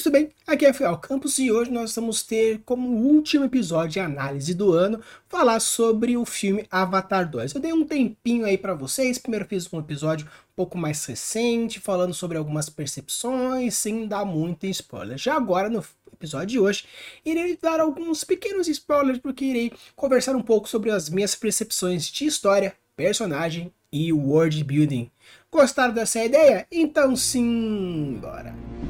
tudo 0.00 0.12
bem? 0.12 0.30
Aqui 0.46 0.64
é 0.64 0.68
Rafael 0.68 0.96
Campos 0.96 1.38
e 1.38 1.50
hoje 1.50 1.70
nós 1.70 1.94
vamos 1.94 2.22
ter 2.22 2.62
como 2.64 2.88
último 2.88 3.44
episódio 3.44 3.90
de 3.90 4.00
análise 4.00 4.54
do 4.54 4.72
ano 4.72 5.02
falar 5.28 5.60
sobre 5.60 6.16
o 6.16 6.24
filme 6.24 6.66
Avatar 6.70 7.28
2. 7.28 7.54
Eu 7.54 7.60
dei 7.60 7.72
um 7.72 7.84
tempinho 7.84 8.46
aí 8.46 8.56
para 8.56 8.74
vocês, 8.74 9.18
primeiro 9.18 9.44
fiz 9.44 9.70
um 9.70 9.78
episódio 9.78 10.26
um 10.26 10.54
pouco 10.56 10.78
mais 10.78 11.04
recente, 11.04 11.78
falando 11.78 12.14
sobre 12.14 12.38
algumas 12.38 12.70
percepções, 12.70 13.74
sem 13.74 14.06
dar 14.06 14.24
muito 14.24 14.66
spoiler. 14.66 15.18
Já 15.18 15.34
agora 15.34 15.68
no 15.68 15.84
episódio 16.10 16.46
de 16.46 16.58
hoje, 16.58 16.84
irei 17.24 17.58
dar 17.60 17.80
alguns 17.80 18.24
pequenos 18.24 18.68
spoilers 18.68 19.18
porque 19.18 19.44
irei 19.44 19.72
conversar 19.94 20.34
um 20.34 20.42
pouco 20.42 20.68
sobre 20.68 20.90
as 20.90 21.10
minhas 21.10 21.34
percepções 21.34 22.06
de 22.06 22.24
história, 22.24 22.74
personagem 22.96 23.72
e 23.92 24.10
world 24.10 24.64
building. 24.64 25.10
Gostaram 25.50 25.92
dessa 25.92 26.24
ideia? 26.24 26.66
Então 26.70 27.14
sim, 27.14 28.18
bora! 28.22 28.81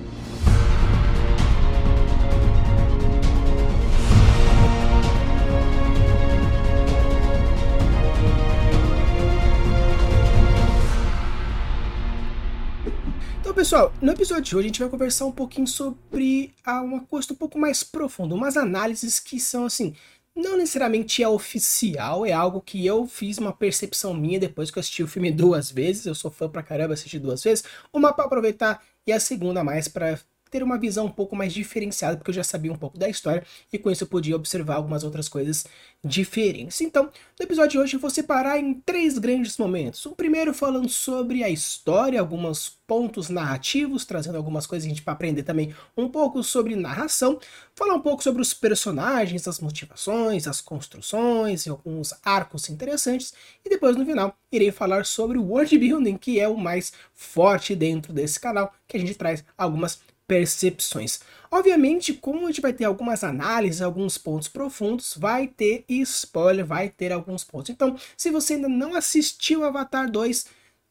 Então, 13.52 13.60
pessoal, 13.60 13.92
no 14.00 14.10
episódio 14.12 14.44
de 14.44 14.56
hoje 14.56 14.64
a 14.64 14.68
gente 14.68 14.80
vai 14.80 14.88
conversar 14.88 15.26
um 15.26 15.30
pouquinho 15.30 15.66
sobre 15.66 16.54
uma 16.66 17.00
coisa 17.00 17.34
um 17.34 17.36
pouco 17.36 17.58
mais 17.58 17.82
profunda, 17.82 18.34
umas 18.34 18.56
análises 18.56 19.20
que 19.20 19.38
são 19.38 19.66
assim, 19.66 19.94
não 20.34 20.56
necessariamente 20.56 21.22
é 21.22 21.28
oficial, 21.28 22.24
é 22.24 22.32
algo 22.32 22.62
que 22.62 22.86
eu 22.86 23.06
fiz 23.06 23.36
uma 23.36 23.52
percepção 23.52 24.14
minha 24.14 24.40
depois 24.40 24.70
que 24.70 24.78
eu 24.78 24.80
assisti 24.80 25.02
o 25.02 25.06
filme 25.06 25.30
duas 25.36 25.70
vezes, 25.70 26.06
eu 26.06 26.14
sou 26.14 26.30
fã 26.30 26.48
pra 26.48 26.62
caramba, 26.62 26.94
assisti 26.94 27.18
duas 27.18 27.42
vezes, 27.42 27.62
uma 27.92 28.10
para 28.14 28.24
aproveitar 28.24 28.82
e 29.06 29.12
a 29.12 29.20
segunda 29.20 29.62
mais 29.62 29.86
para 29.86 30.18
ter 30.52 30.62
uma 30.62 30.78
visão 30.78 31.06
um 31.06 31.10
pouco 31.10 31.34
mais 31.34 31.52
diferenciada, 31.52 32.18
porque 32.18 32.30
eu 32.30 32.34
já 32.34 32.44
sabia 32.44 32.70
um 32.70 32.76
pouco 32.76 32.98
da 32.98 33.08
história 33.08 33.42
e 33.72 33.78
com 33.78 33.90
isso 33.90 34.04
eu 34.04 34.08
podia 34.08 34.36
observar 34.36 34.74
algumas 34.74 35.02
outras 35.02 35.26
coisas 35.26 35.64
diferentes. 36.04 36.78
Então, 36.82 37.04
no 37.04 37.44
episódio 37.44 37.70
de 37.70 37.78
hoje 37.78 37.96
eu 37.96 38.00
vou 38.00 38.10
separar 38.10 38.58
em 38.58 38.74
três 38.74 39.16
grandes 39.16 39.56
momentos. 39.56 40.04
O 40.04 40.14
primeiro 40.14 40.52
falando 40.52 40.90
sobre 40.90 41.42
a 41.42 41.48
história, 41.48 42.20
alguns 42.20 42.68
pontos 42.86 43.30
narrativos, 43.30 44.04
trazendo 44.04 44.36
algumas 44.36 44.66
coisas 44.66 44.84
a 44.84 44.88
gente 44.90 45.00
para 45.00 45.14
aprender 45.14 45.42
também 45.42 45.74
um 45.96 46.06
pouco 46.06 46.42
sobre 46.42 46.76
narração, 46.76 47.40
falar 47.74 47.94
um 47.94 48.00
pouco 48.00 48.22
sobre 48.22 48.42
os 48.42 48.52
personagens, 48.52 49.48
as 49.48 49.58
motivações, 49.58 50.46
as 50.46 50.60
construções 50.60 51.64
e 51.64 51.70
alguns 51.70 52.12
arcos 52.22 52.68
interessantes, 52.68 53.32
e 53.64 53.70
depois 53.70 53.96
no 53.96 54.04
final 54.04 54.36
irei 54.50 54.70
falar 54.70 55.06
sobre 55.06 55.38
o 55.38 55.44
world 55.44 55.78
building, 55.78 56.18
que 56.18 56.38
é 56.38 56.46
o 56.46 56.58
mais 56.58 56.92
forte 57.14 57.74
dentro 57.74 58.12
desse 58.12 58.38
canal, 58.38 58.74
que 58.86 58.98
a 58.98 59.00
gente 59.00 59.14
traz 59.14 59.42
algumas 59.56 59.98
percepções. 60.32 61.20
Obviamente, 61.50 62.14
como 62.14 62.44
a 62.44 62.46
gente 62.46 62.62
vai 62.62 62.72
ter 62.72 62.86
algumas 62.86 63.22
análises, 63.22 63.82
alguns 63.82 64.16
pontos 64.16 64.48
profundos, 64.48 65.14
vai 65.14 65.46
ter 65.46 65.84
spoiler, 65.90 66.64
vai 66.64 66.88
ter 66.88 67.12
alguns 67.12 67.44
pontos. 67.44 67.68
Então, 67.68 67.98
se 68.16 68.30
você 68.30 68.54
ainda 68.54 68.66
não 68.66 68.94
assistiu 68.94 69.62
Avatar 69.62 70.10
2, 70.10 70.46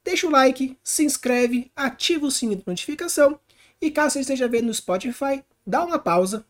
deixa 0.06 0.28
o 0.28 0.30
like, 0.30 0.78
se 0.84 1.04
inscreve, 1.04 1.72
ativa 1.76 2.28
o 2.28 2.30
sininho 2.30 2.60
de 2.60 2.68
notificação 2.68 3.40
e 3.82 3.90
caso 3.90 4.14
você 4.14 4.20
esteja 4.20 4.48
vendo 4.48 4.68
no 4.68 4.74
Spotify, 4.76 5.44
dá 5.66 5.84
uma 5.84 5.98
pausa 5.98 6.46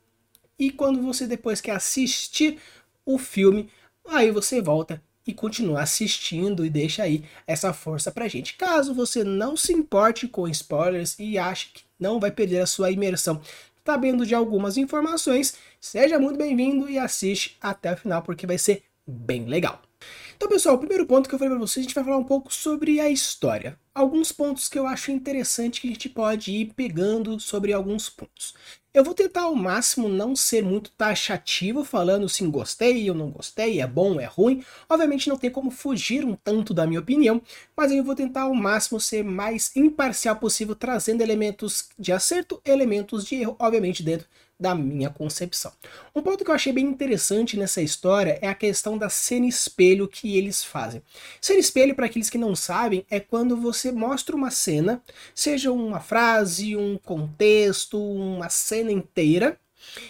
e 0.59 0.69
quando 0.69 1.01
você 1.01 1.25
depois 1.25 1.61
quer 1.61 1.77
assistir 1.77 2.59
o 3.05 3.17
filme, 3.17 3.69
aí 4.05 4.31
você 4.31 4.61
volta 4.61 5.01
e 5.25 5.33
continua 5.33 5.81
assistindo 5.81 6.65
e 6.65 6.69
deixa 6.69 7.03
aí 7.03 7.23
essa 7.47 7.71
força 7.71 8.11
pra 8.11 8.27
gente. 8.27 8.55
Caso 8.55 8.93
você 8.93 9.23
não 9.23 9.55
se 9.55 9.71
importe 9.71 10.27
com 10.27 10.45
spoilers 10.49 11.15
e 11.17 11.37
ache 11.37 11.69
que 11.73 11.83
não 12.01 12.19
vai 12.19 12.31
perder 12.31 12.59
a 12.59 12.65
sua 12.65 12.91
imersão. 12.91 13.39
Sabendo 13.85 14.25
de 14.25 14.35
algumas 14.35 14.77
informações, 14.77 15.55
seja 15.79 16.19
muito 16.19 16.37
bem-vindo 16.37 16.89
e 16.89 16.99
assiste 16.99 17.57
até 17.61 17.93
o 17.93 17.97
final 17.97 18.21
porque 18.21 18.45
vai 18.45 18.57
ser 18.57 18.83
bem 19.07 19.45
legal. 19.45 19.81
Então, 20.41 20.49
pessoal, 20.49 20.73
o 20.73 20.79
primeiro 20.79 21.05
ponto 21.05 21.29
que 21.29 21.35
eu 21.35 21.37
falei 21.37 21.51
para 21.51 21.59
vocês, 21.59 21.85
a 21.85 21.87
gente 21.87 21.93
vai 21.93 22.03
falar 22.03 22.17
um 22.17 22.23
pouco 22.23 22.51
sobre 22.51 22.99
a 22.99 23.07
história. 23.07 23.77
Alguns 23.93 24.31
pontos 24.31 24.67
que 24.67 24.79
eu 24.79 24.87
acho 24.87 25.11
interessante 25.11 25.79
que 25.79 25.87
a 25.87 25.91
gente 25.91 26.09
pode 26.09 26.51
ir 26.51 26.73
pegando 26.73 27.39
sobre 27.39 27.71
alguns 27.71 28.09
pontos. 28.09 28.55
Eu 28.91 29.03
vou 29.03 29.13
tentar 29.13 29.41
ao 29.41 29.53
máximo 29.53 30.09
não 30.09 30.35
ser 30.35 30.63
muito 30.63 30.89
taxativo, 30.93 31.85
falando 31.85 32.27
sim, 32.27 32.49
gostei 32.49 33.07
ou 33.07 33.15
não 33.15 33.29
gostei, 33.29 33.81
é 33.81 33.85
bom, 33.85 34.19
é 34.19 34.25
ruim. 34.25 34.63
Obviamente 34.89 35.29
não 35.29 35.37
tem 35.37 35.51
como 35.51 35.69
fugir 35.69 36.25
um 36.25 36.35
tanto 36.35 36.73
da 36.73 36.87
minha 36.87 37.01
opinião, 37.01 37.39
mas 37.77 37.91
eu 37.91 38.03
vou 38.03 38.15
tentar 38.15 38.41
ao 38.41 38.55
máximo 38.55 38.99
ser 38.99 39.23
mais 39.23 39.71
imparcial 39.75 40.37
possível, 40.37 40.73
trazendo 40.73 41.21
elementos 41.21 41.87
de 41.99 42.11
acerto, 42.11 42.59
elementos 42.65 43.25
de 43.25 43.35
erro, 43.35 43.55
obviamente 43.59 44.01
dentro 44.01 44.27
da 44.61 44.75
minha 44.75 45.09
concepção. 45.09 45.71
Um 46.15 46.21
ponto 46.21 46.45
que 46.45 46.51
eu 46.51 46.55
achei 46.55 46.71
bem 46.71 46.85
interessante 46.85 47.57
nessa 47.57 47.81
história 47.81 48.37
é 48.41 48.47
a 48.47 48.53
questão 48.53 48.95
da 48.95 49.09
cena 49.09 49.47
espelho 49.47 50.07
que 50.07 50.37
eles 50.37 50.63
fazem. 50.63 51.01
Cena 51.41 51.59
espelho, 51.59 51.95
para 51.95 52.05
aqueles 52.05 52.29
que 52.29 52.37
não 52.37 52.55
sabem, 52.55 53.03
é 53.09 53.19
quando 53.19 53.57
você 53.57 53.91
mostra 53.91 54.35
uma 54.35 54.51
cena, 54.51 55.01
seja 55.33 55.71
uma 55.71 55.99
frase, 55.99 56.77
um 56.77 56.95
contexto, 56.97 57.97
uma 57.99 58.49
cena 58.49 58.91
inteira, 58.91 59.57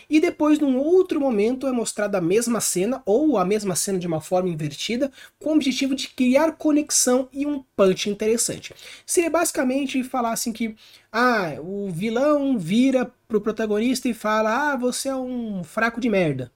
e 0.09 0.19
depois, 0.19 0.59
num 0.59 0.77
outro 0.77 1.19
momento, 1.19 1.67
é 1.67 1.71
mostrada 1.71 2.17
a 2.17 2.21
mesma 2.21 2.59
cena, 2.59 3.01
ou 3.05 3.37
a 3.37 3.45
mesma 3.45 3.75
cena 3.75 3.97
de 3.97 4.07
uma 4.07 4.21
forma 4.21 4.49
invertida, 4.49 5.11
com 5.39 5.51
o 5.51 5.53
objetivo 5.53 5.95
de 5.95 6.09
criar 6.09 6.53
conexão 6.53 7.29
e 7.31 7.45
um 7.45 7.63
punch 7.75 8.09
interessante. 8.09 8.73
Seria 9.05 9.29
basicamente 9.29 10.03
falar 10.03 10.33
assim 10.33 10.51
que 10.51 10.75
ah, 11.11 11.55
o 11.59 11.89
vilão 11.89 12.57
vira 12.57 13.11
pro 13.31 13.41
protagonista 13.41 14.09
e 14.09 14.13
fala: 14.13 14.73
Ah, 14.73 14.75
você 14.75 15.09
é 15.09 15.15
um 15.15 15.63
fraco 15.63 16.01
de 16.01 16.09
merda. 16.09 16.51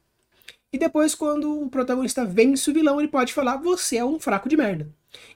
E 0.71 0.77
depois, 0.77 1.15
quando 1.15 1.63
o 1.63 1.69
protagonista 1.69 2.25
vence 2.25 2.69
o 2.69 2.73
vilão, 2.73 2.99
ele 2.99 3.07
pode 3.07 3.33
falar: 3.33 3.57
Você 3.57 3.97
é 3.97 4.05
um 4.05 4.19
fraco 4.19 4.49
de 4.49 4.57
merda. 4.57 4.89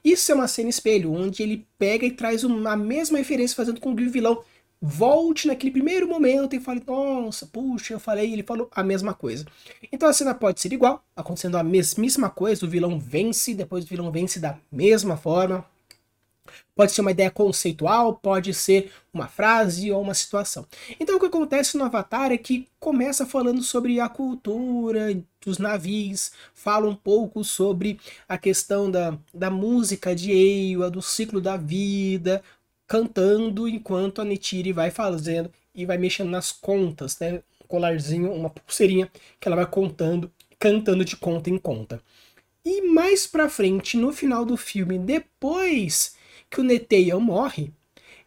Isso 0.04 0.30
é 0.30 0.34
uma 0.34 0.46
cena 0.46 0.68
espelho, 0.68 1.12
onde 1.12 1.42
ele 1.42 1.66
pega 1.78 2.04
e 2.04 2.10
traz 2.10 2.44
uma 2.44 2.76
mesma 2.76 3.16
referência, 3.16 3.56
fazendo 3.56 3.80
com 3.80 3.96
que 3.96 4.04
o 4.04 4.10
vilão 4.10 4.44
volte 4.82 5.46
naquele 5.46 5.70
primeiro 5.70 6.08
momento 6.08 6.54
e 6.56 6.60
fale, 6.60 6.82
nossa, 6.86 7.46
puxa, 7.46 7.94
eu 7.94 8.00
falei, 8.00 8.30
e 8.30 8.32
ele 8.32 8.42
falou 8.42 8.68
a 8.74 8.82
mesma 8.82 9.12
coisa. 9.12 9.46
Então 9.92 10.08
a 10.08 10.12
cena 10.12 10.34
pode 10.34 10.60
ser 10.60 10.72
igual, 10.72 11.04
acontecendo 11.14 11.56
a 11.56 11.62
mesmíssima 11.62 12.30
coisa, 12.30 12.64
o 12.64 12.68
vilão 12.68 12.98
vence, 12.98 13.54
depois 13.54 13.84
o 13.84 13.88
vilão 13.88 14.10
vence 14.10 14.38
da 14.38 14.58
mesma 14.72 15.16
forma. 15.16 15.64
Pode 16.80 16.92
ser 16.92 17.02
uma 17.02 17.10
ideia 17.10 17.30
conceitual, 17.30 18.14
pode 18.14 18.54
ser 18.54 18.90
uma 19.12 19.28
frase 19.28 19.92
ou 19.92 20.00
uma 20.00 20.14
situação. 20.14 20.64
Então 20.98 21.16
o 21.16 21.20
que 21.20 21.26
acontece 21.26 21.76
no 21.76 21.84
Avatar 21.84 22.32
é 22.32 22.38
que 22.38 22.66
começa 22.78 23.26
falando 23.26 23.62
sobre 23.62 24.00
a 24.00 24.08
cultura 24.08 25.22
dos 25.44 25.58
navios, 25.58 26.32
fala 26.54 26.88
um 26.88 26.94
pouco 26.94 27.44
sobre 27.44 28.00
a 28.26 28.38
questão 28.38 28.90
da, 28.90 29.14
da 29.34 29.50
música 29.50 30.16
de 30.16 30.32
Eiwa, 30.32 30.90
do 30.90 31.02
ciclo 31.02 31.38
da 31.38 31.54
vida, 31.58 32.42
cantando 32.88 33.68
enquanto 33.68 34.22
a 34.22 34.24
Neytiri 34.24 34.72
vai 34.72 34.90
fazendo 34.90 35.52
e 35.74 35.84
vai 35.84 35.98
mexendo 35.98 36.30
nas 36.30 36.50
contas, 36.50 37.18
né? 37.18 37.42
Um 37.62 37.68
colarzinho, 37.68 38.32
uma 38.32 38.48
pulseirinha 38.48 39.10
que 39.38 39.46
ela 39.46 39.56
vai 39.56 39.66
contando, 39.66 40.32
cantando 40.58 41.04
de 41.04 41.14
conta 41.14 41.50
em 41.50 41.58
conta. 41.58 42.00
E 42.64 42.80
mais 42.80 43.26
pra 43.26 43.50
frente, 43.50 43.98
no 43.98 44.14
final 44.14 44.46
do 44.46 44.56
filme, 44.56 44.98
depois 44.98 46.18
que 46.50 46.60
o 46.60 46.64
Neteian 46.64 47.20
morre, 47.20 47.72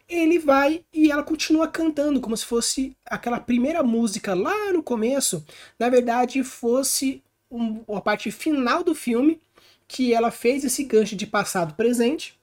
ele 0.08 0.38
vai 0.38 0.84
e 0.92 1.10
ela 1.10 1.22
continua 1.22 1.68
cantando 1.68 2.20
como 2.20 2.36
se 2.36 2.44
fosse 2.44 2.96
aquela 3.04 3.40
primeira 3.40 3.82
música 3.82 4.34
lá 4.34 4.72
no 4.72 4.82
começo, 4.82 5.44
na 5.78 5.88
verdade 5.88 6.42
fosse 6.42 7.22
um, 7.50 7.82
a 7.94 8.00
parte 8.00 8.30
final 8.30 8.82
do 8.82 8.94
filme 8.94 9.40
que 9.86 10.12
ela 10.12 10.30
fez 10.30 10.64
esse 10.64 10.84
gancho 10.84 11.14
de 11.16 11.26
passado 11.26 11.74
presente 11.74 12.38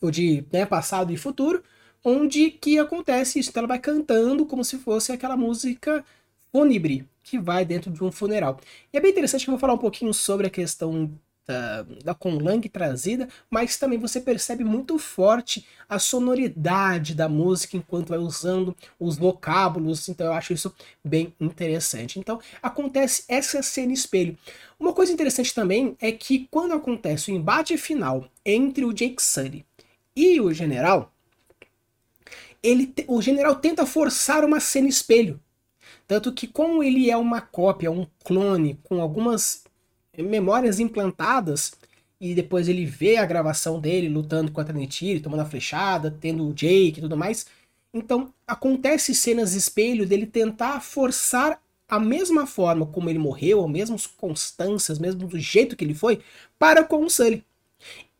ou 0.00 0.10
de 0.10 0.44
né, 0.52 0.66
passado 0.66 1.12
e 1.12 1.16
futuro, 1.16 1.62
onde 2.02 2.50
que 2.50 2.78
acontece 2.78 3.38
isso. 3.38 3.50
Então 3.50 3.62
ela 3.62 3.68
vai 3.68 3.78
cantando 3.78 4.44
como 4.44 4.64
se 4.64 4.78
fosse 4.78 5.12
aquela 5.12 5.36
música 5.36 6.04
fúnebre 6.52 7.08
que 7.22 7.38
vai 7.38 7.64
dentro 7.64 7.90
de 7.90 8.04
um 8.04 8.12
funeral. 8.12 8.60
E 8.92 8.96
é 8.96 9.00
bem 9.00 9.10
interessante 9.10 9.44
que 9.44 9.50
eu 9.50 9.52
vou 9.52 9.58
falar 9.58 9.74
um 9.74 9.78
pouquinho 9.78 10.12
sobre 10.12 10.46
a 10.46 10.50
questão 10.50 11.10
da, 11.46 11.82
da 12.02 12.14
conlang 12.14 12.60
trazida, 12.68 13.28
mas 13.50 13.76
também 13.76 13.98
você 13.98 14.20
percebe 14.20 14.64
muito 14.64 14.98
forte 14.98 15.66
a 15.88 15.98
sonoridade 15.98 17.14
da 17.14 17.28
música 17.28 17.76
enquanto 17.76 18.08
vai 18.08 18.18
usando 18.18 18.74
os 18.98 19.16
vocábulos, 19.16 20.08
então 20.08 20.26
eu 20.26 20.32
acho 20.32 20.52
isso 20.52 20.74
bem 21.04 21.34
interessante. 21.40 22.18
Então 22.18 22.40
acontece 22.62 23.24
essa 23.28 23.62
cena 23.62 23.92
espelho. 23.92 24.36
Uma 24.78 24.92
coisa 24.92 25.12
interessante 25.12 25.54
também 25.54 25.96
é 26.00 26.10
que 26.12 26.48
quando 26.50 26.72
acontece 26.72 27.30
o 27.30 27.34
embate 27.34 27.76
final 27.76 28.28
entre 28.44 28.84
o 28.84 28.92
Jake 28.92 29.22
Sully 29.22 29.64
e 30.16 30.40
o 30.40 30.52
general, 30.52 31.12
ele, 32.62 32.92
o 33.06 33.20
general 33.20 33.56
tenta 33.56 33.84
forçar 33.84 34.44
uma 34.44 34.60
cena 34.60 34.88
espelho. 34.88 35.38
Tanto 36.06 36.32
que, 36.32 36.46
como 36.46 36.82
ele 36.82 37.10
é 37.10 37.16
uma 37.16 37.40
cópia, 37.40 37.90
um 37.90 38.06
clone, 38.22 38.78
com 38.82 39.00
algumas 39.00 39.64
memórias 40.22 40.78
implantadas, 40.80 41.72
e 42.20 42.34
depois 42.34 42.68
ele 42.68 42.86
vê 42.86 43.16
a 43.16 43.26
gravação 43.26 43.80
dele 43.80 44.08
lutando 44.08 44.50
contra 44.52 44.72
a 44.72 44.76
Neytiri, 44.76 45.20
tomando 45.20 45.40
a 45.40 45.44
flechada, 45.46 46.10
tendo 46.20 46.48
o 46.48 46.54
Jake 46.54 46.98
e 46.98 47.02
tudo 47.02 47.16
mais, 47.16 47.46
Então, 47.92 48.32
acontece 48.46 49.14
cenas 49.14 49.54
espelho 49.54 50.06
dele 50.06 50.26
tentar 50.26 50.80
forçar 50.80 51.60
a 51.88 52.00
mesma 52.00 52.46
forma 52.46 52.86
como 52.86 53.08
ele 53.08 53.18
morreu, 53.18 53.64
as 53.64 53.70
mesmas 53.70 54.06
constâncias, 54.06 54.98
mesmo 54.98 55.26
do 55.28 55.38
jeito 55.38 55.76
que 55.76 55.84
ele 55.84 55.94
foi, 55.94 56.20
para 56.58 56.82
com 56.84 57.04
o 57.04 57.10
Sully. 57.10 57.44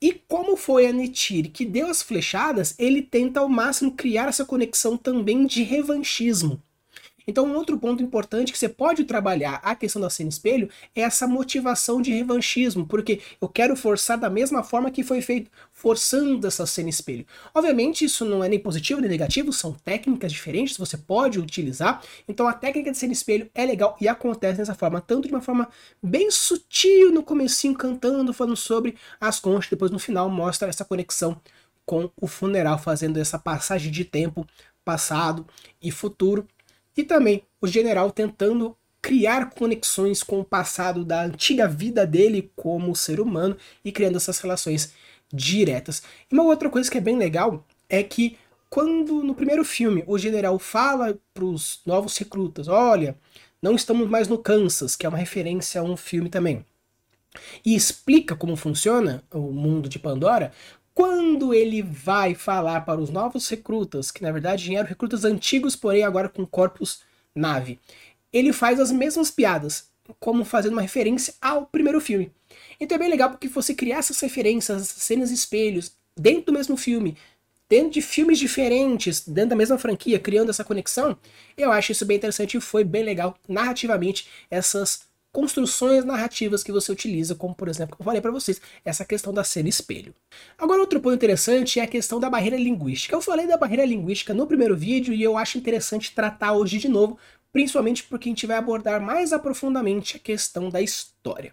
E 0.01 0.13
como 0.29 0.57
foi 0.57 0.87
a 0.87 0.93
Neytiri 0.93 1.49
que 1.49 1.65
deu 1.65 1.89
as 1.89 2.03
flechadas, 2.03 2.75
ele 2.79 3.03
tenta 3.03 3.41
ao 3.41 3.49
máximo 3.49 3.93
criar 3.93 4.29
essa 4.29 4.45
conexão 4.45 4.97
também 4.97 5.47
de 5.47 5.63
revanchismo. 5.63 6.63
Então, 7.27 7.47
um 7.47 7.55
outro 7.55 7.79
ponto 7.79 8.03
importante 8.03 8.53
que 8.53 8.59
você 8.59 8.69
pode 8.69 9.05
trabalhar 9.05 9.61
a 9.63 9.75
questão 9.75 10.01
da 10.01 10.11
cena 10.11 10.29
espelho 10.29 10.69
é 10.95 11.01
essa 11.03 11.27
motivação 11.27 12.01
de 12.01 12.13
revanchismo, 12.13 12.87
porque 12.87 13.21
eu 13.41 13.49
quero 13.49 13.75
forçar 13.77 14.19
da 14.19 14.29
mesma 14.29 14.63
forma 14.63 14.91
que 14.91 15.03
foi 15.03 15.21
feito, 15.21 15.51
forçando 15.73 16.47
essa 16.47 16.67
cena 16.67 16.89
espelho. 16.89 17.27
Obviamente, 17.55 18.05
isso 18.05 18.25
não 18.25 18.43
é 18.43 18.49
nem 18.49 18.59
positivo 18.59 19.01
nem 19.01 19.11
negativo, 19.11 19.53
são 19.53 19.73
técnicas 19.73 20.33
diferentes, 20.33 20.77
você 20.77 20.97
pode 20.97 21.39
utilizar. 21.39 22.03
Então, 22.29 22.47
a 22.47 22.53
técnica 22.53 22.91
de 22.91 22.99
cena 22.99 23.13
espelho 23.13 23.51
é 23.55 23.65
legal 23.65 23.97
e 24.01 24.09
acontece 24.09 24.59
dessa 24.59 24.75
forma, 24.75 25.01
tanto 25.01 25.29
de 25.29 25.35
uma 25.35 25.41
forma 25.41 25.69
bem 26.03 26.31
sutil 26.31 27.13
no 27.13 27.23
comecinho, 27.23 27.75
cantando, 27.75 28.33
falando 28.33 28.57
sobre 28.57 28.97
as 29.21 29.41
conchas, 29.41 29.71
depois 29.71 29.91
no 29.91 29.99
final 29.99 30.29
mostra 30.29 30.69
essa 30.69 30.85
conexão 30.85 31.41
com 31.87 32.11
o 32.21 32.27
funeral, 32.27 32.79
fazendo 32.79 33.19
essa 33.19 33.39
passagem 33.39 33.91
de 33.91 34.05
tempo 34.05 34.47
passado 34.85 35.47
e 35.83 35.91
futuro 35.91 36.47
e 36.97 37.03
também 37.03 37.43
o 37.61 37.67
general 37.67 38.11
tentando 38.11 38.77
criar 39.01 39.51
conexões 39.51 40.23
com 40.23 40.41
o 40.41 40.45
passado 40.45 41.05
da 41.05 41.25
antiga 41.25 41.69
vida 41.69 42.07
dele 42.07 42.51
como 42.57 42.97
ser 42.97 43.21
humano 43.21 43.57
e 43.85 43.93
criando 43.93 44.17
essas 44.17 44.39
relações 44.39 44.95
diretas. 45.33 46.03
E 46.31 46.35
uma 46.35 46.45
outra 46.45 46.71
coisa 46.71 46.91
que 46.91 46.97
é 46.97 47.01
bem 47.01 47.19
legal 47.19 47.67
é 47.89 48.03
que 48.03 48.39
quando 48.71 49.23
no 49.23 49.35
primeiro 49.35 49.65
filme 49.65 50.03
o 50.07 50.19
general 50.19 50.59
fala 50.59 51.19
para 51.33 51.45
os 51.45 51.81
novos 51.85 52.17
recrutas, 52.17 52.67
olha, 52.67 53.17
não 53.61 53.75
estamos 53.77 54.09
mais 54.09 54.27
no 54.27 54.39
Kansas, 54.39 54.97
que 54.97 55.07
é 55.07 55.09
uma 55.09 55.19
referência 55.19 55.81
a 55.81 55.85
um 55.85 55.97
filme 55.97 56.29
também, 56.29 56.65
e 57.65 57.75
explica 57.75 58.35
como 58.35 58.57
funciona 58.57 59.23
o 59.33 59.53
mundo 59.53 59.89
de 59.89 59.99
Pandora, 59.99 60.53
quando 60.95 61.53
ele 61.53 61.83
vai 61.83 62.35
falar 62.35 62.83
para 62.83 63.01
os 63.01 63.11
novos 63.11 63.49
recrutas, 63.49 64.11
que 64.11 64.23
na 64.23 64.31
verdade 64.31 64.75
eram 64.75 64.89
recrutas 64.89 65.25
antigos, 65.25 65.75
porém 65.75 66.05
agora 66.05 66.29
com 66.29 66.47
corpos 66.47 67.01
nave, 67.35 67.81
ele 68.33 68.53
faz 68.53 68.79
as 68.79 68.93
mesmas 68.93 69.31
piadas, 69.31 69.89
como 70.21 70.45
fazendo 70.45 70.75
uma 70.75 70.83
referência 70.83 71.35
ao 71.43 71.67
primeiro 71.67 72.01
filme. 72.01 72.31
Então 72.79 72.95
é 72.95 72.99
bem 72.99 73.11
legal 73.11 73.31
porque 73.31 73.49
você 73.49 73.75
criar 73.75 73.99
essas 73.99 74.21
referências, 74.21 74.83
essas 74.83 75.03
cenas 75.03 75.31
espelhos, 75.31 75.93
dentro 76.17 76.47
do 76.47 76.53
mesmo 76.53 76.77
filme, 76.77 77.17
dentro 77.69 77.91
de 77.91 78.03
filmes 78.03 78.39
diferentes, 78.39 79.27
dentro 79.27 79.51
da 79.51 79.57
mesma 79.57 79.79
franquia, 79.79 80.21
criando 80.21 80.51
essa 80.51 80.63
conexão, 80.63 81.17
eu 81.57 81.73
acho 81.73 81.91
isso 81.93 82.07
bem 82.07 82.17
interessante 82.17 82.57
e 82.57 82.61
foi 82.61 82.85
bem 82.85 83.03
legal 83.03 83.37
narrativamente 83.49 84.29
essas 84.51 85.03
construções 85.35 86.05
narrativas 86.05 86.63
que 86.63 86.71
você 86.71 86.93
utiliza, 86.93 87.35
como 87.35 87.57
por 87.57 87.67
exemplo, 87.67 87.97
eu 87.99 88.05
falei 88.05 88.21
para 88.21 88.31
vocês, 88.31 88.61
essa 88.85 89.05
questão 89.05 89.35
da 89.35 89.43
cena 89.43 89.69
espelho. 89.69 90.15
Agora 90.57 90.81
outro 90.81 91.01
ponto 91.01 91.17
interessante 91.17 91.81
é 91.81 91.83
a 91.83 91.89
questão 91.89 92.21
da 92.21 92.31
barreira 92.31 92.57
linguística. 92.57 93.17
Eu 93.17 93.21
falei 93.21 93.45
da 93.45 93.57
barreira 93.57 93.85
linguística 93.85 94.33
no 94.33 94.47
primeiro 94.47 94.77
vídeo 94.77 95.13
e 95.13 95.21
eu 95.21 95.37
acho 95.37 95.59
interessante 95.59 96.15
tratar 96.15 96.53
hoje 96.53 96.79
de 96.79 96.89
novo, 96.89 97.19
principalmente 97.53 98.05
porque 98.05 98.29
a 98.29 98.31
gente 98.31 98.47
vai 98.47 98.57
abordar 98.57 99.01
mais 99.01 99.33
aprofundadamente 99.33 100.17
a 100.17 100.21
questão 100.21 100.71
da 100.71 100.81
história. 100.81 101.53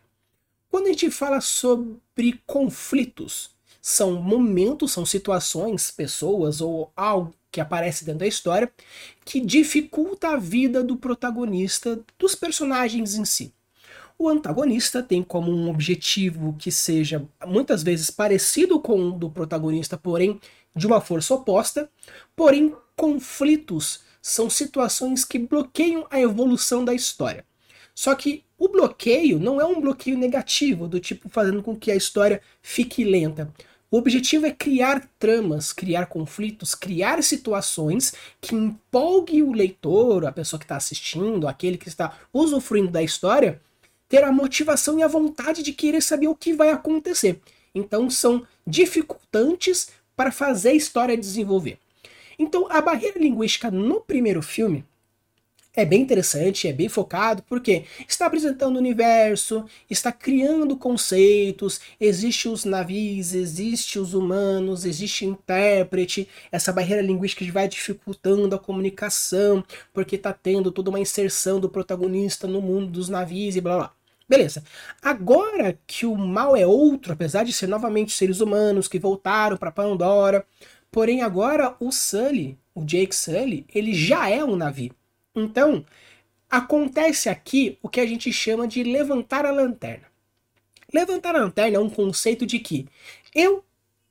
Quando 0.70 0.86
a 0.86 0.90
gente 0.90 1.10
fala 1.10 1.42
sobre 1.42 2.40
conflitos, 2.46 3.50
são 3.82 4.22
momentos, 4.22 4.92
são 4.92 5.08
situações, 5.08 5.90
pessoas 5.90 6.62
ou 6.62 6.92
algo 6.96 7.34
que 7.52 7.60
aparece 7.60 8.06
dentro 8.06 8.20
da 8.20 8.28
história 8.28 8.72
que 9.26 9.42
dificulta 9.42 10.30
a 10.30 10.38
vida 10.38 10.84
do 10.84 10.98
protagonista, 10.98 12.00
dos 12.20 12.36
personagens 12.36 13.16
em 13.16 13.26
si. 13.26 13.52
O 14.22 14.30
antagonista 14.30 15.02
tem 15.02 15.24
como 15.24 15.52
um 15.52 15.68
objetivo 15.68 16.56
que 16.60 16.72
seja 16.72 17.28
muitas 17.44 17.82
vezes 17.82 18.12
parecido 18.12 18.80
com 18.80 19.08
o 19.08 19.12
do 19.12 19.32
protagonista, 19.32 19.98
porém 19.98 20.40
de 20.76 20.86
uma 20.86 21.02
força 21.02 21.34
oposta. 21.34 21.90
Porém, 22.36 22.76
conflitos 22.96 24.04
são 24.22 24.48
situações 24.48 25.26
que 25.26 25.40
bloqueiam 25.40 26.06
a 26.12 26.22
evolução 26.22 26.86
da 26.86 26.94
história. 26.94 27.44
Só 27.96 28.14
que 28.14 28.44
o 28.60 28.68
bloqueio 28.68 29.40
não 29.40 29.60
é 29.60 29.66
um 29.66 29.82
bloqueio 29.82 30.20
negativo, 30.20 30.88
do 30.88 31.00
tipo 31.00 31.28
fazendo 31.28 31.64
com 31.64 31.76
que 31.76 31.92
a 31.92 31.96
história 31.96 32.44
fique 32.62 33.04
lenta. 33.04 33.52
O 33.90 33.98
objetivo 33.98 34.46
é 34.46 34.52
criar 34.52 35.10
tramas, 35.18 35.74
criar 35.74 36.06
conflitos, 36.06 36.76
criar 36.76 37.24
situações 37.24 38.14
que 38.40 38.54
empolgue 38.54 39.42
o 39.42 39.52
leitor, 39.52 40.28
a 40.28 40.32
pessoa 40.32 40.60
que 40.60 40.66
está 40.66 40.76
assistindo, 40.76 41.48
aquele 41.48 41.76
que 41.76 41.88
está 41.88 42.20
usufruindo 42.32 42.92
da 42.92 43.02
história, 43.02 43.60
ter 44.12 44.26
a 44.26 44.32
motivação 44.32 45.00
e 45.00 45.04
a 45.04 45.08
vontade 45.08 45.64
de 45.64 45.72
querer 45.72 46.02
saber 46.02 46.28
o 46.28 46.36
que 46.36 46.52
vai 46.52 46.70
acontecer. 46.70 47.40
Então 47.74 48.10
são 48.10 48.46
dificultantes 48.68 49.88
para 50.18 50.34
fazer 50.34 50.72
a 50.72 50.74
história 50.74 51.16
desenvolver. 51.16 51.80
Então 52.38 52.68
a 52.70 52.82
barreira 52.82 53.18
linguística 53.18 53.72
no 53.72 54.02
primeiro 54.02 54.42
filme 54.42 54.84
é 55.74 55.86
bem 55.86 56.02
interessante, 56.02 56.68
é 56.68 56.74
bem 56.74 56.90
focado, 56.90 57.42
porque 57.44 57.86
está 58.06 58.26
apresentando 58.26 58.76
o 58.76 58.80
universo, 58.80 59.64
está 59.90 60.12
criando 60.12 60.76
conceitos, 60.76 61.80
existe 61.98 62.50
os 62.50 62.66
navios, 62.66 63.34
existe 63.34 63.98
os 63.98 64.14
humanos, 64.14 64.84
existe 64.84 65.26
intérprete, 65.26 66.28
essa 66.52 66.74
barreira 66.74 67.02
linguística 67.02 67.50
vai 67.50 67.70
dificultando 67.70 68.54
a 68.54 68.60
comunicação, 68.60 69.64
porque 69.94 70.18
está 70.18 70.34
tendo 70.34 70.70
toda 70.70 70.90
uma 70.90 71.00
inserção 71.00 71.62
do 71.62 71.70
protagonista 71.70 72.46
no 72.46 72.62
mundo 72.62 72.92
dos 72.92 73.08
navios 73.08 73.56
e 73.56 73.62
blá 73.62 73.78
blá. 73.78 74.01
Beleza. 74.32 74.64
Agora 75.02 75.78
que 75.86 76.06
o 76.06 76.16
mal 76.16 76.56
é 76.56 76.66
outro, 76.66 77.12
apesar 77.12 77.44
de 77.44 77.52
ser 77.52 77.68
novamente 77.68 78.14
seres 78.14 78.40
humanos 78.40 78.88
que 78.88 78.98
voltaram 78.98 79.58
para 79.58 79.74
Pandora, 79.74 80.48
porém 80.90 81.22
agora 81.22 81.76
o 81.82 81.92
Sully, 81.92 82.58
o 82.74 82.86
Jake 82.86 83.14
Sully, 83.14 83.66
ele 83.76 83.94
já 83.94 84.30
é 84.30 84.42
um 84.42 84.56
navio. 84.56 84.96
Então, 85.36 85.86
acontece 86.50 87.28
aqui 87.28 87.78
o 87.82 87.90
que 87.90 88.00
a 88.00 88.06
gente 88.06 88.32
chama 88.32 88.66
de 88.70 88.84
levantar 88.84 89.46
a 89.46 89.52
lanterna. 89.52 90.08
Levantar 90.94 91.36
a 91.36 91.40
lanterna 91.40 91.76
é 91.76 91.80
um 91.82 91.90
conceito 91.90 92.46
de 92.46 92.58
que 92.60 92.88
eu, 93.36 93.66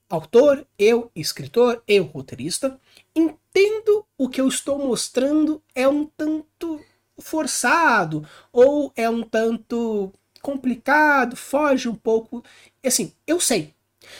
autor, 0.06 0.66
eu, 0.78 1.10
escritor, 1.16 1.82
eu, 1.88 2.04
roteirista, 2.04 2.78
entendo 3.16 4.04
o 4.18 4.28
que 4.28 4.42
eu 4.42 4.48
estou 4.48 4.78
mostrando 4.78 5.62
é 5.74 5.88
um 5.88 6.04
tanto 6.04 6.78
forçado 7.20 8.26
ou 8.52 8.92
é 8.96 9.08
um 9.08 9.22
tanto 9.22 10.12
complicado, 10.40 11.36
foge 11.36 11.88
um 11.88 11.94
pouco. 11.94 12.44
Assim, 12.84 13.12
eu 13.26 13.40
sei. 13.40 13.74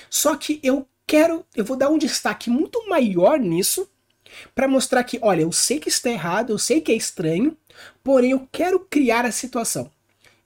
Só 0.09 0.37
que 0.37 0.61
eu 0.62 0.87
quero, 1.07 1.45
eu 1.55 1.65
vou 1.65 1.77
dar 1.77 1.89
um 1.89 1.99
destaque 1.99 2.50
muito 2.50 2.89
maior 2.89 3.39
nisso 3.39 3.89
para 4.55 4.69
mostrar 4.69 5.03
que, 5.05 5.19
olha, 5.23 5.43
eu 5.43 5.53
sei 5.53 5.81
que 5.81 5.89
está 5.89 6.11
errado, 6.11 6.50
eu 6.50 6.59
sei 6.59 6.81
que 6.81 6.93
é 6.93 6.95
estranho, 6.95 7.57
porém 8.03 8.31
eu 8.31 8.49
quero 8.53 8.81
criar 8.81 9.25
a 9.25 9.33
situação. 9.33 9.91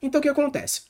Então 0.01 0.19
o 0.19 0.21
que 0.21 0.29
acontece? 0.29 0.81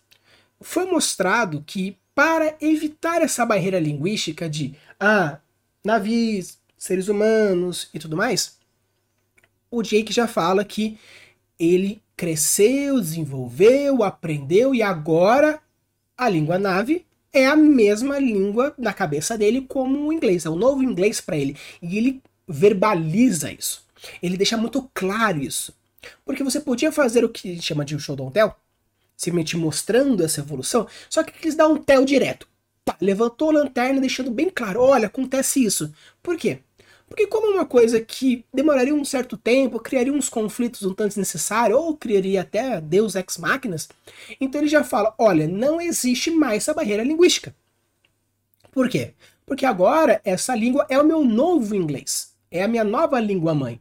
Foi 0.62 0.86
mostrado 0.86 1.64
que 1.66 1.98
para 2.14 2.56
evitar 2.62 3.22
essa 3.22 3.46
barreira 3.46 3.80
linguística 3.80 4.50
de 4.50 4.74
ah, 5.00 5.40
navios, 5.84 6.58
seres 6.78 7.10
humanos 7.10 7.90
e 7.94 8.00
tudo 8.00 8.16
mais, 8.16 8.58
o 9.70 9.82
Jake 9.84 10.14
já 10.14 10.28
fala 10.28 10.64
que 10.64 10.98
ele 11.60 12.02
cresceu, 12.16 13.00
desenvolveu, 13.00 14.04
aprendeu 14.04 14.74
e 14.74 14.82
agora 14.82 15.60
a 16.18 16.30
língua 16.30 16.58
nave 16.58 17.06
é 17.34 17.46
a 17.48 17.56
mesma 17.56 18.18
língua 18.18 18.74
na 18.78 18.94
cabeça 18.94 19.38
dele 19.38 19.66
como 19.68 20.08
o 20.08 20.14
inglês, 20.14 20.46
é 20.46 20.50
o 20.50 20.56
novo 20.56 20.82
inglês 20.82 21.20
para 21.20 21.36
ele. 21.36 21.58
E 21.82 21.98
ele 21.98 22.22
verbaliza 22.48 23.52
isso. 23.52 23.84
Ele 24.22 24.38
deixa 24.38 24.56
muito 24.56 24.90
claro 24.94 25.42
isso. 25.42 25.74
Porque 26.24 26.44
você 26.44 26.60
podia 26.60 26.92
fazer 26.92 27.26
o 27.26 27.30
que 27.30 27.62
chama 27.62 27.84
de 27.84 28.00
show 28.00 28.16
don't 28.16 28.32
tell, 28.32 28.56
simplesmente 29.18 29.58
mostrando 29.58 30.24
essa 30.24 30.40
evolução, 30.40 30.88
só 31.10 31.24
que 31.24 31.34
eles 31.42 31.56
dão 31.56 31.74
um 31.74 31.78
tell 31.78 32.06
direto. 32.06 32.48
Pá, 32.86 32.96
levantou 33.02 33.50
a 33.50 33.54
lanterna 33.54 34.00
deixando 34.00 34.30
bem 34.30 34.50
claro, 34.50 34.80
olha, 34.82 35.08
acontece 35.08 35.64
isso. 35.64 35.92
Por 36.22 36.38
quê? 36.38 36.60
Porque 37.08 37.28
como 37.28 37.48
é 37.48 37.50
uma 37.52 37.66
coisa 37.66 38.02
que 38.02 38.44
demoraria 38.54 38.94
um 38.94 39.06
certo 39.06 39.38
tempo, 39.38 39.80
criaria 39.80 40.12
uns 40.12 40.28
conflitos 40.28 40.84
um 40.84 40.94
tanto 40.94 41.10
desnecessários, 41.10 41.80
ou 41.80 41.96
criaria 41.96 42.42
até 42.42 42.82
Deus 42.82 43.16
ex 43.16 43.38
máquinas, 43.38 43.88
então 44.42 44.60
ele 44.60 44.68
já 44.68 44.84
fala, 44.84 45.14
olha, 45.18 45.48
não 45.48 45.80
existe 45.80 46.32
mais 46.32 46.64
essa 46.64 46.74
barreira 46.74 47.04
linguística. 47.04 47.56
Por 48.72 48.90
quê? 48.90 49.14
Porque 49.46 49.66
agora 49.66 50.20
essa 50.26 50.56
língua 50.56 50.86
é 50.90 51.00
o 51.00 51.06
meu 51.06 51.24
novo 51.24 51.76
inglês, 51.76 52.34
é 52.50 52.64
a 52.64 52.68
minha 52.68 52.84
nova 52.84 53.20
língua 53.20 53.54
mãe. 53.54 53.80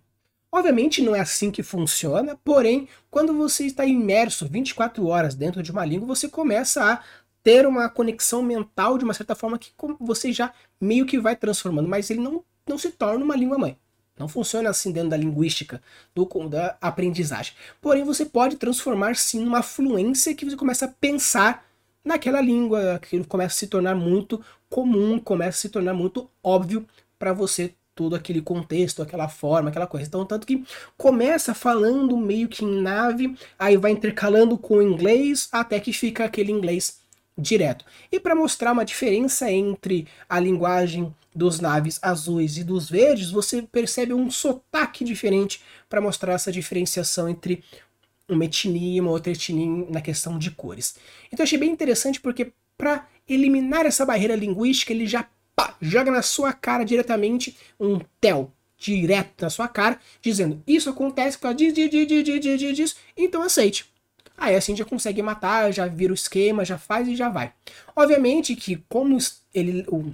Obviamente 0.52 1.02
não 1.02 1.16
é 1.16 1.21
assim 1.21 1.50
que 1.50 1.64
funciona, 1.64 2.38
porém, 2.45 2.87
quando 3.11 3.35
você 3.35 3.64
está 3.64 3.85
imerso 3.85 4.47
24 4.47 5.04
horas 5.07 5.35
dentro 5.35 5.62
de 5.62 5.73
uma 5.73 5.85
língua, 5.85 6.07
você 6.07 6.28
começa 6.28 6.93
a 6.93 7.02
ter 7.43 7.66
uma 7.66 7.88
conexão 7.88 8.43
mental 8.43 8.97
de 8.97 9.04
uma 9.04 9.14
certa 9.14 9.35
forma 9.35 9.59
que 9.59 9.73
você 9.99 10.33
já 10.33 10.52
meio 10.81 11.07
que 11.07 11.19
vai 11.19 11.35
transformando, 11.35 11.88
mas 11.88 12.09
ele 12.09 12.21
não 12.21 12.45
não 12.66 12.78
se 12.78 12.90
torna 12.90 13.25
uma 13.25 13.37
língua 13.37 13.59
mãe. 13.59 13.76
Não 14.18 14.28
funciona 14.28 14.71
assim 14.71 14.92
dentro 14.92 15.11
da 15.11 15.16
linguística, 15.16 15.83
do, 16.14 16.28
da 16.49 16.76
aprendizagem. 16.80 17.52
Porém, 17.80 18.04
você 18.04 18.25
pode 18.25 18.56
transformar 18.56 19.16
sim 19.16 19.40
numa 19.40 19.62
fluência 19.62 20.35
que 20.35 20.44
você 20.44 20.56
começa 20.56 20.85
a 20.85 20.88
pensar 20.88 21.66
naquela 22.04 22.40
língua, 22.40 22.94
aquilo 22.94 23.25
começa 23.25 23.54
a 23.54 23.59
se 23.59 23.66
tornar 23.66 23.94
muito 23.94 24.44
comum, 24.68 25.18
começa 25.18 25.59
a 25.59 25.61
se 25.62 25.68
tornar 25.68 25.94
muito 25.94 26.30
óbvio 26.42 26.87
para 27.18 27.33
você 27.33 27.75
todo 27.94 28.14
aquele 28.14 28.40
contexto, 28.40 29.02
aquela 29.02 29.28
forma, 29.28 29.71
aquela 29.71 29.87
coisa. 29.87 30.06
Então, 30.06 30.25
tanto 30.25 30.47
que 30.47 30.64
começa 30.97 31.54
falando 31.54 32.16
meio 32.16 32.49
que 32.49 32.64
em 32.64 32.83
nave, 32.83 33.37
aí 33.59 33.76
vai 33.76 33.92
intercalando 33.92 34.59
com 34.59 34.76
o 34.76 34.83
inglês, 34.83 35.49
até 35.50 35.78
que 35.80 35.92
fica 35.92 36.25
aquele 36.25 36.52
inglês 36.52 37.03
direto. 37.36 37.84
E 38.10 38.20
para 38.20 38.34
mostrar 38.34 38.72
uma 38.72 38.84
diferença 38.84 39.50
entre 39.50 40.06
a 40.28 40.38
linguagem 40.38 41.14
dos 41.34 41.58
naves 41.58 41.98
azuis 42.00 42.56
e 42.56 42.64
dos 42.64 42.88
verdes, 42.88 43.30
você 43.30 43.62
percebe 43.62 44.14
um 44.14 44.30
sotaque 44.30 45.04
diferente 45.04 45.60
para 45.88 46.00
mostrar 46.00 46.34
essa 46.34 46.52
diferenciação 46.52 47.28
entre 47.28 47.62
uma 48.28 48.44
etnia 48.44 48.96
e 48.96 49.00
uma 49.00 49.10
outra 49.10 49.32
etnia 49.32 49.86
na 49.90 50.00
questão 50.00 50.38
de 50.38 50.50
cores. 50.50 50.96
Então 51.32 51.42
achei 51.42 51.58
bem 51.58 51.70
interessante 51.70 52.20
porque 52.20 52.52
para 52.78 53.06
eliminar 53.28 53.86
essa 53.86 54.06
barreira 54.06 54.36
linguística, 54.36 54.92
ele 54.92 55.06
já 55.06 55.26
pá, 55.54 55.76
joga 55.80 56.10
na 56.10 56.22
sua 56.22 56.52
cara 56.52 56.84
diretamente 56.84 57.56
um 57.78 58.00
tel 58.20 58.52
direto 58.76 59.42
na 59.42 59.50
sua 59.50 59.68
cara, 59.68 59.98
dizendo 60.20 60.62
isso 60.66 60.90
acontece 60.90 61.38
então 63.16 63.42
aceite. 63.42 63.93
Aí 64.36 64.54
assim 64.54 64.76
já 64.76 64.84
consegue 64.84 65.22
matar, 65.22 65.72
já 65.72 65.86
vira 65.86 66.12
o 66.12 66.14
esquema, 66.14 66.64
já 66.64 66.76
faz 66.76 67.08
e 67.08 67.16
já 67.16 67.28
vai. 67.28 67.52
Obviamente 67.94 68.56
que 68.56 68.82
como 68.88 69.16
ele, 69.52 69.84
o 69.88 70.12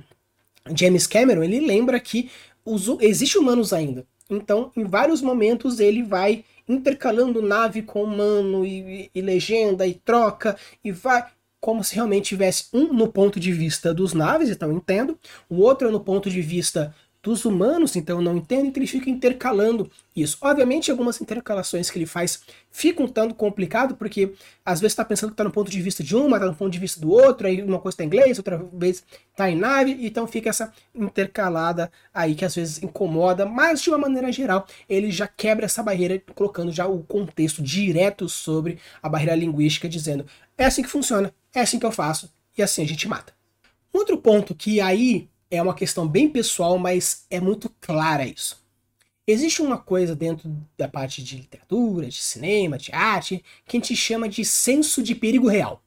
James 0.75 1.07
Cameron, 1.07 1.43
ele 1.43 1.61
lembra 1.61 1.99
que 1.99 2.31
os, 2.65 2.87
existe 3.01 3.39
humanos 3.39 3.73
ainda. 3.73 4.07
Então, 4.29 4.71
em 4.77 4.85
vários 4.85 5.21
momentos 5.21 5.81
ele 5.81 6.03
vai 6.03 6.45
intercalando 6.69 7.43
nave 7.43 7.83
com 7.83 8.05
humano 8.05 8.65
e, 8.65 9.11
e, 9.13 9.21
legenda 9.21 9.87
e 9.87 9.95
troca 9.95 10.57
e 10.85 10.93
vai 10.93 11.27
como 11.61 11.85
se 11.85 11.95
realmente 11.95 12.29
tivesse 12.29 12.69
um 12.73 12.93
no 12.93 13.09
ponto 13.09 13.39
de 13.39 13.53
vista 13.53 13.93
dos 13.93 14.15
naves, 14.15 14.49
então 14.49 14.73
entendo, 14.73 15.19
o 15.49 15.57
outro 15.57 15.89
é 15.89 15.91
no 15.91 16.01
ponto 16.01 16.31
de 16.31 16.41
vista 16.41 16.95
dos 17.23 17.45
humanos, 17.45 17.97
então 17.97 18.23
não 18.23 18.37
entendo, 18.37 18.67
então 18.67 18.83
ele 18.83 18.87
fica 18.87 19.11
intercalando 19.11 19.91
isso. 20.17 20.39
Obviamente, 20.41 20.91
algumas 20.91 21.21
intercalações 21.21 21.91
que 21.91 21.99
ele 21.99 22.07
faz 22.07 22.41
ficam 22.71 23.05
um 23.05 23.09
tanto 23.09 23.35
complicado, 23.35 23.95
porque 23.95 24.33
às 24.65 24.81
vezes 24.81 24.93
está 24.93 25.05
pensando 25.05 25.31
que 25.31 25.35
está 25.35 25.45
no 25.45 25.51
ponto 25.51 25.71
de 25.71 25.83
vista 25.83 26.03
de 26.03 26.17
uma, 26.17 26.39
está 26.39 26.47
no 26.47 26.55
ponto 26.55 26.73
de 26.73 26.79
vista 26.79 26.99
do 26.99 27.11
outro, 27.11 27.47
aí 27.47 27.63
uma 27.63 27.79
coisa 27.79 27.95
está 27.95 28.05
em 28.05 28.07
inglês, 28.07 28.39
outra 28.39 28.57
vez 28.73 29.05
está 29.31 29.51
em 29.51 29.57
nave, 29.57 29.99
então 30.01 30.27
fica 30.27 30.49
essa 30.49 30.73
intercalada 30.95 31.93
aí 32.13 32.35
que 32.35 32.45
às 32.45 32.55
vezes 32.55 32.83
incomoda, 32.83 33.45
mas 33.45 33.83
de 33.83 33.91
uma 33.91 33.99
maneira 33.99 34.33
geral, 34.33 34.67
ele 34.89 35.11
já 35.11 35.29
quebra 35.29 35.67
essa 35.67 35.83
barreira, 35.83 36.23
colocando 36.35 36.73
já 36.73 36.87
o 36.87 37.03
contexto 37.03 37.63
direto 37.63 38.29
sobre 38.31 38.79
a 39.03 39.09
barreira 39.09 39.35
linguística, 39.35 39.89
dizendo 39.89 40.25
é 40.57 40.65
assim 40.65 40.83
que 40.83 40.89
funciona, 40.89 41.35
é 41.55 41.61
assim 41.61 41.79
que 41.79 41.87
eu 41.87 41.93
faço, 41.93 42.33
e 42.57 42.63
assim 42.63 42.83
a 42.83 42.87
gente 42.87 43.07
mata. 43.07 43.35
Outro 43.93 44.17
ponto 44.17 44.55
que 44.55 44.81
aí 44.81 45.29
é 45.51 45.61
uma 45.61 45.75
questão 45.75 46.07
bem 46.07 46.29
pessoal, 46.29 46.79
mas 46.79 47.27
é 47.29 47.41
muito 47.41 47.69
clara 47.81 48.25
isso. 48.25 48.63
Existe 49.27 49.63
uma 49.63 49.79
coisa 49.79 50.15
dentro 50.15 50.51
da 50.77 50.89
parte 50.89 51.23
de 51.23 51.37
literatura, 51.37 52.09
de 52.09 52.17
cinema, 52.17 52.79
de 52.79 52.93
arte, 52.93 53.45
que 53.67 53.77
a 53.77 53.81
gente 53.81 53.95
chama 53.95 54.29
de 54.29 54.45
senso 54.45 55.03
de 55.03 55.15
perigo 55.15 55.49
real. 55.49 55.83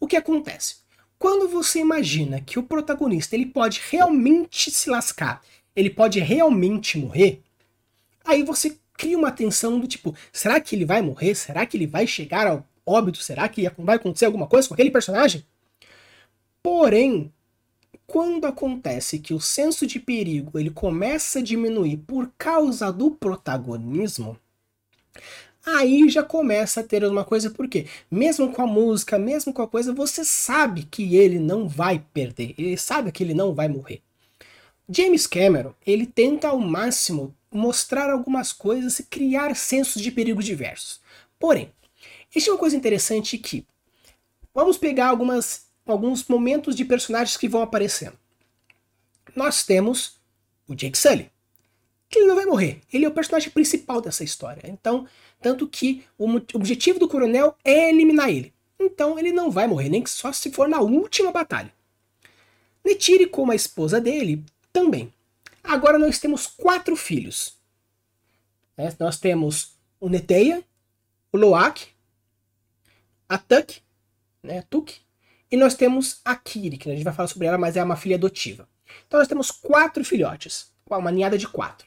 O 0.00 0.06
que 0.06 0.16
acontece? 0.16 0.76
Quando 1.18 1.48
você 1.48 1.78
imagina 1.78 2.40
que 2.40 2.58
o 2.58 2.62
protagonista 2.62 3.34
ele 3.34 3.46
pode 3.46 3.80
realmente 3.90 4.70
se 4.70 4.90
lascar, 4.90 5.42
ele 5.74 5.90
pode 5.90 6.20
realmente 6.20 6.98
morrer, 6.98 7.42
aí 8.24 8.42
você 8.42 8.76
cria 8.96 9.18
uma 9.18 9.30
tensão 9.30 9.78
do 9.78 9.86
tipo, 9.86 10.14
será 10.32 10.60
que 10.60 10.74
ele 10.74 10.84
vai 10.84 11.02
morrer? 11.02 11.34
Será 11.34 11.64
que 11.66 11.76
ele 11.76 11.86
vai 11.86 12.06
chegar 12.06 12.46
ao 12.46 12.66
óbito? 12.86 13.18
Será 13.18 13.48
que 13.48 13.68
vai 13.78 13.96
acontecer 13.96 14.26
alguma 14.26 14.46
coisa 14.46 14.68
com 14.68 14.74
aquele 14.74 14.90
personagem? 14.90 15.44
Porém, 16.62 17.32
quando 18.06 18.44
acontece 18.46 19.18
que 19.18 19.34
o 19.34 19.40
senso 19.40 19.86
de 19.86 19.98
perigo 19.98 20.58
ele 20.58 20.70
começa 20.70 21.38
a 21.38 21.42
diminuir 21.42 21.98
por 21.98 22.30
causa 22.36 22.92
do 22.92 23.10
protagonismo, 23.10 24.38
aí 25.64 26.08
já 26.08 26.22
começa 26.22 26.80
a 26.80 26.84
ter 26.84 27.04
uma 27.04 27.24
coisa, 27.24 27.50
porque 27.50 27.86
mesmo 28.10 28.52
com 28.52 28.62
a 28.62 28.66
música, 28.66 29.18
mesmo 29.18 29.52
com 29.52 29.62
a 29.62 29.68
coisa, 29.68 29.92
você 29.92 30.24
sabe 30.24 30.84
que 30.84 31.16
ele 31.16 31.38
não 31.38 31.66
vai 31.66 32.04
perder, 32.12 32.54
ele 32.58 32.76
sabe 32.76 33.10
que 33.10 33.22
ele 33.22 33.34
não 33.34 33.54
vai 33.54 33.68
morrer. 33.68 34.02
James 34.88 35.26
Cameron, 35.26 35.72
ele 35.86 36.06
tenta 36.06 36.48
ao 36.48 36.58
máximo 36.58 37.34
mostrar 37.50 38.10
algumas 38.10 38.52
coisas 38.52 38.98
e 38.98 39.04
criar 39.04 39.56
sensos 39.56 40.02
de 40.02 40.10
perigo 40.10 40.42
diversos. 40.42 41.00
Porém, 41.38 41.72
existe 42.30 42.50
uma 42.50 42.58
coisa 42.58 42.76
interessante 42.76 43.38
que 43.38 43.66
vamos 44.52 44.76
pegar 44.76 45.08
algumas 45.08 45.66
alguns 45.92 46.26
momentos 46.26 46.74
de 46.74 46.84
personagens 46.84 47.36
que 47.36 47.48
vão 47.48 47.62
aparecendo. 47.62 48.18
Nós 49.34 49.64
temos 49.64 50.18
o 50.66 50.74
Jake 50.74 50.96
Sully, 50.96 51.30
que 52.08 52.18
ele 52.18 52.28
não 52.28 52.36
vai 52.36 52.46
morrer. 52.46 52.80
Ele 52.92 53.04
é 53.04 53.08
o 53.08 53.14
personagem 53.14 53.50
principal 53.50 54.00
dessa 54.00 54.24
história. 54.24 54.62
Então, 54.64 55.06
tanto 55.40 55.68
que 55.68 56.04
o 56.16 56.26
objetivo 56.54 56.98
do 56.98 57.08
coronel 57.08 57.56
é 57.64 57.90
eliminar 57.90 58.30
ele. 58.30 58.52
Então, 58.78 59.18
ele 59.18 59.32
não 59.32 59.50
vai 59.50 59.66
morrer, 59.66 59.88
nem 59.88 60.04
só 60.06 60.32
se 60.32 60.50
for 60.50 60.68
na 60.68 60.80
última 60.80 61.30
batalha. 61.32 61.72
Netiri, 62.84 63.26
como 63.26 63.52
a 63.52 63.54
esposa 63.54 64.00
dele, 64.00 64.44
também. 64.72 65.12
Agora 65.62 65.98
nós 65.98 66.18
temos 66.18 66.46
quatro 66.46 66.94
filhos. 66.94 67.56
É, 68.76 68.92
nós 68.98 69.18
temos 69.18 69.74
o 69.98 70.08
Neteia, 70.08 70.62
o 71.32 71.38
Loak, 71.38 71.86
a 73.28 73.38
Tuk, 73.38 73.80
né, 74.42 74.62
Tuk, 74.68 74.94
e 75.50 75.56
nós 75.56 75.74
temos 75.74 76.20
a 76.24 76.34
Kiri, 76.34 76.76
que 76.76 76.90
a 76.90 76.94
gente 76.94 77.04
vai 77.04 77.12
falar 77.12 77.28
sobre 77.28 77.46
ela, 77.46 77.58
mas 77.58 77.76
é 77.76 77.82
uma 77.82 77.96
filha 77.96 78.16
adotiva. 78.16 78.68
Então 79.06 79.18
nós 79.18 79.28
temos 79.28 79.50
quatro 79.50 80.04
filhotes, 80.04 80.72
uma 80.88 81.10
ninhada 81.10 81.38
de 81.38 81.48
quatro. 81.48 81.86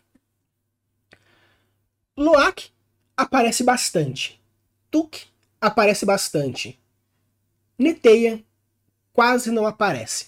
Loak 2.15 2.71
aparece 3.15 3.63
bastante. 3.63 4.41
Tuk 4.89 5.25
aparece 5.59 6.05
bastante. 6.05 6.79
Neteia 7.77 8.43
quase 9.13 9.51
não 9.51 9.65
aparece. 9.65 10.27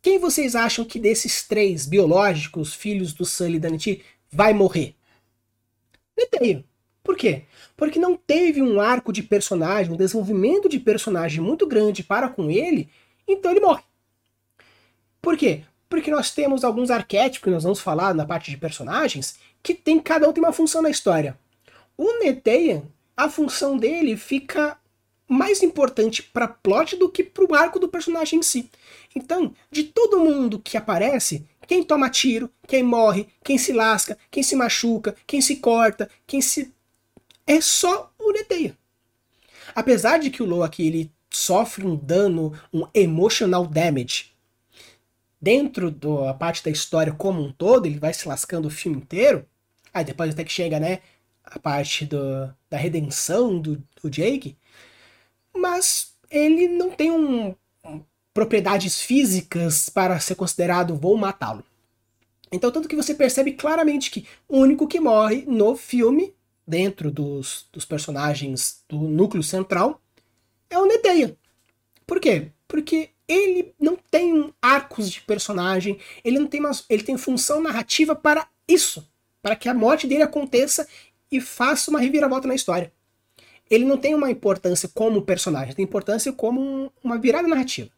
Quem 0.00 0.18
vocês 0.18 0.54
acham 0.54 0.84
que 0.84 0.98
desses 0.98 1.46
três 1.46 1.86
biológicos, 1.86 2.74
filhos 2.74 3.12
do 3.12 3.24
Sully 3.24 3.56
e 3.56 3.60
da 3.60 3.70
Neti, 3.70 4.04
vai 4.30 4.52
morrer? 4.52 4.94
Neteia. 6.16 6.64
Por 7.04 7.16
quê? 7.18 7.42
Porque 7.76 7.98
não 7.98 8.16
teve 8.16 8.62
um 8.62 8.80
arco 8.80 9.12
de 9.12 9.22
personagem, 9.22 9.92
um 9.92 9.96
desenvolvimento 9.96 10.70
de 10.70 10.80
personagem 10.80 11.42
muito 11.42 11.66
grande 11.66 12.02
para 12.02 12.30
com 12.30 12.50
ele, 12.50 12.88
então 13.28 13.50
ele 13.50 13.60
morre. 13.60 13.82
Por 15.20 15.36
quê? 15.36 15.62
Porque 15.86 16.10
nós 16.10 16.30
temos 16.30 16.64
alguns 16.64 16.90
arquétipos 16.90 17.44
que 17.44 17.50
nós 17.50 17.62
vamos 17.62 17.80
falar 17.80 18.14
na 18.14 18.24
parte 18.24 18.50
de 18.50 18.56
personagens, 18.56 19.38
que 19.62 19.74
tem 19.74 20.00
cada 20.00 20.26
um 20.26 20.32
tem 20.32 20.42
uma 20.42 20.52
função 20.52 20.80
na 20.80 20.88
história. 20.88 21.38
O 21.96 22.18
Neteia, 22.20 22.82
a 23.14 23.28
função 23.28 23.76
dele 23.76 24.16
fica 24.16 24.78
mais 25.28 25.62
importante 25.62 26.22
para 26.22 26.48
plot 26.48 26.96
do 26.96 27.10
que 27.10 27.22
para 27.22 27.44
o 27.44 27.54
arco 27.54 27.78
do 27.78 27.88
personagem 27.88 28.38
em 28.38 28.42
si. 28.42 28.70
Então, 29.14 29.54
de 29.70 29.84
todo 29.84 30.20
mundo 30.20 30.58
que 30.58 30.76
aparece, 30.76 31.46
quem 31.66 31.82
toma 31.82 32.08
tiro, 32.08 32.50
quem 32.66 32.82
morre, 32.82 33.28
quem 33.42 33.58
se 33.58 33.72
lasca, 33.72 34.16
quem 34.30 34.42
se 34.42 34.56
machuca, 34.56 35.14
quem 35.26 35.40
se 35.40 35.56
corta, 35.56 36.10
quem 36.26 36.40
se 36.40 36.72
é 37.46 37.60
só 37.60 38.12
o 38.18 38.32
Neteia. 38.32 38.76
Apesar 39.74 40.18
de 40.18 40.30
que 40.30 40.42
o 40.42 40.46
Loki 40.46 40.86
ele 40.86 41.12
sofre 41.30 41.86
um 41.86 41.96
dano, 41.96 42.52
um 42.72 42.86
emotional 42.94 43.66
damage, 43.66 44.32
dentro 45.40 45.90
da 45.90 46.32
parte 46.32 46.64
da 46.64 46.70
história 46.70 47.12
como 47.12 47.42
um 47.42 47.52
todo, 47.52 47.86
ele 47.86 47.98
vai 47.98 48.14
se 48.14 48.26
lascando 48.26 48.68
o 48.68 48.70
filme 48.70 48.98
inteiro, 48.98 49.46
aí 49.92 50.04
depois 50.04 50.30
até 50.30 50.44
que 50.44 50.52
chega, 50.52 50.80
né, 50.80 51.00
a 51.44 51.58
parte 51.58 52.06
do, 52.06 52.54
da 52.70 52.78
redenção 52.78 53.60
do, 53.60 53.82
do 54.02 54.08
Jake, 54.08 54.56
mas 55.54 56.14
ele 56.30 56.68
não 56.68 56.90
tem 56.90 57.10
um, 57.10 57.54
um, 57.84 58.02
propriedades 58.32 59.00
físicas 59.00 59.88
para 59.88 60.18
ser 60.18 60.34
considerado 60.34 60.96
vou 60.96 61.16
matá-lo. 61.16 61.64
Então, 62.50 62.70
tanto 62.70 62.88
que 62.88 62.96
você 62.96 63.14
percebe 63.14 63.52
claramente 63.52 64.10
que 64.10 64.26
o 64.48 64.58
único 64.58 64.86
que 64.86 65.00
morre 65.00 65.44
no 65.46 65.76
filme 65.76 66.34
dentro 66.66 67.10
dos, 67.10 67.66
dos 67.72 67.84
personagens 67.84 68.82
do 68.88 68.98
núcleo 68.98 69.42
central 69.42 70.00
é 70.70 70.78
o 70.78 70.86
Neteia. 70.86 71.36
Por 72.06 72.20
quê? 72.20 72.50
Porque 72.66 73.10
ele 73.28 73.74
não 73.78 73.96
tem 73.96 74.52
arcos 74.60 75.10
de 75.10 75.20
personagem, 75.22 75.98
ele 76.24 76.38
não 76.38 76.46
tem 76.46 76.60
ele 76.88 77.02
tem 77.02 77.16
função 77.16 77.60
narrativa 77.60 78.14
para 78.14 78.46
isso, 78.68 79.08
para 79.42 79.56
que 79.56 79.68
a 79.68 79.74
morte 79.74 80.06
dele 80.06 80.22
aconteça 80.22 80.86
e 81.30 81.40
faça 81.40 81.90
uma 81.90 82.00
reviravolta 82.00 82.46
na 82.46 82.54
história. 82.54 82.92
Ele 83.70 83.84
não 83.84 83.96
tem 83.96 84.14
uma 84.14 84.30
importância 84.30 84.88
como 84.92 85.22
personagem, 85.22 85.74
tem 85.74 85.84
importância 85.84 86.32
como 86.32 86.60
um, 86.60 86.90
uma 87.02 87.18
virada 87.18 87.48
narrativa. 87.48 87.90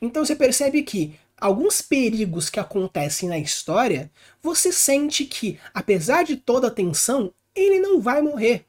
Então 0.00 0.24
você 0.24 0.36
percebe 0.36 0.82
que 0.82 1.14
alguns 1.36 1.82
perigos 1.82 2.48
que 2.48 2.60
acontecem 2.60 3.28
na 3.28 3.38
história, 3.38 4.10
você 4.42 4.72
sente 4.72 5.24
que, 5.24 5.58
apesar 5.74 6.22
de 6.22 6.36
toda 6.36 6.68
a 6.68 6.70
tensão, 6.70 7.32
ele 7.54 7.80
não 7.80 8.00
vai 8.00 8.20
morrer. 8.20 8.66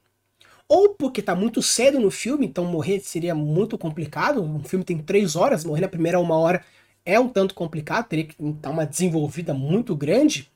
Ou 0.68 0.90
porque 0.90 1.20
tá 1.20 1.34
muito 1.34 1.60
cedo 1.62 2.00
no 2.00 2.10
filme, 2.10 2.46
então 2.46 2.64
morrer 2.64 3.00
seria 3.00 3.34
muito 3.34 3.76
complicado. 3.76 4.42
Um 4.42 4.64
filme 4.64 4.84
tem 4.84 4.98
três 4.98 5.36
horas, 5.36 5.64
morrer 5.64 5.82
na 5.82 5.88
primeira 5.88 6.18
uma 6.18 6.36
hora 6.36 6.64
é 7.04 7.18
um 7.18 7.28
tanto 7.28 7.54
complicado, 7.54 8.08
teria 8.08 8.26
que 8.26 8.36
dar 8.38 8.70
uma 8.70 8.86
desenvolvida 8.86 9.52
muito 9.52 9.94
grande. 9.94 10.50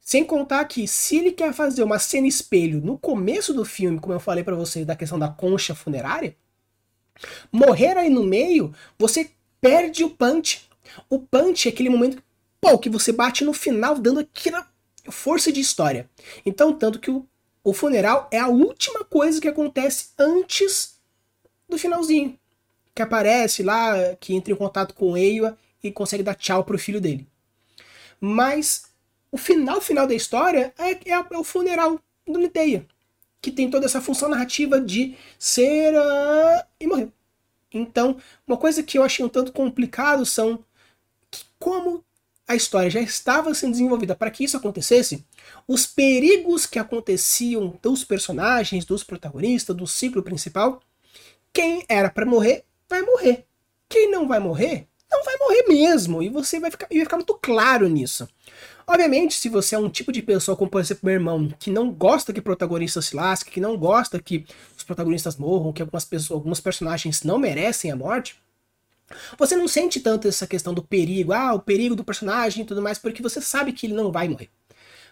Sem 0.00 0.24
contar 0.24 0.64
que, 0.66 0.86
se 0.86 1.16
ele 1.16 1.32
quer 1.32 1.52
fazer 1.52 1.82
uma 1.82 1.98
cena 1.98 2.26
espelho 2.26 2.80
no 2.80 2.96
começo 2.98 3.52
do 3.52 3.64
filme, 3.64 3.98
como 3.98 4.14
eu 4.14 4.20
falei 4.20 4.44
para 4.44 4.54
vocês 4.54 4.86
da 4.86 4.94
questão 4.94 5.18
da 5.18 5.28
concha 5.28 5.74
funerária, 5.74 6.36
morrer 7.50 7.96
aí 7.96 8.10
no 8.10 8.22
meio, 8.22 8.72
você 8.98 9.30
perde 9.60 10.04
o 10.04 10.10
punch. 10.10 10.68
O 11.08 11.18
punch 11.18 11.68
é 11.68 11.72
aquele 11.72 11.88
momento 11.88 12.22
pô, 12.64 12.78
que 12.78 12.88
você 12.88 13.12
bate 13.12 13.44
no 13.44 13.52
final, 13.52 13.98
dando 13.98 14.20
aquela 14.20 14.66
força 15.10 15.52
de 15.52 15.60
história. 15.60 16.08
Então, 16.46 16.72
tanto 16.72 16.98
que 16.98 17.10
o, 17.10 17.26
o 17.64 17.72
funeral 17.72 18.28
é 18.30 18.38
a 18.38 18.48
última 18.48 19.02
coisa 19.02 19.40
que 19.40 19.48
acontece 19.48 20.10
antes 20.18 21.00
do 21.66 21.78
finalzinho. 21.78 22.38
Que 22.94 23.00
aparece 23.00 23.62
lá, 23.62 24.14
que 24.20 24.34
entra 24.34 24.52
em 24.52 24.56
contato 24.56 24.94
com 24.94 25.16
Eiwa 25.16 25.58
e 25.82 25.90
consegue 25.90 26.22
dar 26.22 26.34
tchau 26.34 26.62
pro 26.62 26.78
filho 26.78 27.00
dele. 27.00 27.26
Mas 28.20 28.84
o 29.32 29.38
final 29.38 29.80
final 29.80 30.06
da 30.06 30.14
história 30.14 30.72
é, 30.78 30.92
é, 30.92 31.10
é 31.10 31.38
o 31.38 31.42
funeral 31.42 31.98
do 32.26 32.38
Niteia, 32.38 32.86
que 33.40 33.50
tem 33.50 33.70
toda 33.70 33.86
essa 33.86 34.00
função 34.00 34.28
narrativa 34.28 34.80
de 34.80 35.16
ser 35.38 35.94
uh, 35.94 36.64
e 36.78 36.86
morrer. 36.86 37.08
Então, 37.72 38.18
uma 38.46 38.56
coisa 38.56 38.82
que 38.82 38.96
eu 38.96 39.02
achei 39.02 39.24
um 39.24 39.28
tanto 39.28 39.52
complicado 39.52 40.24
são 40.24 40.62
como 41.58 42.04
a 42.46 42.54
história 42.54 42.90
já 42.90 43.00
estava 43.00 43.54
sendo 43.54 43.72
desenvolvida 43.72 44.14
para 44.14 44.30
que 44.30 44.44
isso 44.44 44.56
acontecesse, 44.56 45.24
os 45.66 45.86
perigos 45.86 46.66
que 46.66 46.78
aconteciam 46.78 47.78
dos 47.82 48.04
personagens, 48.04 48.84
dos 48.84 49.02
protagonistas, 49.02 49.74
do 49.74 49.86
ciclo 49.86 50.22
principal, 50.22 50.80
quem 51.52 51.84
era 51.88 52.10
para 52.10 52.26
morrer 52.26 52.64
vai 52.88 53.02
morrer. 53.02 53.46
Quem 53.88 54.10
não 54.10 54.26
vai 54.26 54.40
morrer 54.40 54.88
não 55.14 55.24
vai 55.24 55.36
morrer 55.38 55.64
mesmo. 55.68 56.22
E 56.22 56.28
você 56.28 56.58
vai 56.58 56.70
ficar, 56.70 56.88
vai 56.90 57.00
ficar 57.00 57.16
muito 57.16 57.34
claro 57.34 57.88
nisso. 57.88 58.28
Obviamente, 58.86 59.34
se 59.34 59.48
você 59.48 59.74
é 59.74 59.78
um 59.78 59.88
tipo 59.88 60.12
de 60.12 60.20
pessoa, 60.20 60.56
como 60.56 60.70
por 60.70 60.80
exemplo 60.80 61.02
meu 61.04 61.14
irmão, 61.14 61.48
que 61.58 61.70
não 61.70 61.90
gosta 61.90 62.32
que 62.32 62.40
protagonistas 62.40 63.06
se 63.06 63.16
lasquem, 63.16 63.52
que 63.52 63.60
não 63.60 63.76
gosta 63.78 64.20
que 64.20 64.44
os 64.76 64.84
protagonistas 64.84 65.36
morram, 65.36 65.72
que 65.72 65.80
algumas 65.80 66.04
pessoas, 66.04 66.32
alguns 66.32 66.60
personagens 66.60 67.22
não 67.22 67.38
merecem 67.38 67.90
a 67.90 67.96
morte, 67.96 68.36
você 69.38 69.56
não 69.56 69.68
sente 69.68 70.00
tanto 70.00 70.28
essa 70.28 70.46
questão 70.46 70.72
do 70.72 70.82
perigo, 70.82 71.32
ah, 71.32 71.54
o 71.54 71.60
perigo 71.60 71.94
do 71.94 72.04
personagem 72.04 72.62
e 72.62 72.66
tudo 72.66 72.82
mais, 72.82 72.98
porque 72.98 73.22
você 73.22 73.40
sabe 73.40 73.72
que 73.72 73.86
ele 73.86 73.94
não 73.94 74.10
vai 74.10 74.28
morrer. 74.28 74.48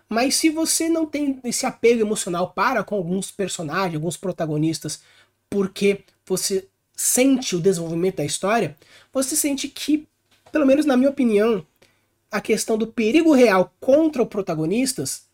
Mas 0.08 0.34
se 0.36 0.50
você 0.50 0.88
não 0.88 1.06
tem 1.06 1.40
esse 1.44 1.64
apego 1.64 2.00
emocional 2.00 2.52
para 2.52 2.82
com 2.84 2.94
alguns 2.94 3.30
personagens, 3.30 3.94
alguns 3.94 4.16
protagonistas, 4.16 5.02
porque 5.48 6.04
você 6.26 6.68
sente 6.94 7.56
o 7.56 7.60
desenvolvimento 7.60 8.16
da 8.16 8.24
história, 8.24 8.76
você 9.12 9.34
sente 9.34 9.68
que, 9.68 10.06
pelo 10.50 10.66
menos 10.66 10.84
na 10.84 10.96
minha 10.96 11.10
opinião, 11.10 11.66
a 12.30 12.40
questão 12.40 12.78
do 12.78 12.86
perigo 12.86 13.32
real 13.32 13.74
contra 13.80 14.22
os 14.22 14.28
protagonistas, 14.28 15.24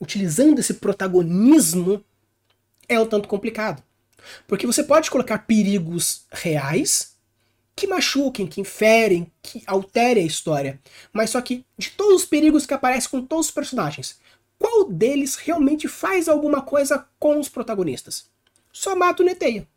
utilizando 0.00 0.58
esse 0.58 0.74
protagonismo, 0.74 2.02
é 2.88 2.98
um 3.00 3.06
tanto 3.06 3.28
complicado. 3.28 3.82
Porque 4.46 4.66
você 4.66 4.82
pode 4.82 5.10
colocar 5.10 5.38
perigos 5.38 6.24
reais 6.30 7.15
que 7.76 7.86
machuquem, 7.86 8.46
que 8.46 8.60
inferem, 8.60 9.30
que 9.42 9.62
alterem 9.66 10.24
a 10.24 10.26
história. 10.26 10.80
Mas 11.12 11.30
só 11.30 11.40
que 11.40 11.64
de 11.78 11.90
todos 11.90 12.22
os 12.22 12.26
perigos 12.26 12.66
que 12.66 12.74
aparecem 12.74 13.10
com 13.10 13.22
todos 13.22 13.46
os 13.46 13.52
personagens, 13.52 14.18
qual 14.58 14.84
deles 14.88 15.36
realmente 15.36 15.86
faz 15.86 16.28
alguma 16.28 16.62
coisa 16.62 17.06
com 17.18 17.38
os 17.38 17.48
protagonistas? 17.48 18.30
Só 18.72 18.96
mata 18.96 19.22
o 19.22 19.26
Neteia 19.26 19.68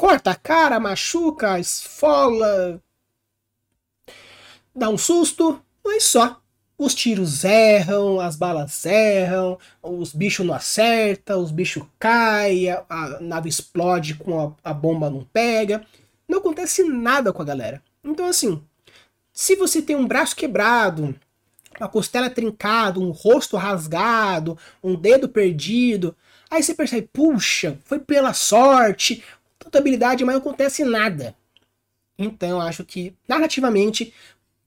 corta 0.00 0.30
a 0.30 0.34
cara, 0.34 0.80
machuca, 0.80 1.60
esfola, 1.60 2.82
dá 4.74 4.88
um 4.88 4.96
susto, 4.96 5.62
mas 5.84 6.04
só. 6.04 6.40
Os 6.78 6.94
tiros 6.94 7.44
erram, 7.44 8.18
as 8.18 8.34
balas 8.34 8.86
erram, 8.86 9.58
os 9.82 10.14
bichos 10.14 10.46
não 10.46 10.54
acertam, 10.54 11.42
os 11.42 11.50
bichos 11.50 11.82
caem, 11.98 12.70
a, 12.70 13.18
nave 13.20 13.50
explode 13.50 14.14
com 14.14 14.40
a, 14.40 14.70
a 14.70 14.72
bomba 14.72 15.10
não 15.10 15.22
pega. 15.22 15.84
Não 16.30 16.38
acontece 16.38 16.84
nada 16.84 17.32
com 17.32 17.42
a 17.42 17.44
galera. 17.44 17.82
Então, 18.04 18.24
assim, 18.26 18.62
se 19.32 19.56
você 19.56 19.82
tem 19.82 19.96
um 19.96 20.06
braço 20.06 20.36
quebrado, 20.36 21.12
uma 21.78 21.88
costela 21.88 22.30
trincada, 22.30 23.00
um 23.00 23.10
rosto 23.10 23.56
rasgado, 23.56 24.56
um 24.80 24.94
dedo 24.94 25.28
perdido, 25.28 26.16
aí 26.48 26.62
você 26.62 26.72
percebe, 26.72 27.08
puxa, 27.12 27.76
foi 27.84 27.98
pela 27.98 28.32
sorte, 28.32 29.24
tanta 29.58 29.78
habilidade, 29.78 30.24
mas 30.24 30.34
não 30.34 30.40
acontece 30.40 30.84
nada. 30.84 31.34
Então 32.16 32.50
eu 32.50 32.60
acho 32.60 32.84
que, 32.84 33.12
narrativamente, 33.26 34.14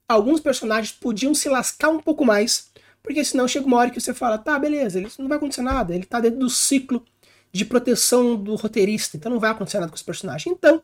alguns 0.06 0.40
personagens 0.40 0.92
podiam 0.92 1.34
se 1.34 1.48
lascar 1.48 1.88
um 1.88 2.00
pouco 2.00 2.26
mais, 2.26 2.70
porque 3.02 3.24
senão 3.24 3.48
chega 3.48 3.66
uma 3.66 3.78
hora 3.78 3.90
que 3.90 4.00
você 4.00 4.12
fala, 4.12 4.36
tá, 4.36 4.58
beleza, 4.58 4.98
ele 4.98 5.10
não 5.18 5.28
vai 5.28 5.38
acontecer 5.38 5.62
nada, 5.62 5.94
ele 5.94 6.04
tá 6.04 6.20
dentro 6.20 6.40
do 6.40 6.50
ciclo 6.50 7.02
de 7.50 7.64
proteção 7.64 8.36
do 8.36 8.54
roteirista, 8.54 9.16
então 9.16 9.32
não 9.32 9.40
vai 9.40 9.50
acontecer 9.50 9.78
nada 9.78 9.90
com 9.90 9.96
os 9.96 10.02
personagens. 10.02 10.54
Então, 10.54 10.82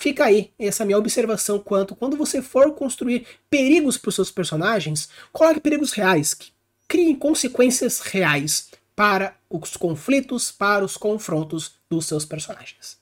fica 0.00 0.24
aí 0.24 0.50
essa 0.58 0.84
minha 0.84 0.98
observação 0.98 1.58
quanto 1.58 1.94
quando 1.94 2.16
você 2.16 2.40
for 2.40 2.72
construir 2.74 3.26
perigos 3.48 3.98
para 3.98 4.08
os 4.08 4.14
seus 4.14 4.30
personagens, 4.30 5.08
coloque 5.32 5.60
perigos 5.60 5.92
reais, 5.92 6.34
que 6.34 6.52
criem 6.88 7.14
consequências 7.14 8.00
reais 8.00 8.70
para 8.96 9.36
os 9.48 9.76
conflitos, 9.76 10.50
para 10.50 10.84
os 10.84 10.96
confrontos 10.96 11.72
dos 11.88 12.06
seus 12.06 12.24
personagens. 12.24 12.98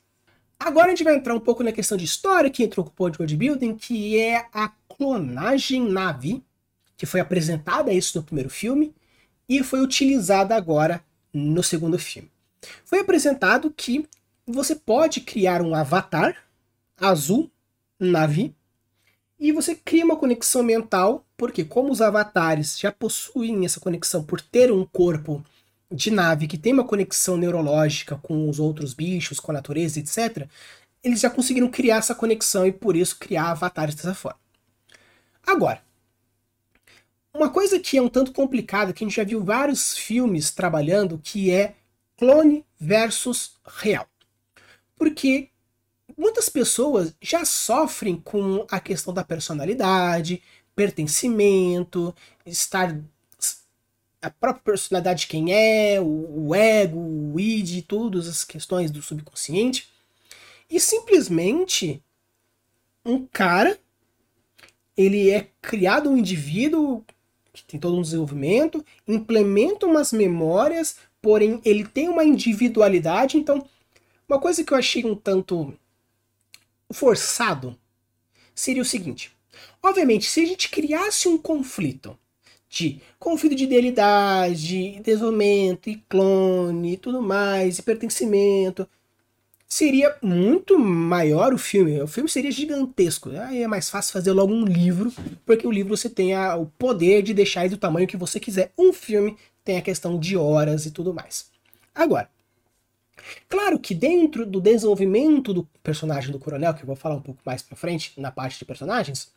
Agora 0.59 0.87
a 0.87 0.91
gente 0.91 1.05
vai 1.05 1.15
entrar 1.15 1.35
um 1.35 1.41
pouco 1.41 1.63
na 1.63 1.73
questão 1.73 1.97
de 1.97 2.05
história 2.05 2.51
que 2.51 2.65
entrou 2.65 2.85
com 2.85 2.93
o 3.05 3.07
World 3.07 3.37
Building, 3.37 3.77
que 3.77 4.19
é 4.19 4.47
a 4.53 4.69
clonagem 4.89 5.89
Navi, 5.89 6.43
que 6.97 7.07
foi 7.07 7.21
apresentada 7.21 7.93
isso 7.93 8.19
no 8.19 8.25
primeiro 8.25 8.51
filme 8.51 8.93
e 9.49 9.63
foi 9.63 9.81
utilizada 9.81 10.57
agora 10.57 11.03
no 11.33 11.63
segundo 11.63 11.97
filme. 11.99 12.31
Foi 12.85 12.99
apresentado 12.99 13.71
que 13.71 14.05
você 14.45 14.75
pode 14.75 15.21
criar 15.21 15.63
um 15.63 15.75
avatar 15.75 16.37
azul 16.99 17.51
Navi 17.99 18.55
e 19.39 19.53
você 19.53 19.75
cria 19.75 20.05
uma 20.05 20.17
conexão 20.17 20.63
mental, 20.63 21.25
porque 21.37 21.65
como 21.65 21.93
os 21.93 22.01
avatares 22.01 22.79
já 22.79 22.91
possuem 22.91 23.65
essa 23.65 23.79
conexão 23.79 24.25
por 24.25 24.41
ter 24.41 24.73
um 24.73 24.85
corpo 24.85 25.45
de 25.91 26.11
nave 26.11 26.49
que 26.49 26.59
tem 26.59 26.73
uma 26.73 26.85
conexão 26.85 27.37
neurológica 27.37 28.17
com 28.17 28.49
os 28.49 28.59
outros 28.59 28.93
bichos, 28.93 29.39
com 29.39 29.53
a 29.53 29.55
natureza, 29.55 30.01
etc., 30.01 30.49
eles 31.03 31.21
já 31.21 31.31
conseguiram 31.31 31.71
criar 31.71 31.99
essa 31.99 32.15
conexão 32.15 32.67
e 32.67 32.73
por 32.73 32.97
isso 32.97 33.19
criar 33.19 33.51
avatares 33.51 33.95
dessa 33.95 34.15
forma. 34.15 34.41
Agora, 35.47 35.81
uma 37.33 37.49
coisa 37.49 37.79
que 37.79 37.97
é 37.97 38.03
um 38.03 38.09
tanto 38.09 38.33
complicada, 38.33 38.93
que 38.93 39.05
a 39.05 39.07
gente 39.07 39.17
já 39.17 39.25
viu 39.25 39.43
vários 39.43 39.97
filmes 39.97 40.51
trabalhando, 40.51 41.21
que 41.23 41.53
é 41.53 41.77
clone 42.17 42.65
versus 42.79 43.53
real. 43.65 44.09
Porque 44.97 45.49
muitas 46.19 46.49
pessoas 46.49 47.15
já 47.23 47.45
sofrem 47.45 48.17
com 48.17 48.67
a 48.69 48.81
questão 48.81 49.15
da 49.15 49.23
personalidade, 49.23 50.43
pertencimento, 50.75 52.15
estar 52.45 52.99
a 54.21 54.29
própria 54.29 54.75
personalidade 54.75 55.21
de 55.21 55.27
quem 55.29 55.53
é, 55.53 56.01
o, 56.01 56.49
o 56.49 56.55
ego, 56.55 56.99
o 56.99 57.39
id, 57.39 57.83
todas 57.83 58.27
as 58.27 58.43
questões 58.43 58.91
do 58.91 59.01
subconsciente. 59.01 59.89
E 60.69 60.81
simplesmente 60.81 62.03
um 63.05 63.25
cara, 63.27 63.79
ele 64.97 65.31
é 65.31 65.49
criado 65.63 66.11
um 66.11 66.17
indivíduo 66.17 67.05
que 67.53 67.65
tem 67.65 67.81
todo 67.81 67.97
um 67.97 68.03
desenvolvimento, 68.03 68.85
implementa 69.07 69.87
umas 69.87 70.13
memórias, 70.13 70.97
porém 71.23 71.61
ele 71.65 71.85
tem 71.87 72.09
uma 72.09 72.25
individualidade. 72.25 73.37
Então, 73.37 73.67
uma 74.29 74.41
coisa 74.41 74.63
que 74.63 74.73
eu 74.73 74.79
achei 74.79 75.05
um 75.05 75.15
tanto 75.15 75.75
forçado 76.91 77.79
seria 78.55 78.83
o 78.83 78.85
seguinte: 78.85 79.33
obviamente, 79.83 80.27
se 80.27 80.41
a 80.41 80.47
gente 80.47 80.69
criasse 80.69 81.29
um 81.29 81.39
conflito 81.39 82.19
de 82.69 83.01
conflito 83.19 83.55
de 83.55 83.65
idealidade, 83.65 85.01
desenvolvimento, 85.01 85.89
e 85.89 85.97
clone 86.09 86.93
e 86.93 86.97
tudo 86.97 87.23
mais, 87.23 87.79
e 87.79 87.83
pertencimento. 87.83 88.87
Seria 89.67 90.17
muito 90.23 90.79
maior 90.79 91.53
o 91.53 91.59
filme. 91.59 92.01
O 92.01 92.07
filme 92.07 92.29
seria 92.29 92.51
gigantesco. 92.51 93.31
Aí 93.31 93.63
é 93.63 93.69
mais 93.69 93.91
fácil 93.91 94.15
fazer 94.15 94.33
logo 94.33 94.53
um 94.53 94.65
livro, 94.65 95.13
porque 95.45 95.67
o 95.67 95.71
livro 95.71 95.95
você 95.95 96.09
tem 96.09 96.35
a, 96.35 96.57
o 96.57 96.67
poder 96.67 97.23
de 97.23 97.35
deixar 97.35 97.63
ele 97.67 97.75
do 97.75 97.81
tamanho 97.81 98.07
que 98.07 98.17
você 98.17 98.41
quiser. 98.41 98.73
Um 98.79 98.93
filme 98.93 99.37
tem 99.63 99.77
a 99.77 99.83
questão 99.83 100.19
de 100.19 100.37
horas 100.37 100.87
e 100.87 100.91
tudo 100.91 101.13
mais. 101.13 101.51
Agora, 101.95 102.31
claro 103.49 103.79
que 103.79 103.95
dentro 103.95 104.47
do 104.47 104.61
desenvolvimento 104.61 105.53
do 105.53 105.65
personagem 105.83 106.31
do 106.31 106.39
coronel, 106.39 106.75
que 106.75 106.83
eu 106.83 106.87
vou 106.87 106.97
falar 106.97 107.17
um 107.17 107.23
pouco 107.23 107.41
mais 107.45 107.63
pra 107.63 107.77
frente 107.77 108.13
na 108.17 108.31
parte 108.31 108.59
de 108.59 108.65
personagens, 108.65 109.33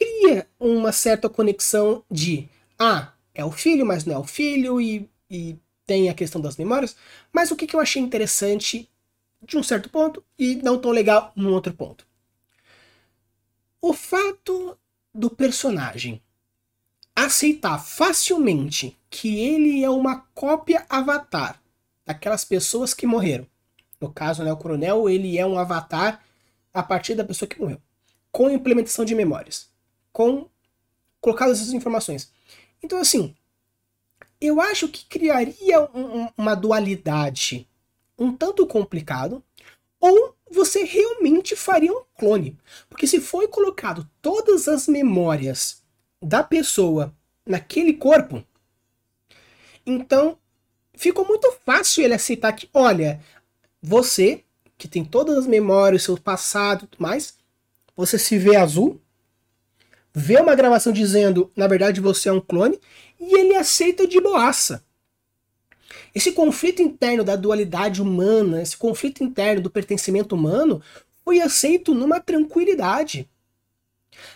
havia 0.00 0.46
uma 0.58 0.92
certa 0.92 1.28
conexão 1.28 2.02
de 2.10 2.48
ah, 2.78 3.12
é 3.34 3.44
o 3.44 3.50
filho, 3.50 3.86
mas 3.86 4.04
não 4.04 4.14
é 4.14 4.18
o 4.18 4.24
filho, 4.24 4.80
e, 4.80 5.08
e 5.30 5.56
tem 5.86 6.08
a 6.08 6.14
questão 6.14 6.40
das 6.40 6.56
memórias. 6.56 6.96
Mas 7.32 7.50
o 7.50 7.56
que, 7.56 7.66
que 7.66 7.76
eu 7.76 7.80
achei 7.80 8.00
interessante 8.02 8.88
de 9.42 9.56
um 9.56 9.62
certo 9.62 9.88
ponto 9.88 10.24
e 10.38 10.56
não 10.56 10.78
tão 10.78 10.90
legal 10.90 11.32
num 11.36 11.52
outro 11.52 11.72
ponto. 11.72 12.06
O 13.80 13.92
fato 13.92 14.78
do 15.12 15.30
personagem 15.30 16.20
aceitar 17.14 17.78
facilmente 17.78 18.96
que 19.08 19.38
ele 19.38 19.84
é 19.84 19.90
uma 19.90 20.20
cópia 20.34 20.84
avatar 20.88 21.60
daquelas 22.04 22.44
pessoas 22.44 22.92
que 22.94 23.06
morreram. 23.06 23.46
No 24.00 24.12
caso, 24.12 24.42
né, 24.42 24.52
o 24.52 24.56
coronel, 24.56 25.08
ele 25.08 25.38
é 25.38 25.46
um 25.46 25.58
avatar 25.58 26.22
a 26.72 26.82
partir 26.82 27.14
da 27.14 27.24
pessoa 27.24 27.48
que 27.48 27.60
morreu, 27.60 27.80
com 28.30 28.50
implementação 28.50 29.04
de 29.04 29.14
memórias, 29.14 29.70
com 30.12 30.48
colocadas 31.20 31.60
essas 31.60 31.72
informações. 31.72 32.32
Então, 32.82 32.98
assim, 32.98 33.34
eu 34.40 34.60
acho 34.60 34.88
que 34.88 35.06
criaria 35.06 35.80
um, 35.94 36.28
uma 36.36 36.54
dualidade 36.54 37.66
um 38.18 38.34
tanto 38.34 38.66
complicado, 38.66 39.42
ou 40.00 40.36
você 40.50 40.84
realmente 40.84 41.56
faria 41.56 41.92
um 41.92 42.04
clone. 42.16 42.58
Porque 42.88 43.06
se 43.06 43.20
foi 43.20 43.48
colocado 43.48 44.08
todas 44.20 44.68
as 44.68 44.86
memórias 44.86 45.82
da 46.20 46.42
pessoa 46.42 47.14
naquele 47.46 47.94
corpo, 47.94 48.44
então 49.84 50.38
ficou 50.96 51.26
muito 51.26 51.52
fácil 51.64 52.04
ele 52.04 52.14
aceitar 52.14 52.52
que, 52.52 52.68
olha, 52.72 53.20
você, 53.82 54.42
que 54.78 54.88
tem 54.88 55.04
todas 55.04 55.36
as 55.36 55.46
memórias, 55.46 56.02
seu 56.02 56.16
passado 56.18 56.84
e 56.84 56.86
tudo 56.88 57.02
mais, 57.02 57.34
você 57.96 58.18
se 58.18 58.38
vê 58.38 58.56
azul, 58.56 59.00
vê 60.12 60.36
uma 60.36 60.54
gravação 60.54 60.92
dizendo, 60.92 61.50
na 61.56 61.66
verdade, 61.66 62.00
você 62.00 62.28
é 62.28 62.32
um 62.32 62.40
clone, 62.40 62.78
e 63.20 63.38
ele 63.38 63.54
aceita 63.56 64.06
de 64.06 64.20
boaça. 64.20 64.84
Esse 66.14 66.32
conflito 66.32 66.80
interno 66.80 67.24
da 67.24 67.34
dualidade 67.34 68.00
humana, 68.00 68.62
esse 68.62 68.76
conflito 68.76 69.24
interno 69.24 69.60
do 69.60 69.70
pertencimento 69.70 70.34
humano, 70.34 70.80
foi 71.24 71.40
aceito 71.40 71.94
numa 71.94 72.20
tranquilidade. 72.20 73.28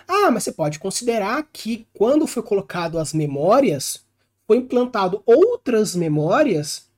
Ah, 0.07 0.31
mas 0.31 0.43
você 0.43 0.53
pode 0.53 0.79
considerar 0.79 1.47
que 1.53 1.87
quando 1.95 2.27
foi 2.27 2.43
colocado 2.43 2.99
as 2.99 3.13
memórias, 3.13 4.05
foi 4.49 4.59
implantado 4.59 5.23
outras 5.27 5.95
memórias 5.95 6.89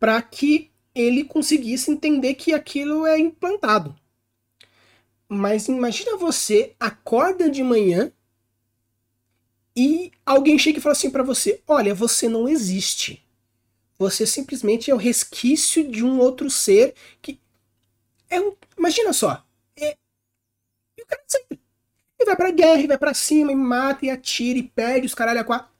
para 0.00 0.22
que 0.22 0.70
ele 0.94 1.24
conseguisse 1.24 1.90
entender 1.90 2.34
que 2.34 2.54
aquilo 2.54 3.06
é 3.06 3.18
implantado. 3.18 3.96
Mas 5.28 5.68
imagina 5.68 6.16
você 6.16 6.74
acorda 6.80 7.50
de 7.50 7.62
manhã 7.62 8.10
e 9.76 10.10
alguém 10.24 10.58
chega 10.58 10.78
e 10.78 10.80
fala 10.82 10.92
assim 10.92 11.10
para 11.10 11.22
você: 11.22 11.62
"Olha, 11.66 11.94
você 11.94 12.28
não 12.28 12.48
existe". 12.48 13.22
Você 13.98 14.26
simplesmente 14.26 14.90
é 14.90 14.94
o 14.94 14.98
resquício 14.98 15.88
de 15.90 16.04
um 16.04 16.20
outro 16.20 16.50
ser 16.50 16.94
que. 17.22 17.40
É 18.30 18.40
um. 18.40 18.54
Imagina 18.78 19.12
só. 19.12 19.44
É... 19.76 19.96
E 20.98 21.02
o 21.02 21.06
cara 21.06 21.22
sempre. 21.26 21.60
Ele 22.18 22.26
vai 22.26 22.36
pra 22.36 22.50
guerra, 22.52 22.80
e 22.82 22.86
vai 22.88 22.98
pra 22.98 23.14
cima, 23.14 23.52
e 23.52 23.56
mata, 23.56 24.06
e 24.06 24.10
atira, 24.10 24.58
e 24.58 24.62
perde 24.64 25.06
os 25.06 25.14
caralho 25.14 25.40
a 25.40 25.44
quatro. 25.44 25.70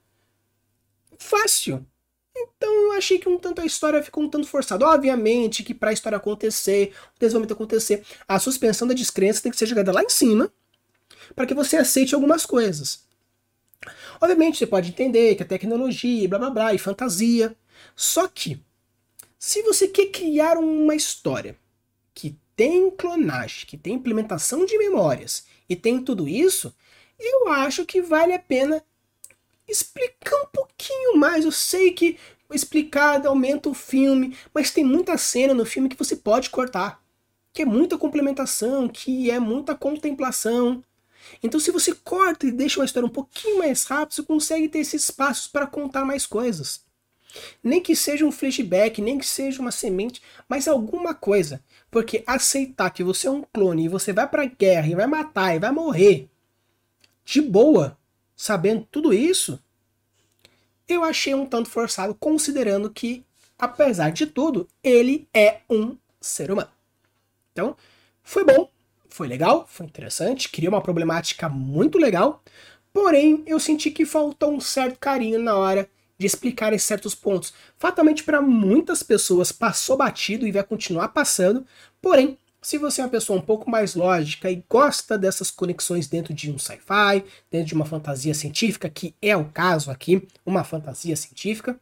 Fácil. 1.18 1.84
Então 2.36 2.72
eu 2.72 2.92
achei 2.92 3.18
que 3.18 3.28
um 3.28 3.36
tanto 3.38 3.60
a 3.60 3.66
história 3.66 4.02
ficou 4.02 4.22
um 4.22 4.30
tanto 4.30 4.46
forçada. 4.46 4.86
Obviamente 4.86 5.62
que 5.64 5.74
para 5.74 5.90
a 5.90 5.92
história 5.92 6.16
acontecer, 6.16 6.94
o 7.16 7.18
desenvolvimento 7.18 7.54
acontecer, 7.54 8.04
a 8.26 8.38
suspensão 8.38 8.86
da 8.86 8.94
descrença 8.94 9.42
tem 9.42 9.50
que 9.50 9.58
ser 9.58 9.66
jogada 9.66 9.92
lá 9.92 10.02
em 10.02 10.08
cima 10.08 10.52
para 11.34 11.46
que 11.46 11.54
você 11.54 11.76
aceite 11.76 12.14
algumas 12.14 12.46
coisas. 12.46 13.06
Obviamente 14.20 14.58
você 14.58 14.66
pode 14.66 14.90
entender 14.90 15.34
que 15.34 15.42
a 15.42 15.46
tecnologia, 15.46 16.28
blá 16.28 16.38
blá 16.38 16.50
blá, 16.50 16.74
e 16.74 16.78
fantasia, 16.78 17.56
só 17.94 18.26
que, 18.26 18.60
se 19.38 19.62
você 19.62 19.86
quer 19.86 20.06
criar 20.06 20.56
uma 20.56 20.94
história 20.94 21.56
que 22.12 22.36
tem 22.56 22.90
clonagem, 22.90 23.66
que 23.66 23.76
tem 23.76 23.94
implementação 23.94 24.64
de 24.64 24.76
memórias 24.76 25.46
e 25.68 25.76
tem 25.76 26.02
tudo 26.02 26.28
isso, 26.28 26.74
eu 27.18 27.48
acho 27.48 27.84
que 27.84 28.02
vale 28.02 28.32
a 28.32 28.38
pena 28.38 28.82
explicar 29.68 30.36
um 30.36 30.46
pouquinho 30.46 31.16
mais. 31.16 31.44
Eu 31.44 31.52
sei 31.52 31.92
que 31.92 32.18
explicar 32.52 33.24
aumenta 33.26 33.68
o 33.68 33.74
filme, 33.74 34.36
mas 34.54 34.70
tem 34.70 34.84
muita 34.84 35.18
cena 35.18 35.52
no 35.52 35.66
filme 35.66 35.88
que 35.88 35.98
você 35.98 36.16
pode 36.16 36.50
cortar. 36.50 37.02
Que 37.52 37.62
é 37.62 37.64
muita 37.64 37.98
complementação, 37.98 38.88
que 38.88 39.30
é 39.30 39.38
muita 39.38 39.74
contemplação. 39.74 40.82
Então, 41.42 41.60
se 41.60 41.70
você 41.70 41.94
corta 41.94 42.46
e 42.46 42.52
deixa 42.52 42.80
uma 42.80 42.86
história 42.86 43.06
um 43.06 43.12
pouquinho 43.12 43.58
mais 43.58 43.84
rápida, 43.84 44.14
você 44.14 44.22
consegue 44.22 44.68
ter 44.68 44.78
esses 44.78 45.04
espaços 45.04 45.48
para 45.48 45.66
contar 45.66 46.04
mais 46.04 46.24
coisas. 46.24 46.86
Nem 47.62 47.82
que 47.82 47.94
seja 47.94 48.24
um 48.24 48.32
flashback, 48.32 49.02
nem 49.02 49.18
que 49.18 49.26
seja 49.26 49.60
uma 49.60 49.70
semente, 49.70 50.22
mas 50.48 50.66
alguma 50.66 51.14
coisa. 51.14 51.62
Porque 51.90 52.22
aceitar 52.26 52.90
que 52.90 53.04
você 53.04 53.26
é 53.26 53.30
um 53.30 53.44
clone 53.52 53.84
e 53.84 53.88
você 53.88 54.12
vai 54.12 54.26
pra 54.26 54.46
guerra 54.46 54.88
e 54.88 54.94
vai 54.94 55.06
matar 55.06 55.54
e 55.54 55.58
vai 55.58 55.70
morrer 55.70 56.28
de 57.24 57.42
boa, 57.42 57.97
sabendo 58.38 58.86
tudo 58.88 59.12
isso, 59.12 59.58
eu 60.86 61.02
achei 61.02 61.34
um 61.34 61.44
tanto 61.44 61.68
forçado, 61.68 62.14
considerando 62.14 62.88
que, 62.88 63.24
apesar 63.58 64.10
de 64.10 64.26
tudo, 64.26 64.68
ele 64.80 65.28
é 65.34 65.62
um 65.68 65.96
ser 66.20 66.52
humano. 66.52 66.70
Então, 67.52 67.76
foi 68.22 68.44
bom, 68.44 68.70
foi 69.08 69.26
legal, 69.26 69.66
foi 69.68 69.86
interessante, 69.86 70.48
criou 70.50 70.72
uma 70.72 70.80
problemática 70.80 71.48
muito 71.48 71.98
legal, 71.98 72.40
porém 72.92 73.42
eu 73.44 73.58
senti 73.58 73.90
que 73.90 74.06
faltou 74.06 74.52
um 74.52 74.60
certo 74.60 75.00
carinho 75.00 75.42
na 75.42 75.56
hora 75.56 75.90
de 76.16 76.24
explicar 76.24 76.72
esses 76.72 76.86
certos 76.86 77.16
pontos. 77.16 77.52
Fatalmente 77.76 78.22
para 78.22 78.40
muitas 78.40 79.02
pessoas 79.02 79.50
passou 79.50 79.96
batido 79.96 80.46
e 80.46 80.52
vai 80.52 80.62
continuar 80.62 81.08
passando, 81.08 81.66
porém, 82.00 82.38
se 82.60 82.78
você 82.78 83.00
é 83.00 83.04
uma 83.04 83.10
pessoa 83.10 83.38
um 83.38 83.42
pouco 83.42 83.70
mais 83.70 83.94
lógica 83.94 84.50
e 84.50 84.64
gosta 84.68 85.16
dessas 85.16 85.50
conexões 85.50 86.08
dentro 86.08 86.34
de 86.34 86.50
um 86.50 86.58
sci-fi, 86.58 87.24
dentro 87.50 87.68
de 87.68 87.74
uma 87.74 87.84
fantasia 87.84 88.34
científica, 88.34 88.88
que 88.88 89.14
é 89.22 89.36
o 89.36 89.46
caso 89.46 89.90
aqui, 89.90 90.26
uma 90.44 90.64
fantasia 90.64 91.16
científica, 91.16 91.78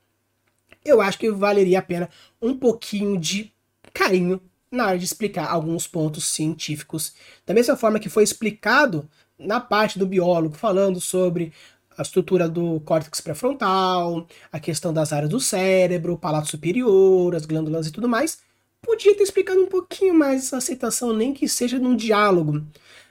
eu 0.85 1.01
acho 1.01 1.19
que 1.19 1.31
valeria 1.31 1.79
a 1.79 1.83
pena 1.83 2.09
um 2.41 2.57
pouquinho 2.57 3.19
de 3.19 3.53
carinho 3.93 4.41
na 4.71 4.87
hora 4.87 4.99
de 4.99 5.05
explicar 5.05 5.49
alguns 5.49 5.87
pontos 5.87 6.25
científicos. 6.25 7.15
Da 7.45 7.55
mesma 7.55 7.77
forma 7.77 7.99
que 7.99 8.09
foi 8.09 8.23
explicado 8.23 9.09
na 9.39 9.61
parte 9.61 9.99
do 9.99 10.07
biólogo, 10.07 10.55
falando 10.55 11.01
sobre 11.01 11.53
a 11.97 12.03
estrutura 12.03 12.49
do 12.49 12.81
córtex 12.81 13.21
pré-frontal, 13.21 14.27
a 14.53 14.61
questão 14.61 14.93
das 14.93 15.13
áreas 15.13 15.31
do 15.31 15.41
cérebro, 15.41 16.13
o 16.13 16.19
palato 16.19 16.49
superior, 16.49 17.35
as 17.35 17.47
glândulas 17.47 17.87
e 17.87 17.91
tudo 17.91 18.09
mais, 18.09 18.39
podia 18.83 19.17
ter 19.17 19.23
explicado 19.23 19.61
um 19.61 19.67
pouquinho 19.67 20.15
mais 20.15 20.45
essa 20.45 20.59
aceitação, 20.59 21.13
nem 21.13 21.33
que 21.35 21.49
seja 21.49 21.79
num 21.79 21.97
diálogo. 21.97 22.65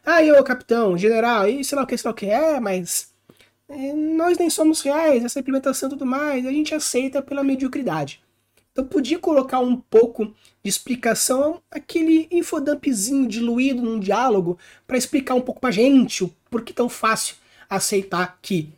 Ah, 0.05 0.23
eu, 0.23 0.41
capitão, 0.43 0.97
general, 0.97 1.47
e 1.47 1.63
sei 1.63 1.75
lá 1.75 1.83
o 1.83 1.87
que, 1.87 1.97
sei 1.97 2.07
lá 2.07 2.11
o 2.11 2.15
que 2.15 2.25
é, 2.27 2.59
mas 2.59 3.13
é, 3.67 3.93
nós 3.93 4.37
nem 4.37 4.49
somos 4.49 4.81
reais, 4.81 5.23
essa 5.23 5.39
implementação 5.39 5.89
e 5.89 5.91
tudo 5.91 6.05
mais, 6.05 6.45
a 6.45 6.51
gente 6.51 6.75
aceita 6.75 7.21
pela 7.21 7.43
mediocridade. 7.43 8.21
Então 8.71 8.85
podia 8.85 9.17
colocar 9.17 9.59
um 9.59 9.77
pouco 9.77 10.25
de 10.25 10.69
explicação, 10.69 11.61
aquele 11.71 12.27
infodumpzinho 12.29 13.27
diluído 13.27 13.81
num 13.81 13.99
diálogo, 13.99 14.59
para 14.85 14.97
explicar 14.97 15.33
um 15.33 15.41
pouco 15.41 15.61
pra 15.61 15.71
gente 15.71 16.23
o 16.23 16.33
porquê 16.49 16.73
tão 16.73 16.89
fácil 16.89 17.37
aceitar 17.69 18.37
que 18.41 18.69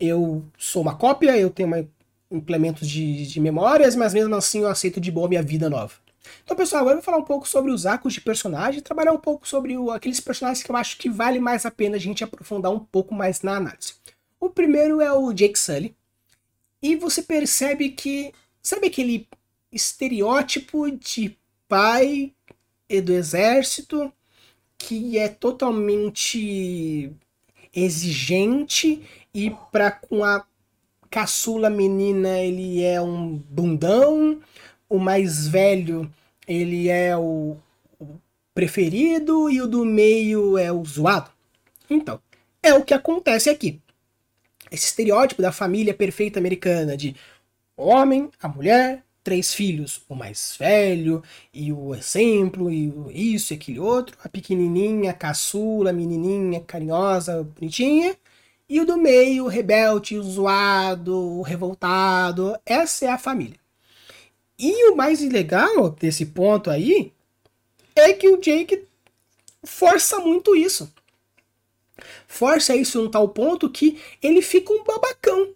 eu 0.00 0.42
sou 0.58 0.82
uma 0.82 0.96
cópia, 0.96 1.38
eu 1.38 1.50
tenho 1.50 1.68
uma, 1.68 1.86
implementos 2.32 2.88
de, 2.88 3.26
de 3.26 3.40
memórias, 3.40 3.94
mas 3.94 4.14
mesmo 4.14 4.34
assim 4.34 4.60
eu 4.60 4.68
aceito 4.68 5.00
de 5.00 5.10
boa 5.10 5.28
minha 5.28 5.42
vida 5.42 5.68
nova. 5.68 5.94
Então, 6.44 6.56
pessoal, 6.56 6.80
agora 6.82 6.94
eu 6.94 7.00
vou 7.00 7.04
falar 7.04 7.18
um 7.18 7.24
pouco 7.24 7.48
sobre 7.48 7.70
os 7.70 7.84
arcos 7.84 8.14
de 8.14 8.20
personagem, 8.20 8.80
trabalhar 8.80 9.12
um 9.12 9.18
pouco 9.18 9.46
sobre 9.46 9.76
o, 9.76 9.90
aqueles 9.90 10.20
personagens 10.20 10.64
que 10.64 10.70
eu 10.70 10.76
acho 10.76 10.96
que 10.98 11.10
vale 11.10 11.38
mais 11.38 11.66
a 11.66 11.70
pena 11.70 11.96
a 11.96 12.00
gente 12.00 12.24
aprofundar 12.24 12.72
um 12.72 12.78
pouco 12.78 13.14
mais 13.14 13.42
na 13.42 13.56
análise. 13.56 13.94
O 14.40 14.48
primeiro 14.48 15.00
é 15.00 15.12
o 15.12 15.32
Jake 15.32 15.58
Sully, 15.58 15.94
e 16.80 16.96
você 16.96 17.22
percebe 17.22 17.90
que, 17.90 18.32
sabe 18.60 18.88
aquele 18.88 19.28
estereótipo 19.70 20.90
de 20.90 21.36
pai 21.68 22.34
do 23.04 23.12
exército 23.12 24.12
que 24.76 25.16
é 25.16 25.28
totalmente 25.28 27.10
exigente 27.72 29.02
e 29.32 29.50
para 29.70 29.90
com 29.90 30.24
a 30.24 30.44
caçula 31.12 31.68
menina 31.68 32.38
ele 32.38 32.82
é 32.82 32.98
um 32.98 33.36
bundão, 33.36 34.40
o 34.88 34.98
mais 34.98 35.46
velho 35.46 36.10
ele 36.48 36.88
é 36.88 37.14
o, 37.14 37.58
preferido 38.54 39.50
e 39.50 39.60
o 39.60 39.66
do 39.66 39.84
meio 39.84 40.56
é 40.56 40.72
o 40.72 40.82
zoado. 40.82 41.30
Então, 41.88 42.18
é 42.62 42.72
o 42.72 42.82
que 42.82 42.94
acontece 42.94 43.50
aqui. 43.50 43.78
Esse 44.70 44.86
estereótipo 44.86 45.42
da 45.42 45.52
família 45.52 45.92
perfeita 45.92 46.38
americana 46.38 46.96
de 46.96 47.14
homem, 47.76 48.30
a 48.40 48.48
mulher, 48.48 49.04
três 49.22 49.52
filhos, 49.52 50.00
o 50.08 50.14
mais 50.14 50.56
velho 50.58 51.22
e 51.52 51.70
o 51.74 51.94
exemplo 51.94 52.70
e 52.70 53.34
isso 53.34 53.52
e 53.52 53.56
aquele 53.56 53.78
outro, 53.78 54.16
a 54.24 54.30
pequenininha, 54.30 55.10
a 55.10 55.14
caçula, 55.14 55.92
menininha, 55.92 56.60
carinhosa, 56.60 57.42
bonitinha, 57.42 58.16
e 58.72 58.80
o 58.80 58.86
do 58.86 58.96
meio, 58.96 59.44
o 59.44 59.48
rebelde, 59.48 60.16
o 60.16 60.22
zoado, 60.22 61.14
o 61.14 61.42
revoltado. 61.42 62.58
Essa 62.64 63.04
é 63.04 63.08
a 63.10 63.18
família. 63.18 63.60
E 64.58 64.90
o 64.90 64.96
mais 64.96 65.20
legal 65.20 65.90
desse 65.90 66.24
ponto 66.24 66.70
aí 66.70 67.12
é 67.94 68.14
que 68.14 68.26
o 68.30 68.40
Jake 68.40 68.88
força 69.62 70.20
muito 70.20 70.56
isso. 70.56 70.90
Força 72.26 72.74
isso 72.74 73.02
num 73.02 73.10
tal 73.10 73.28
ponto 73.28 73.68
que 73.68 74.00
ele 74.22 74.40
fica 74.40 74.72
um 74.72 74.82
babacão. 74.82 75.50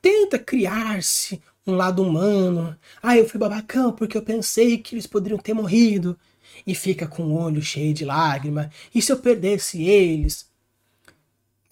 Tenta 0.00 0.38
criar-se 0.38 1.42
um 1.66 1.74
lado 1.74 2.02
humano. 2.02 2.74
Ah, 3.02 3.18
eu 3.18 3.28
fui 3.28 3.38
babacão 3.38 3.92
porque 3.92 4.16
eu 4.16 4.22
pensei 4.22 4.78
que 4.78 4.94
eles 4.94 5.06
poderiam 5.06 5.38
ter 5.38 5.52
morrido. 5.52 6.18
E 6.66 6.74
fica 6.74 7.06
com 7.06 7.24
o 7.24 7.38
olho 7.38 7.60
cheio 7.60 7.92
de 7.92 8.06
lágrima. 8.06 8.70
E 8.94 9.02
se 9.02 9.12
eu 9.12 9.18
perdesse 9.18 9.82
eles? 9.82 10.46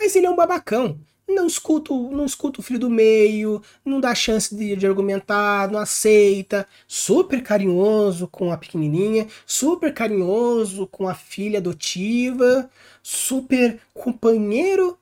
Mas 0.04 0.14
ele 0.14 0.26
é 0.26 0.30
um 0.30 0.36
babacão. 0.36 1.00
Não 1.26 1.46
escuta, 1.46 1.94
não 1.94 2.26
escuta 2.26 2.60
o 2.60 2.62
filho 2.62 2.78
do 2.78 2.90
meio, 2.90 3.62
não 3.82 3.98
dá 3.98 4.14
chance 4.14 4.54
de, 4.54 4.76
de 4.76 4.86
argumentar, 4.86 5.70
não 5.70 5.78
aceita. 5.80 6.68
Super 6.86 7.42
carinhoso 7.42 8.28
com 8.28 8.52
a 8.52 8.58
pequenininha, 8.58 9.26
super 9.46 9.94
carinhoso 9.94 10.86
com 10.88 11.08
a 11.08 11.14
filha 11.14 11.58
adotiva, 11.58 12.70
super 13.02 13.80
companheiro 13.94 14.98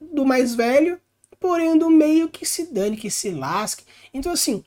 do 0.00 0.24
mais 0.24 0.54
velho, 0.54 0.98
porém 1.38 1.76
do 1.76 1.90
meio 1.90 2.30
que 2.30 2.46
se 2.46 2.72
dane, 2.72 2.96
que 2.96 3.10
se 3.10 3.32
lasque. 3.32 3.84
Então, 4.14 4.32
assim, 4.32 4.64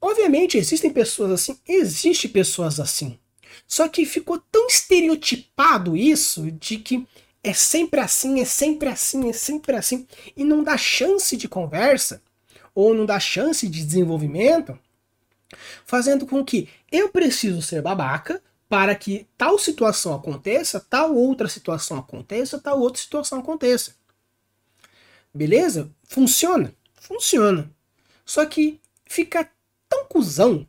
obviamente 0.00 0.56
existem 0.56 0.90
pessoas 0.90 1.32
assim, 1.32 1.58
existe 1.68 2.30
pessoas 2.30 2.80
assim. 2.80 3.18
Só 3.68 3.86
que 3.88 4.06
ficou 4.06 4.42
tão 4.50 4.68
estereotipado 4.68 5.94
isso 5.94 6.50
de 6.50 6.78
que 6.78 7.06
é 7.42 7.52
sempre 7.52 8.00
assim, 8.00 8.40
é 8.40 8.44
sempre 8.44 8.88
assim, 8.88 9.28
é 9.28 9.32
sempre 9.32 9.76
assim, 9.76 10.06
e 10.36 10.44
não 10.44 10.62
dá 10.62 10.76
chance 10.76 11.36
de 11.36 11.48
conversa, 11.48 12.22
ou 12.74 12.94
não 12.94 13.06
dá 13.06 13.18
chance 13.18 13.66
de 13.68 13.84
desenvolvimento, 13.84 14.78
fazendo 15.84 16.26
com 16.26 16.44
que 16.44 16.68
eu 16.92 17.08
preciso 17.08 17.62
ser 17.62 17.82
babaca 17.82 18.42
para 18.68 18.94
que 18.94 19.26
tal 19.36 19.58
situação 19.58 20.14
aconteça, 20.14 20.78
tal 20.78 21.14
outra 21.14 21.48
situação 21.48 21.98
aconteça, 21.98 22.58
tal 22.58 22.78
outra 22.78 23.02
situação 23.02 23.40
aconteça. 23.40 23.96
Beleza? 25.34 25.90
Funciona? 26.04 26.74
Funciona. 26.94 27.70
Só 28.24 28.46
que 28.46 28.80
fica 29.06 29.50
tão 29.88 30.04
cuzão 30.04 30.66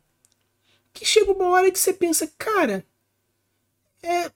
que 0.92 1.04
chega 1.04 1.32
uma 1.32 1.48
hora 1.50 1.70
que 1.70 1.78
você 1.78 1.92
pensa, 1.92 2.30
cara, 2.36 2.84
é, 4.02 4.30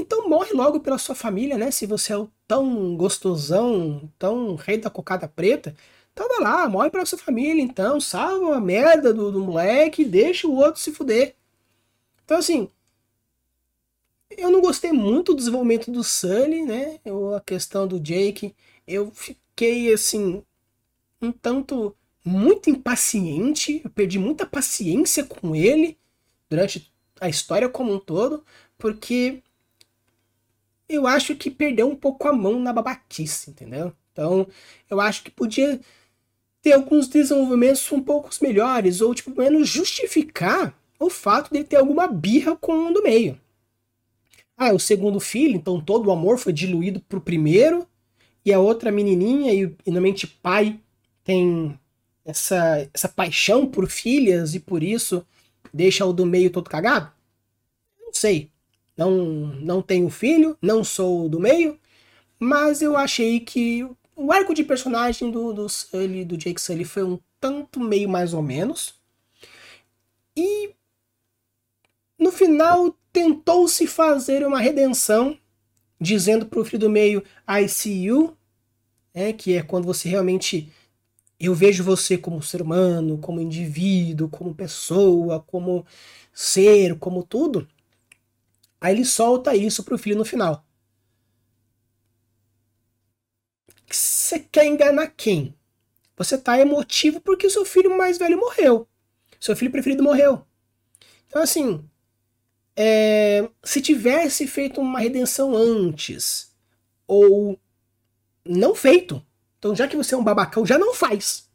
então 0.00 0.28
morre 0.28 0.52
logo 0.52 0.80
pela 0.80 0.98
sua 0.98 1.14
família, 1.14 1.58
né? 1.58 1.70
Se 1.70 1.86
você 1.86 2.12
é 2.12 2.16
o 2.18 2.30
tão 2.46 2.96
gostosão, 2.96 4.10
tão 4.18 4.54
rei 4.54 4.78
da 4.78 4.90
cocada 4.90 5.28
preta, 5.28 5.74
então 6.12 6.28
vai 6.28 6.40
lá, 6.40 6.68
morre 6.68 6.90
pela 6.90 7.06
sua 7.06 7.18
família, 7.18 7.62
então, 7.62 8.00
salva 8.00 8.56
a 8.56 8.60
merda 8.60 9.12
do, 9.14 9.30
do 9.30 9.40
moleque 9.40 10.02
e 10.02 10.04
deixa 10.04 10.48
o 10.48 10.56
outro 10.56 10.80
se 10.80 10.92
fuder. 10.92 11.36
Então, 12.24 12.38
assim, 12.38 12.68
eu 14.36 14.50
não 14.50 14.60
gostei 14.60 14.92
muito 14.92 15.32
do 15.32 15.38
desenvolvimento 15.38 15.90
do 15.90 16.02
Sully, 16.04 16.62
né? 16.62 16.98
Eu, 17.04 17.34
a 17.34 17.40
questão 17.40 17.86
do 17.86 18.00
Jake, 18.00 18.54
eu 18.86 19.10
fiquei 19.10 19.92
assim 19.92 20.42
um 21.20 21.32
tanto 21.32 21.96
muito 22.24 22.68
impaciente, 22.70 23.80
eu 23.84 23.90
perdi 23.90 24.18
muita 24.18 24.46
paciência 24.46 25.24
com 25.24 25.54
ele 25.56 25.98
durante 26.48 26.92
a 27.20 27.28
história 27.28 27.68
como 27.68 27.92
um 27.92 27.98
todo, 27.98 28.44
porque 28.76 29.42
eu 30.88 31.06
acho 31.06 31.36
que 31.36 31.50
perdeu 31.50 31.88
um 31.88 31.96
pouco 31.96 32.26
a 32.28 32.32
mão 32.32 32.58
na 32.58 32.72
babaquice, 32.72 33.50
entendeu? 33.50 33.92
Então, 34.12 34.46
eu 34.90 35.00
acho 35.00 35.22
que 35.22 35.30
podia 35.30 35.80
ter 36.62 36.72
alguns 36.72 37.08
desenvolvimentos 37.08 37.90
um 37.92 38.02
pouco 38.02 38.30
melhores, 38.40 39.00
ou 39.00 39.14
tipo, 39.14 39.30
menos 39.36 39.68
justificar 39.68 40.74
o 40.98 41.08
fato 41.08 41.52
de 41.52 41.62
ter 41.62 41.76
alguma 41.76 42.08
birra 42.08 42.56
com 42.56 42.72
um 42.72 42.92
do 42.92 43.02
meio. 43.02 43.40
Ah, 44.56 44.68
é 44.68 44.72
o 44.72 44.78
segundo 44.78 45.20
filho, 45.20 45.54
então 45.56 45.80
todo 45.80 46.06
o 46.08 46.12
amor 46.12 46.38
foi 46.38 46.52
diluído 46.52 47.00
pro 47.00 47.20
primeiro, 47.20 47.86
e 48.44 48.52
a 48.52 48.58
outra 48.58 48.90
menininha, 48.90 49.52
e, 49.52 49.62
e 49.86 49.90
normalmente 49.90 50.26
pai 50.26 50.80
tem 51.22 51.78
essa, 52.24 52.88
essa 52.92 53.08
paixão 53.08 53.66
por 53.66 53.88
filhas 53.88 54.54
e 54.54 54.60
por 54.60 54.82
isso 54.82 55.24
deixa 55.72 56.04
o 56.04 56.12
do 56.12 56.26
meio 56.26 56.50
todo 56.50 56.68
cagado? 56.68 57.12
Não 58.00 58.12
sei. 58.12 58.50
Não, 58.98 59.12
não 59.12 59.80
tenho 59.80 60.10
filho, 60.10 60.58
não 60.60 60.82
sou 60.82 61.28
do 61.28 61.38
meio, 61.38 61.78
mas 62.36 62.82
eu 62.82 62.96
achei 62.96 63.38
que 63.38 63.88
o 64.16 64.32
arco 64.32 64.52
de 64.52 64.64
personagem 64.64 65.30
do, 65.30 65.52
do, 65.52 65.68
Sully, 65.68 66.24
do 66.24 66.36
Jake 66.36 66.60
Sully 66.60 66.84
foi 66.84 67.04
um 67.04 67.18
tanto 67.40 67.78
meio 67.78 68.08
mais 68.08 68.34
ou 68.34 68.42
menos. 68.42 68.96
E 70.36 70.74
no 72.18 72.32
final 72.32 72.92
tentou-se 73.12 73.86
fazer 73.86 74.44
uma 74.44 74.58
redenção, 74.58 75.38
dizendo 76.00 76.46
pro 76.46 76.64
filho 76.64 76.80
do 76.80 76.90
meio 76.90 77.22
I 77.48 77.68
see 77.68 78.06
you, 78.06 78.36
é, 79.14 79.32
que 79.32 79.54
é 79.54 79.62
quando 79.62 79.84
você 79.84 80.08
realmente 80.08 80.72
eu 81.38 81.54
vejo 81.54 81.84
você 81.84 82.18
como 82.18 82.42
ser 82.42 82.60
humano, 82.60 83.18
como 83.18 83.40
indivíduo, 83.40 84.28
como 84.28 84.52
pessoa, 84.52 85.40
como 85.40 85.86
ser, 86.32 86.98
como 86.98 87.22
tudo. 87.22 87.68
Aí 88.80 88.94
ele 88.94 89.04
solta 89.04 89.54
isso 89.54 89.82
pro 89.82 89.98
filho 89.98 90.16
no 90.16 90.24
final. 90.24 90.64
Você 93.90 94.40
quer 94.40 94.66
enganar 94.66 95.08
quem? 95.08 95.54
Você 96.16 96.36
tá 96.36 96.58
emotivo 96.58 97.20
porque 97.20 97.48
seu 97.48 97.64
filho 97.64 97.96
mais 97.96 98.18
velho 98.18 98.38
morreu. 98.38 98.86
Seu 99.40 99.56
filho 99.56 99.70
preferido 99.70 100.02
morreu. 100.02 100.44
Então, 101.28 101.42
assim, 101.42 101.88
é, 102.76 103.48
se 103.62 103.80
tivesse 103.80 104.46
feito 104.46 104.80
uma 104.80 105.00
redenção 105.00 105.54
antes, 105.56 106.52
ou 107.06 107.58
não 108.44 108.74
feito. 108.74 109.24
Então, 109.58 109.74
já 109.74 109.88
que 109.88 109.96
você 109.96 110.14
é 110.14 110.18
um 110.18 110.24
babacão, 110.24 110.64
já 110.66 110.78
não 110.78 110.94
faz. 110.94 111.48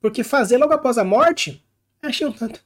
Porque 0.00 0.24
fazer 0.24 0.58
logo 0.58 0.72
após 0.72 0.98
a 0.98 1.04
morte, 1.04 1.64
achei 2.02 2.26
um 2.26 2.32
tanto. 2.32 2.62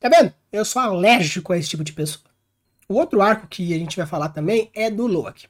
Tá 0.00 0.08
vendo? 0.08 0.34
Eu 0.54 0.64
sou 0.64 0.80
alérgico 0.80 1.52
a 1.52 1.58
esse 1.58 1.70
tipo 1.70 1.82
de 1.82 1.92
pessoa. 1.92 2.22
O 2.88 2.94
outro 2.94 3.20
arco 3.20 3.48
que 3.48 3.74
a 3.74 3.76
gente 3.76 3.96
vai 3.96 4.06
falar 4.06 4.28
também 4.28 4.70
é 4.72 4.88
do 4.88 5.04
Loki. 5.04 5.48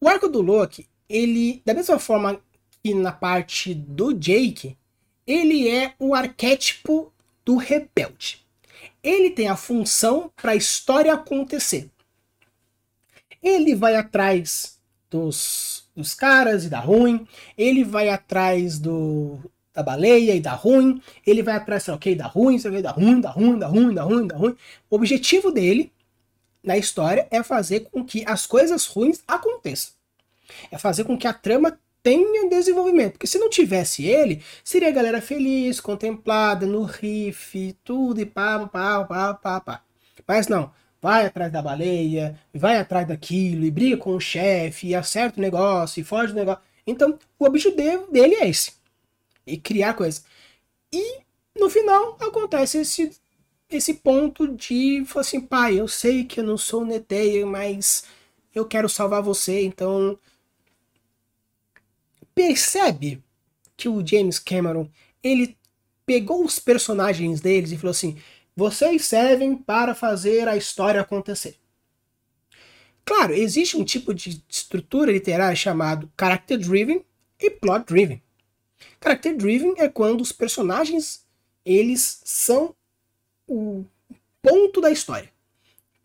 O 0.00 0.08
arco 0.08 0.28
do 0.28 0.40
Loki, 0.40 0.86
ele, 1.08 1.60
da 1.66 1.74
mesma 1.74 1.98
forma 1.98 2.40
que 2.80 2.94
na 2.94 3.10
parte 3.10 3.74
do 3.74 4.12
Jake, 4.12 4.78
ele 5.26 5.68
é 5.68 5.94
o 5.98 6.14
arquétipo 6.14 7.12
do 7.44 7.56
rebelde. 7.56 8.46
Ele 9.02 9.30
tem 9.30 9.48
a 9.48 9.56
função 9.56 10.30
para 10.36 10.52
a 10.52 10.56
história 10.56 11.12
acontecer. 11.12 11.90
Ele 13.42 13.74
vai 13.74 13.96
atrás 13.96 14.78
dos, 15.10 15.88
dos 15.92 16.14
caras 16.14 16.64
e 16.64 16.68
dá 16.68 16.78
ruim. 16.78 17.26
Ele 17.58 17.82
vai 17.82 18.08
atrás 18.10 18.78
do 18.78 19.40
da 19.74 19.82
baleia 19.82 20.34
e 20.34 20.40
dá 20.40 20.52
ruim. 20.52 21.02
Ele 21.26 21.42
vai 21.42 21.56
atrás, 21.56 21.88
ok, 21.88 22.14
dá 22.14 22.26
ruim, 22.26 22.58
sei 22.58 22.70
lá, 22.70 22.80
dá 22.80 22.90
ruim, 22.90 23.20
dá 23.20 23.30
ruim, 23.30 23.58
dá 23.58 23.66
ruim, 23.66 23.94
dá 23.94 24.02
ruim, 24.02 24.26
dá 24.26 24.36
ruim. 24.36 24.56
O 24.88 24.96
objetivo 24.96 25.50
dele 25.50 25.92
na 26.62 26.78
história 26.78 27.26
é 27.30 27.42
fazer 27.42 27.80
com 27.90 28.04
que 28.04 28.24
as 28.26 28.46
coisas 28.46 28.86
ruins 28.86 29.22
aconteçam. 29.26 29.92
É 30.70 30.78
fazer 30.78 31.04
com 31.04 31.18
que 31.18 31.26
a 31.26 31.32
trama 31.32 31.78
tenha 32.02 32.48
desenvolvimento. 32.48 33.12
Porque 33.12 33.26
se 33.26 33.38
não 33.38 33.50
tivesse 33.50 34.04
ele, 34.06 34.42
seria 34.62 34.88
a 34.88 34.92
galera 34.92 35.20
feliz, 35.20 35.80
contemplada, 35.80 36.66
no 36.66 36.84
riff, 36.84 37.76
tudo 37.82 38.20
e 38.20 38.26
pá, 38.26 38.60
pá, 38.66 39.04
pá, 39.04 39.34
pá, 39.34 39.60
pá. 39.60 39.82
Mas 40.26 40.48
não 40.48 40.70
vai 41.04 41.26
atrás 41.26 41.52
da 41.52 41.60
baleia, 41.60 42.38
vai 42.54 42.78
atrás 42.78 43.06
daquilo, 43.06 43.66
e 43.66 43.70
briga 43.70 43.98
com 43.98 44.14
o 44.14 44.20
chefe, 44.20 44.86
e 44.86 44.94
acerta 44.94 45.38
o 45.38 45.42
negócio, 45.42 46.00
e 46.00 46.04
foge 46.04 46.32
do 46.32 46.38
negócio. 46.38 46.62
Então, 46.86 47.18
o 47.38 47.44
objetivo 47.44 48.10
dele 48.10 48.36
é 48.36 48.48
esse. 48.48 48.72
E 49.46 49.58
criar 49.58 49.94
coisas. 49.94 50.24
E 50.92 51.20
no 51.56 51.68
final 51.70 52.16
acontece 52.20 52.78
esse, 52.78 53.10
esse 53.68 53.94
ponto 53.94 54.48
de 54.48 55.04
assim, 55.16 55.40
pai, 55.40 55.78
eu 55.78 55.88
sei 55.88 56.24
que 56.24 56.40
eu 56.40 56.44
não 56.44 56.56
sou 56.56 56.84
Neteia, 56.84 57.44
mas 57.46 58.04
eu 58.54 58.66
quero 58.66 58.88
salvar 58.88 59.22
você, 59.22 59.62
então. 59.62 60.18
Percebe 62.34 63.22
que 63.76 63.88
o 63.88 64.04
James 64.04 64.38
Cameron 64.38 64.88
ele 65.22 65.56
pegou 66.04 66.44
os 66.44 66.58
personagens 66.58 67.40
deles 67.40 67.72
e 67.72 67.76
falou 67.76 67.92
assim: 67.92 68.18
vocês 68.56 69.04
servem 69.04 69.56
para 69.56 69.94
fazer 69.94 70.48
a 70.48 70.56
história 70.56 71.00
acontecer. 71.00 71.56
Claro, 73.04 73.34
existe 73.34 73.76
um 73.76 73.84
tipo 73.84 74.14
de 74.14 74.42
estrutura 74.48 75.12
literária 75.12 75.56
chamado 75.56 76.10
character 76.18 76.58
driven 76.58 77.04
e 77.38 77.50
plot 77.50 77.84
driven. 77.86 78.22
Character 79.04 79.36
driven 79.36 79.74
é 79.76 79.86
quando 79.86 80.22
os 80.22 80.32
personagens 80.32 81.26
eles 81.62 82.22
são 82.24 82.74
o 83.46 83.84
ponto 84.40 84.80
da 84.80 84.90
história. 84.90 85.30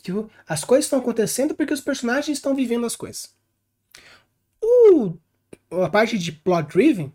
Tipo, 0.01 0.29
as 0.45 0.65
coisas 0.65 0.85
estão 0.85 0.99
acontecendo 0.99 1.55
porque 1.55 1.73
os 1.73 1.79
personagens 1.79 2.37
estão 2.37 2.53
vivendo 2.53 2.85
as 2.85 2.97
coisas. 2.97 3.33
O, 4.61 5.13
a 5.81 5.89
parte 5.89 6.17
de 6.17 6.33
plot 6.33 6.67
driven, 6.67 7.13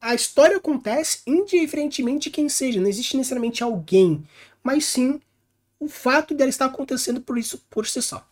a 0.00 0.14
história 0.14 0.56
acontece 0.56 1.20
indiferentemente 1.26 2.24
de 2.24 2.30
quem 2.30 2.48
seja, 2.48 2.80
não 2.80 2.88
existe 2.88 3.14
necessariamente 3.14 3.62
alguém, 3.62 4.26
mas 4.62 4.86
sim 4.86 5.20
o 5.78 5.88
fato 5.88 6.34
dela 6.34 6.48
estar 6.48 6.64
acontecendo 6.64 7.20
por 7.20 7.36
isso 7.36 7.62
por 7.68 7.86
si 7.86 8.00
só. 8.00 8.26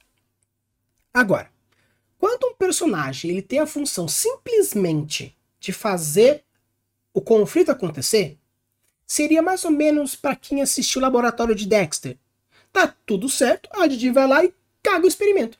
Agora, 1.12 1.50
quando 2.16 2.46
um 2.46 2.54
personagem 2.54 3.30
ele 3.30 3.42
tem 3.42 3.58
a 3.58 3.66
função 3.66 4.08
simplesmente 4.08 5.36
de 5.60 5.72
fazer 5.72 6.45
o 7.16 7.20
conflito 7.22 7.70
acontecer, 7.70 8.36
seria 9.06 9.40
mais 9.40 9.64
ou 9.64 9.70
menos 9.70 10.14
para 10.14 10.36
quem 10.36 10.60
assistiu 10.60 11.00
o 11.00 11.02
laboratório 11.02 11.54
de 11.54 11.66
Dexter. 11.66 12.18
Tá 12.70 12.94
tudo 13.06 13.26
certo, 13.26 13.70
a 13.72 13.86
Didi 13.86 14.10
vai 14.10 14.26
lá 14.26 14.44
e 14.44 14.52
caga 14.82 15.06
o 15.06 15.08
experimento. 15.08 15.58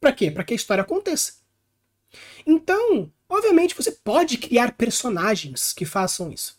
Para 0.00 0.10
quê? 0.10 0.28
Para 0.28 0.42
que 0.42 0.52
a 0.52 0.56
história 0.56 0.82
aconteça. 0.82 1.34
Então, 2.44 3.08
obviamente 3.28 3.76
você 3.76 3.92
pode 3.92 4.38
criar 4.38 4.72
personagens 4.72 5.72
que 5.72 5.84
façam 5.84 6.32
isso. 6.32 6.58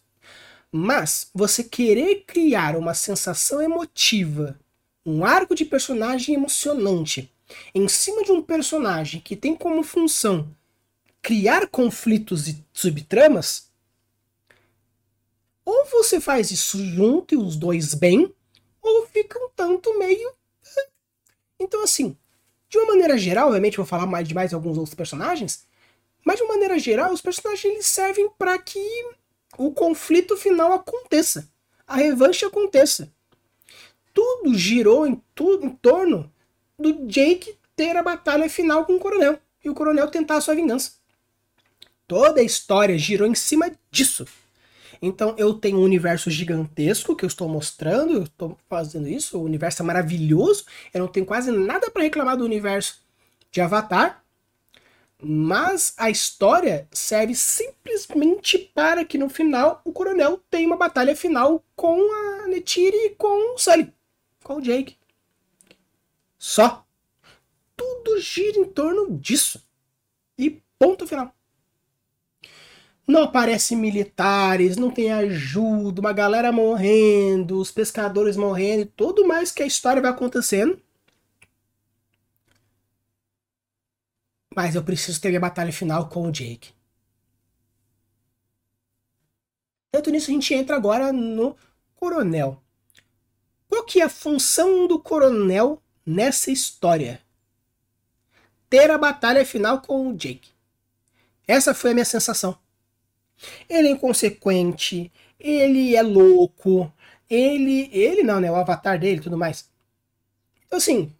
Mas 0.71 1.29
você 1.33 1.61
querer 1.61 2.23
criar 2.25 2.77
uma 2.77 2.93
sensação 2.93 3.61
emotiva, 3.61 4.57
um 5.05 5.25
arco 5.25 5.53
de 5.53 5.65
personagem 5.65 6.33
emocionante, 6.33 7.29
em 7.75 7.89
cima 7.89 8.23
de 8.23 8.31
um 8.31 8.41
personagem 8.41 9.19
que 9.19 9.35
tem 9.35 9.53
como 9.53 9.83
função 9.83 10.49
criar 11.21 11.67
conflitos 11.67 12.47
e 12.47 12.63
subtramas, 12.71 13.66
ou 15.67 15.84
você 15.84 16.21
faz 16.21 16.49
isso 16.49 16.82
junto 16.82 17.36
e 17.36 17.38
os 17.38 17.58
dois 17.58 17.93
bem, 17.93 18.34
ou 18.82 19.06
fica 19.08 19.38
um 19.38 19.49
tanto 19.53 19.99
meio. 19.99 20.30
Eh. 20.77 20.88
Então, 21.60 21.84
assim, 21.84 22.15
de 22.69 22.77
uma 22.77 22.88
maneira 22.88 23.17
geral, 23.17 23.47
obviamente 23.47 23.75
vou 23.75 23.86
falar 23.86 24.06
mais 24.06 24.25
de 24.25 24.34
mais 24.34 24.53
alguns 24.53 24.77
outros 24.77 24.95
personagens, 24.95 25.67
mas 26.23 26.38
de 26.38 26.43
uma 26.43 26.53
maneira 26.53 26.80
geral, 26.80 27.12
os 27.12 27.21
personagens 27.21 27.65
eles 27.65 27.86
servem 27.86 28.30
para 28.38 28.58
que 28.58 28.80
o 29.58 29.73
conflito 29.73 30.38
final 30.38 30.71
aconteça, 30.71 31.51
a 31.86 31.97
revanche 31.97 32.45
aconteça. 32.45 33.12
Tudo 34.13 34.53
girou 34.53 35.06
em 35.06 35.21
tudo 35.36 35.65
em 35.65 35.69
torno 35.69 36.32
do 36.80 36.93
Jake 37.08 37.58
ter 37.75 37.93
a 37.97 38.01
batalha 38.01 38.49
final 38.49 38.86
com 38.86 38.95
o 38.95 38.99
coronel 38.99 39.38
e 39.62 39.69
o 39.69 39.73
coronel 39.73 40.10
tentar 40.10 40.38
a 40.38 40.41
sua 40.41 40.56
vingança. 40.56 40.93
Toda 42.08 42.39
a 42.39 42.43
história 42.43 42.97
girou 42.97 43.27
em 43.27 43.36
cima 43.36 43.69
disso. 43.91 44.25
Então 45.01 45.36
eu 45.38 45.53
tenho 45.53 45.79
um 45.79 45.83
universo 45.83 46.29
gigantesco 46.29 47.15
que 47.15 47.25
eu 47.25 47.27
estou 47.27 47.47
mostrando, 47.47 48.13
eu 48.13 48.23
estou 48.23 48.57
fazendo 48.69 49.07
isso, 49.07 49.38
o 49.38 49.43
universo 49.43 49.81
é 49.81 49.86
maravilhoso, 49.86 50.65
eu 50.93 51.01
não 51.01 51.07
tenho 51.07 51.25
quase 51.25 51.51
nada 51.51 51.89
para 51.91 52.03
reclamar 52.03 52.38
do 52.38 52.45
universo 52.45 53.01
de 53.51 53.62
Avatar, 53.62 54.23
mas 55.21 55.93
a 55.97 56.10
história 56.10 56.88
serve 56.91 57.33
simplesmente 57.33 58.57
para 58.57 59.03
que 59.03 59.17
no 59.17 59.29
final 59.29 59.81
o 59.83 59.91
coronel 59.91 60.41
tenha 60.49 60.67
uma 60.67 60.77
batalha 60.77 61.15
final 61.15 61.63
com 61.75 61.99
a 62.13 62.47
Netiri 62.47 62.95
e 62.95 63.10
com 63.15 63.55
o 63.55 63.57
Sully, 63.57 63.91
com 64.43 64.57
o 64.57 64.62
Jake. 64.62 64.95
Só. 66.38 66.86
Tudo 67.75 68.19
gira 68.19 68.60
em 68.60 68.65
torno 68.65 69.17
disso. 69.17 69.63
E 70.38 70.62
ponto 70.77 71.07
final. 71.07 71.33
Não 73.07 73.23
aparecem 73.23 73.77
militares, 73.77 74.75
não 74.75 74.91
tem 74.91 75.11
ajuda, 75.13 76.01
uma 76.01 76.11
galera 76.11 76.51
morrendo, 76.51 77.57
os 77.57 77.71
pescadores 77.71 78.35
morrendo, 78.35 78.85
tudo 78.97 79.25
mais 79.25 79.49
que 79.49 79.63
a 79.63 79.65
história 79.65 80.01
vai 80.01 80.11
acontecendo. 80.11 80.81
Mas 84.53 84.75
eu 84.75 84.83
preciso 84.83 85.21
ter 85.21 85.33
a 85.35 85.39
batalha 85.39 85.71
final 85.71 86.09
com 86.09 86.27
o 86.27 86.31
Jake. 86.31 86.73
Tanto 89.91 90.11
nisso 90.11 90.29
a 90.29 90.33
gente 90.33 90.53
entra 90.53 90.75
agora 90.75 91.13
no 91.13 91.55
coronel. 91.95 92.61
Qual 93.69 93.85
que 93.85 94.01
é 94.01 94.03
a 94.03 94.09
função 94.09 94.85
do 94.85 94.99
coronel 94.99 95.81
nessa 96.05 96.51
história? 96.51 97.21
Ter 98.69 98.91
a 98.91 98.97
batalha 98.97 99.45
final 99.45 99.81
com 99.81 100.09
o 100.09 100.13
Jake. 100.13 100.51
Essa 101.47 101.73
foi 101.73 101.91
a 101.91 101.93
minha 101.93 102.05
sensação. 102.05 102.57
Ele 103.69 103.89
é 103.89 103.91
inconsequente, 103.91 105.12
ele 105.39 105.95
é 105.95 106.02
louco, 106.02 106.91
ele. 107.30 107.89
Ele 107.91 108.23
não, 108.23 108.39
né? 108.39 108.52
O 108.52 108.56
avatar 108.56 109.00
dele 109.00 109.21
tudo 109.21 109.38
mais. 109.38 109.69
Então, 110.65 110.78
assim, 110.78 111.13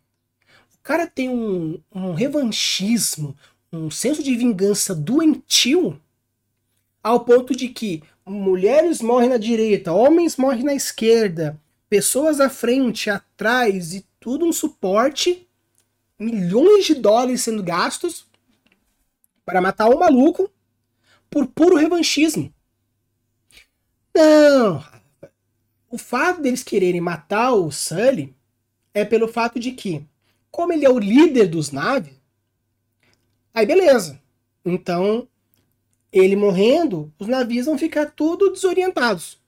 cara 0.88 1.06
tem 1.06 1.28
um, 1.28 1.78
um 1.94 2.14
revanchismo, 2.14 3.36
um 3.74 3.92
senso 3.92 4.24
de 4.24 4.34
vingança 4.38 4.96
doentio, 4.96 6.02
ao 7.04 7.26
ponto 7.26 7.54
de 7.54 7.68
que 7.68 8.02
mulheres 8.26 9.02
morrem 9.02 9.28
na 9.28 9.36
direita, 9.36 9.92
homens 9.92 10.38
morrem 10.38 10.64
na 10.64 10.74
esquerda, 10.74 11.60
pessoas 11.90 12.40
à 12.40 12.50
frente, 12.50 13.10
atrás 13.10 13.94
e 13.94 14.06
tudo 14.18 14.46
um 14.46 14.54
suporte, 14.54 15.46
milhões 16.18 16.86
de 16.86 16.96
dólares 16.96 17.42
sendo 17.42 17.62
gastos 17.62 18.26
para 19.46 19.60
matar 19.60 19.90
um 19.90 20.00
maluco 20.00 20.50
por 21.30 21.48
puro 21.48 21.76
revanchismo. 21.76 22.54
Não. 24.16 24.84
O 25.90 25.98
fato 25.98 26.42
deles 26.42 26.63
quererem 26.63 27.00
matar 27.00 27.54
o 27.54 27.72
Sully 27.72 28.36
é 28.94 29.06
pelo 29.06 29.28
fato 29.28 29.60
de 29.60 29.72
que 29.72 30.06
como 30.52 30.74
ele 30.74 30.86
é 30.86 30.90
o 30.90 31.00
líder 31.00 31.48
dos 31.48 31.72
naves, 31.72 32.16
aí 33.54 33.66
beleza. 33.66 34.20
Então, 34.66 35.28
ele 36.12 36.36
morrendo, 36.36 37.13
os 37.20 37.28
navios 37.28 37.66
vão 37.66 37.78
ficar 37.78 38.12
tudo 38.12 38.52
desorientados. 38.52 39.40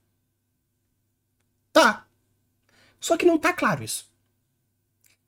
Tá. 1.71 2.07
Só 2.99 3.17
que 3.17 3.25
não 3.25 3.37
tá 3.37 3.53
claro 3.53 3.83
isso. 3.83 4.09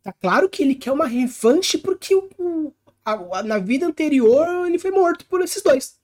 Tá 0.03 0.11
claro 0.13 0.49
que 0.49 0.63
ele 0.63 0.75
quer 0.75 0.91
uma 0.91 1.07
revanche 1.07 1.77
porque 1.77 2.15
o, 2.15 2.73
a, 3.05 3.13
a, 3.39 3.43
na 3.43 3.59
vida 3.59 3.85
anterior 3.85 4.67
ele 4.67 4.79
foi 4.79 4.91
morto 4.91 5.25
por 5.25 5.41
esses 5.41 5.61
dois. 5.61 5.99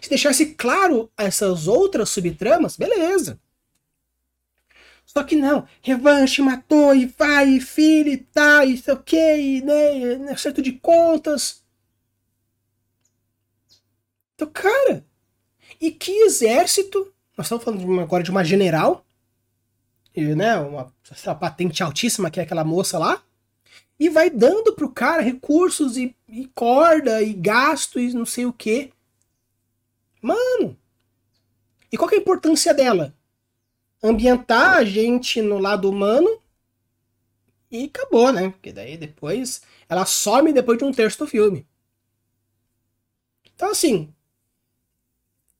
Se 0.00 0.08
deixasse 0.08 0.54
claro 0.54 1.10
essas 1.16 1.68
outras 1.68 2.10
subtramas, 2.10 2.76
beleza. 2.76 3.38
Só 5.04 5.22
que 5.24 5.34
não, 5.34 5.66
revanche, 5.80 6.42
matou, 6.42 6.94
e 6.94 7.06
vai, 7.06 7.60
filho, 7.60 8.10
e 8.10 8.18
tá, 8.18 8.64
e 8.64 8.76
sei 8.76 8.94
o 8.94 9.02
que, 9.02 9.62
né, 9.62 10.30
acerto 10.30 10.60
de 10.60 10.72
contas. 10.72 11.62
Então, 14.34 14.48
cara, 14.52 15.04
e 15.80 15.90
que 15.90 16.12
exército, 16.12 17.12
nós 17.36 17.46
estamos 17.46 17.64
falando 17.64 18.00
agora 18.00 18.22
de 18.22 18.30
uma 18.30 18.44
general, 18.44 19.04
e, 20.14 20.34
né, 20.34 20.58
uma, 20.58 20.92
uma 21.26 21.34
patente 21.34 21.82
altíssima 21.82 22.30
que 22.30 22.38
é 22.38 22.42
aquela 22.42 22.64
moça 22.64 22.98
lá, 22.98 23.22
e 23.98 24.08
vai 24.08 24.30
dando 24.30 24.74
pro 24.74 24.90
cara 24.90 25.22
recursos 25.22 25.96
e, 25.96 26.14
e 26.28 26.46
corda 26.54 27.22
e 27.22 27.32
gasto 27.32 27.98
e 27.98 28.12
não 28.12 28.26
sei 28.26 28.46
o 28.46 28.52
que. 28.52 28.92
Mano, 30.20 30.76
e 31.90 31.96
qual 31.96 32.10
é 32.10 32.14
a 32.14 32.18
importância 32.18 32.74
dela? 32.74 33.14
ambientar 34.02 34.76
a 34.76 34.84
gente 34.84 35.42
no 35.42 35.58
lado 35.58 35.90
humano 35.90 36.40
e 37.70 37.84
acabou, 37.84 38.32
né? 38.32 38.50
Porque 38.50 38.72
daí 38.72 38.96
depois 38.96 39.62
ela 39.88 40.06
some 40.06 40.52
depois 40.52 40.78
de 40.78 40.84
um 40.84 40.92
terço 40.92 41.18
do 41.18 41.26
filme. 41.26 41.66
Então, 43.54 43.70
assim, 43.70 44.12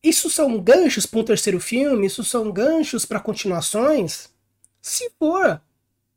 isso 0.02 0.30
são 0.30 0.60
ganchos 0.60 1.04
para 1.04 1.18
um 1.18 1.24
terceiro 1.24 1.58
filme, 1.58 2.06
isso 2.06 2.22
são 2.22 2.50
ganchos 2.52 3.04
para 3.04 3.20
continuações. 3.20 4.32
Se 4.80 5.10
for, 5.18 5.60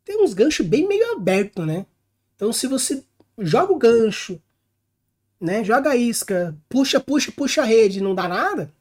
tem 0.06 0.24
uns 0.24 0.34
ganchos 0.34 0.66
bem 0.66 0.88
meio 0.88 1.14
aberto, 1.14 1.66
né? 1.66 1.86
Então, 2.36 2.54
se 2.54 2.68
você 2.68 3.04
joga 3.40 3.74
o 3.74 3.78
gancho, 3.78 4.42
né, 5.42 5.64
joga 5.64 5.96
isca, 5.96 6.56
puxa, 6.70 7.00
puxa, 7.00 7.32
puxa 7.32 7.64
a 7.64 7.66
rede, 7.66 8.00
não 8.00 8.14
dá 8.14 8.28
nada, 8.28 8.72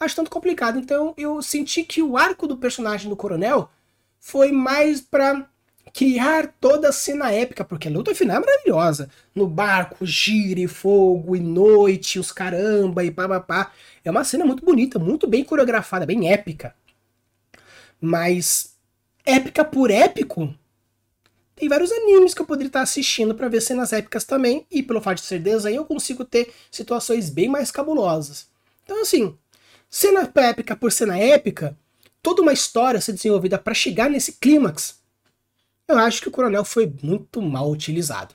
acho 0.00 0.16
tanto 0.16 0.30
complicado. 0.30 0.78
Então 0.78 1.14
eu 1.16 1.40
senti 1.40 1.84
que 1.84 2.02
o 2.02 2.16
arco 2.16 2.46
do 2.48 2.56
personagem 2.56 3.08
do 3.08 3.16
Coronel 3.16 3.70
foi 4.18 4.50
mais 4.50 5.00
para 5.00 5.46
criar 5.94 6.54
toda 6.60 6.88
a 6.88 6.92
cena 6.92 7.30
épica, 7.30 7.64
porque 7.64 7.88
a 7.88 7.90
luta 7.90 8.14
final 8.14 8.38
é 8.38 8.40
maravilhosa. 8.40 9.10
No 9.34 9.46
barco, 9.46 10.04
gire, 10.04 10.66
fogo 10.66 11.36
e 11.36 11.40
noite, 11.40 12.18
os 12.18 12.32
caramba 12.32 13.04
e 13.04 13.10
pá. 13.10 13.70
É 14.04 14.10
uma 14.10 14.24
cena 14.24 14.44
muito 14.44 14.64
bonita, 14.64 14.98
muito 14.98 15.26
bem 15.26 15.44
coreografada, 15.44 16.06
bem 16.06 16.32
épica. 16.32 16.74
Mas 18.00 18.74
épica 19.24 19.64
por 19.64 19.90
épico, 19.90 20.52
tem 21.54 21.68
vários 21.68 21.92
animes 21.92 22.34
que 22.34 22.40
eu 22.40 22.46
poderia 22.46 22.68
estar 22.68 22.82
assistindo 22.82 23.34
para 23.34 23.48
ver 23.48 23.60
cenas 23.60 23.92
épicas 23.92 24.24
também, 24.24 24.66
e 24.70 24.82
pelo 24.82 25.00
fato 25.00 25.18
de 25.18 25.26
ser 25.26 25.38
desenho 25.38 25.76
eu 25.76 25.84
consigo 25.84 26.24
ter 26.24 26.52
situações 26.70 27.30
bem 27.30 27.48
mais 27.48 27.70
cabulosas. 27.70 28.46
Então, 28.84 29.02
assim, 29.02 29.36
cena 29.88 30.30
épica 30.34 30.74
por 30.74 30.90
cena 30.90 31.18
épica, 31.18 31.76
toda 32.22 32.42
uma 32.42 32.52
história 32.52 33.00
ser 33.00 33.12
desenvolvida 33.12 33.58
para 33.58 33.74
chegar 33.74 34.08
nesse 34.08 34.32
clímax, 34.32 35.00
eu 35.88 35.98
acho 35.98 36.22
que 36.22 36.28
o 36.28 36.32
Coronel 36.32 36.64
foi 36.64 36.92
muito 37.02 37.42
mal 37.42 37.70
utilizado. 37.70 38.34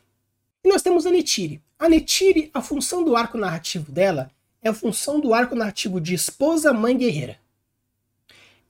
E 0.64 0.70
nós 0.70 0.82
temos 0.82 1.06
a 1.06 1.12
Netiri. 1.12 1.62
A 1.80 1.88
Netiri, 1.90 2.52
a 2.54 2.62
função 2.62 3.04
do 3.04 3.16
arco 3.16 3.38
narrativo 3.38 3.92
dela 3.92 4.30
é 4.62 4.70
a 4.70 4.74
função 4.74 5.20
do 5.20 5.34
arco 5.34 5.56
narrativo 5.56 6.00
de 6.00 6.14
esposa, 6.14 6.74
mãe 6.74 6.98
guerreira. 6.98 7.40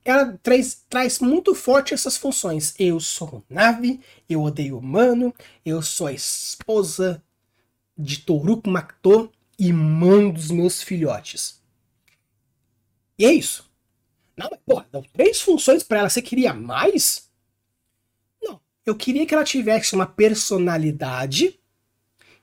Ela 0.07 0.39
traz, 0.41 0.85
traz 0.87 1.19
muito 1.19 1.53
forte 1.53 1.93
essas 1.93 2.15
funções. 2.15 2.73
Eu 2.79 2.97
sou 2.97 3.43
nave, 3.49 3.99
eu 4.29 4.41
odeio 4.41 4.77
humano, 4.77 5.35
eu 5.65 5.81
sou 5.81 6.07
a 6.07 6.13
esposa 6.13 7.21
de 7.97 8.21
Toruk 8.21 8.69
Makto 8.69 9.29
e 9.59 9.73
mãe 9.73 10.31
dos 10.31 10.49
meus 10.49 10.81
filhotes. 10.81 11.61
E 13.19 13.25
é 13.25 13.33
isso. 13.33 13.69
Não, 14.37 14.47
mas, 14.49 14.61
porra, 14.65 14.87
dão 14.89 15.03
três 15.11 15.41
funções 15.41 15.83
para 15.83 15.99
ela. 15.99 16.09
Você 16.09 16.21
queria 16.21 16.53
mais? 16.53 17.29
Não. 18.41 18.61
Eu 18.85 18.95
queria 18.95 19.25
que 19.25 19.33
ela 19.33 19.43
tivesse 19.43 19.93
uma 19.93 20.05
personalidade 20.05 21.59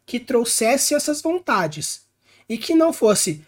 que 0.04 0.20
trouxesse 0.20 0.94
essas 0.94 1.22
vontades. 1.22 2.06
E 2.46 2.58
que 2.58 2.74
não 2.74 2.92
fosse 2.92 3.42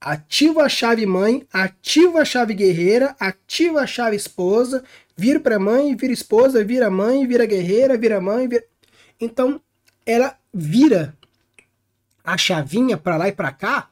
ativa 0.00 0.62
a 0.62 0.68
chave 0.68 1.06
mãe, 1.06 1.46
ativa 1.52 2.20
a 2.20 2.24
chave 2.24 2.54
guerreira, 2.54 3.16
ativa 3.18 3.80
a 3.80 3.86
chave 3.86 4.16
esposa, 4.16 4.84
vira 5.16 5.40
para 5.40 5.58
mãe, 5.58 5.94
vira 5.96 6.12
esposa, 6.12 6.64
vira 6.64 6.90
mãe, 6.90 7.26
vira 7.26 7.46
guerreira, 7.46 7.96
vira 7.96 8.20
mãe, 8.20 8.48
vira... 8.48 8.64
Então, 9.20 9.60
ela 10.04 10.38
vira 10.52 11.16
a 12.22 12.36
chavinha 12.36 12.96
para 12.96 13.16
lá 13.16 13.28
e 13.28 13.32
para 13.32 13.52
cá, 13.52 13.90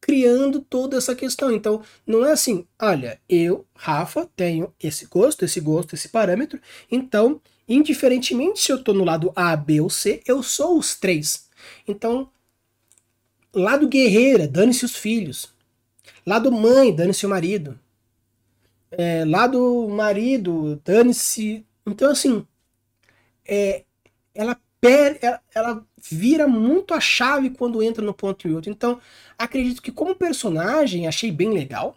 criando 0.00 0.60
toda 0.60 0.96
essa 0.96 1.14
questão. 1.14 1.50
Então, 1.52 1.82
não 2.06 2.24
é 2.24 2.32
assim, 2.32 2.66
olha, 2.80 3.20
eu, 3.28 3.66
Rafa, 3.74 4.28
tenho 4.36 4.72
esse 4.80 5.06
gosto, 5.06 5.44
esse 5.44 5.60
gosto, 5.60 5.94
esse 5.94 6.08
parâmetro, 6.08 6.60
então 6.90 7.40
Indiferentemente 7.68 8.60
se 8.60 8.70
eu 8.70 8.76
estou 8.76 8.94
no 8.94 9.04
lado 9.04 9.32
A, 9.34 9.56
B 9.56 9.80
ou 9.80 9.90
C, 9.90 10.22
eu 10.26 10.42
sou 10.42 10.78
os 10.78 10.94
três. 10.94 11.48
Então, 11.86 12.30
lado 13.56 13.88
guerreira, 13.88 14.46
dane-se 14.46 14.84
os 14.84 14.96
filhos. 14.96 15.54
Lado 16.26 16.50
mãe, 16.52 16.94
dane-se 16.94 17.24
o 17.24 17.28
marido. 17.28 17.78
É, 18.90 19.24
lado 19.24 19.88
marido, 19.88 20.80
dane-se. 20.84 21.64
Então, 21.86 22.10
assim, 22.10 22.46
é, 23.46 23.84
ela, 24.34 24.58
per, 24.80 25.18
ela, 25.22 25.40
ela 25.54 25.86
vira 26.10 26.46
muito 26.46 26.94
a 26.94 27.00
chave 27.00 27.50
quando 27.50 27.82
entra 27.82 28.04
no 28.04 28.14
ponto 28.14 28.46
e 28.46 28.54
outro. 28.54 28.70
Então, 28.70 29.00
acredito 29.38 29.82
que 29.82 29.92
como 29.92 30.14
personagem, 30.14 31.06
achei 31.06 31.30
bem 31.30 31.50
legal. 31.50 31.96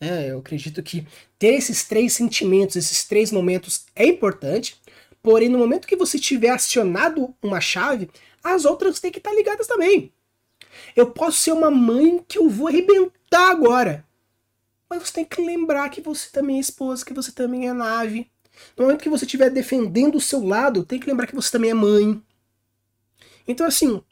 É, 0.00 0.30
eu 0.30 0.38
acredito 0.38 0.82
que 0.82 1.06
ter 1.38 1.54
esses 1.54 1.84
três 1.84 2.12
sentimentos, 2.12 2.76
esses 2.76 3.04
três 3.04 3.32
momentos 3.32 3.86
é 3.96 4.06
importante. 4.06 4.76
Porém, 5.22 5.48
no 5.48 5.58
momento 5.58 5.88
que 5.88 5.96
você 5.96 6.18
tiver 6.18 6.50
acionado 6.50 7.34
uma 7.42 7.60
chave, 7.60 8.08
as 8.42 8.64
outras 8.64 9.00
têm 9.00 9.10
que 9.10 9.18
estar 9.18 9.32
ligadas 9.32 9.66
também. 9.66 10.12
Eu 10.94 11.10
posso 11.10 11.38
ser 11.38 11.52
uma 11.52 11.70
mãe 11.70 12.24
que 12.26 12.38
eu 12.38 12.48
vou 12.48 12.68
arrebentar 12.68 13.50
agora. 13.50 14.04
Mas 14.88 15.02
você 15.02 15.14
tem 15.14 15.24
que 15.24 15.40
lembrar 15.40 15.88
que 15.90 16.00
você 16.00 16.30
também 16.30 16.56
é 16.56 16.60
esposa, 16.60 17.04
que 17.04 17.12
você 17.12 17.30
também 17.30 17.68
é 17.68 17.72
nave. 17.72 18.30
No 18.76 18.84
momento 18.84 19.02
que 19.02 19.10
você 19.10 19.24
estiver 19.24 19.50
defendendo 19.50 20.16
o 20.16 20.20
seu 20.20 20.44
lado, 20.44 20.84
tem 20.84 20.98
que 20.98 21.06
lembrar 21.06 21.26
que 21.26 21.34
você 21.34 21.50
também 21.50 21.70
é 21.70 21.74
mãe. 21.74 22.20
Então, 23.46 23.66
assim, 23.66 24.02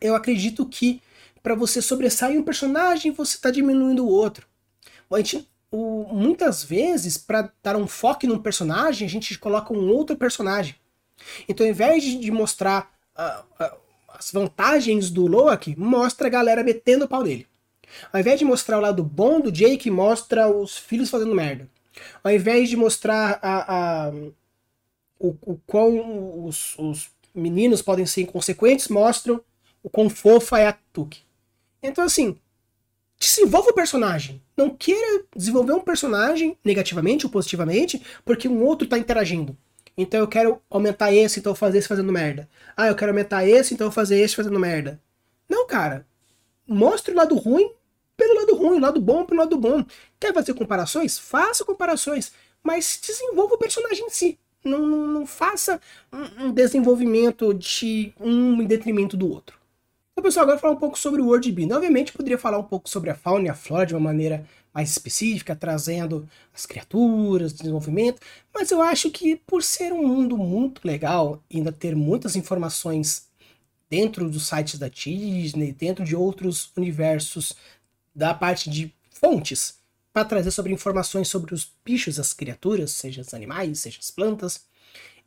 eu 0.00 0.14
acredito 0.14 0.66
que 0.66 1.00
para 1.42 1.54
você 1.54 1.80
sobressair 1.80 2.38
um 2.38 2.44
personagem, 2.44 3.12
você 3.12 3.36
está 3.36 3.50
diminuindo 3.50 4.04
o 4.04 4.10
outro. 4.10 4.46
A 5.10 5.18
gente 5.18 5.48
o, 5.72 6.06
muitas 6.12 6.62
vezes, 6.62 7.16
para 7.16 7.50
dar 7.62 7.76
um 7.76 7.86
foco 7.86 8.26
num 8.26 8.38
personagem, 8.38 9.06
a 9.06 9.10
gente 9.10 9.38
coloca 9.38 9.72
um 9.72 9.88
outro 9.88 10.14
personagem. 10.14 10.76
Então, 11.48 11.64
ao 11.64 11.70
invés 11.70 12.04
de, 12.04 12.30
mostrar 12.30 12.92
uh, 13.16 13.64
uh, 13.64 13.78
as 14.22 14.30
vantagens 14.30 15.10
do 15.10 15.26
Loki, 15.26 15.74
mostra 15.76 16.28
a 16.28 16.30
galera 16.30 16.62
metendo 16.62 17.04
o 17.06 17.08
pau 17.08 17.24
nele. 17.24 17.46
Ao 18.12 18.20
invés 18.20 18.38
de 18.38 18.44
mostrar 18.44 18.78
o 18.78 18.80
lado 18.80 19.02
bom 19.02 19.40
do 19.40 19.50
Jake, 19.50 19.90
mostra 19.90 20.48
os 20.48 20.78
filhos 20.78 21.10
fazendo 21.10 21.34
merda. 21.34 21.68
Ao 22.22 22.30
invés 22.30 22.68
de 22.68 22.76
mostrar 22.76 23.38
a, 23.42 24.06
a 24.06 24.12
o, 25.18 25.36
o 25.42 25.60
quão 25.66 26.44
os, 26.46 26.78
os, 26.78 27.10
meninos 27.34 27.80
podem 27.80 28.04
ser 28.06 28.22
inconsequentes, 28.22 28.88
mostram 28.88 29.40
o 29.82 29.90
quão 29.90 30.08
fofa 30.08 30.58
é 30.58 30.66
a 30.66 30.76
Tuki. 30.92 31.22
Então, 31.82 32.04
assim, 32.04 32.36
desenvolva 33.18 33.70
o 33.70 33.74
personagem. 33.74 34.42
Não 34.56 34.70
queira 34.70 35.24
desenvolver 35.34 35.72
um 35.72 35.80
personagem 35.80 36.56
negativamente 36.64 37.26
ou 37.26 37.32
positivamente 37.32 38.02
porque 38.24 38.48
um 38.48 38.62
outro 38.62 38.84
está 38.84 38.98
interagindo. 38.98 39.56
Então 39.96 40.20
eu 40.20 40.28
quero 40.28 40.60
aumentar 40.70 41.12
esse, 41.12 41.40
então 41.40 41.52
eu 41.52 41.56
fazer 41.56 41.78
esse 41.78 41.88
fazendo 41.88 42.12
merda. 42.12 42.48
Ah, 42.76 42.88
eu 42.88 42.94
quero 42.94 43.10
aumentar 43.10 43.46
esse, 43.46 43.74
então 43.74 43.90
fazer 43.90 44.18
esse 44.18 44.36
fazendo 44.36 44.58
merda. 44.58 45.00
Não, 45.48 45.66
cara. 45.66 46.06
Mostre 46.66 47.12
o 47.12 47.16
lado 47.16 47.36
ruim 47.36 47.70
pelo 48.16 48.34
lado 48.34 48.54
ruim, 48.54 48.78
o 48.78 48.80
lado 48.80 49.00
bom 49.00 49.24
pelo 49.24 49.40
lado 49.40 49.56
bom. 49.56 49.84
Quer 50.20 50.32
fazer 50.32 50.54
comparações? 50.54 51.18
Faça 51.18 51.64
comparações. 51.64 52.32
Mas 52.62 53.00
desenvolva 53.04 53.54
o 53.54 53.58
personagem 53.58 54.06
em 54.06 54.10
si. 54.10 54.38
Não, 54.64 54.78
não, 54.78 55.08
não 55.08 55.26
faça 55.26 55.80
um, 56.12 56.52
desenvolvimento 56.52 57.52
de 57.52 58.14
um 58.20 58.62
em 58.62 58.66
detrimento 58.66 59.16
do 59.16 59.28
outro. 59.28 59.58
Então, 60.12 60.22
pessoal, 60.22 60.44
agora 60.44 60.58
falar 60.58 60.74
um 60.74 60.78
pouco 60.78 60.96
sobre 60.98 61.20
o 61.20 61.26
World 61.26 61.50
Bean. 61.50 61.74
Obviamente, 61.74 62.12
poderia 62.12 62.38
falar 62.38 62.58
um 62.58 62.64
pouco 62.64 62.88
sobre 62.88 63.10
a 63.10 63.14
fauna 63.14 63.46
e 63.46 63.48
a 63.48 63.54
flora 63.54 63.86
de 63.86 63.94
uma 63.94 64.00
maneira 64.00 64.46
mais 64.72 64.90
específica, 64.90 65.54
trazendo 65.54 66.28
as 66.54 66.64
criaturas, 66.66 67.52
desenvolvimento, 67.52 68.20
mas 68.54 68.70
eu 68.70 68.80
acho 68.80 69.10
que 69.10 69.36
por 69.36 69.62
ser 69.62 69.92
um 69.92 70.06
mundo 70.06 70.36
muito 70.36 70.86
legal, 70.86 71.42
ainda 71.52 71.70
ter 71.70 71.94
muitas 71.94 72.36
informações 72.36 73.28
dentro 73.90 74.28
dos 74.30 74.46
sites 74.46 74.78
da 74.78 74.88
Disney, 74.88 75.72
dentro 75.72 76.04
de 76.04 76.16
outros 76.16 76.70
universos 76.76 77.52
da 78.14 78.32
parte 78.32 78.70
de 78.70 78.92
fontes, 79.10 79.78
para 80.12 80.24
trazer 80.24 80.50
sobre 80.50 80.72
informações 80.72 81.28
sobre 81.28 81.54
os 81.54 81.70
bichos, 81.84 82.18
as 82.18 82.32
criaturas, 82.32 82.92
seja 82.92 83.22
os 83.22 83.32
animais, 83.34 83.80
seja 83.80 83.98
as 84.00 84.10
plantas, 84.10 84.64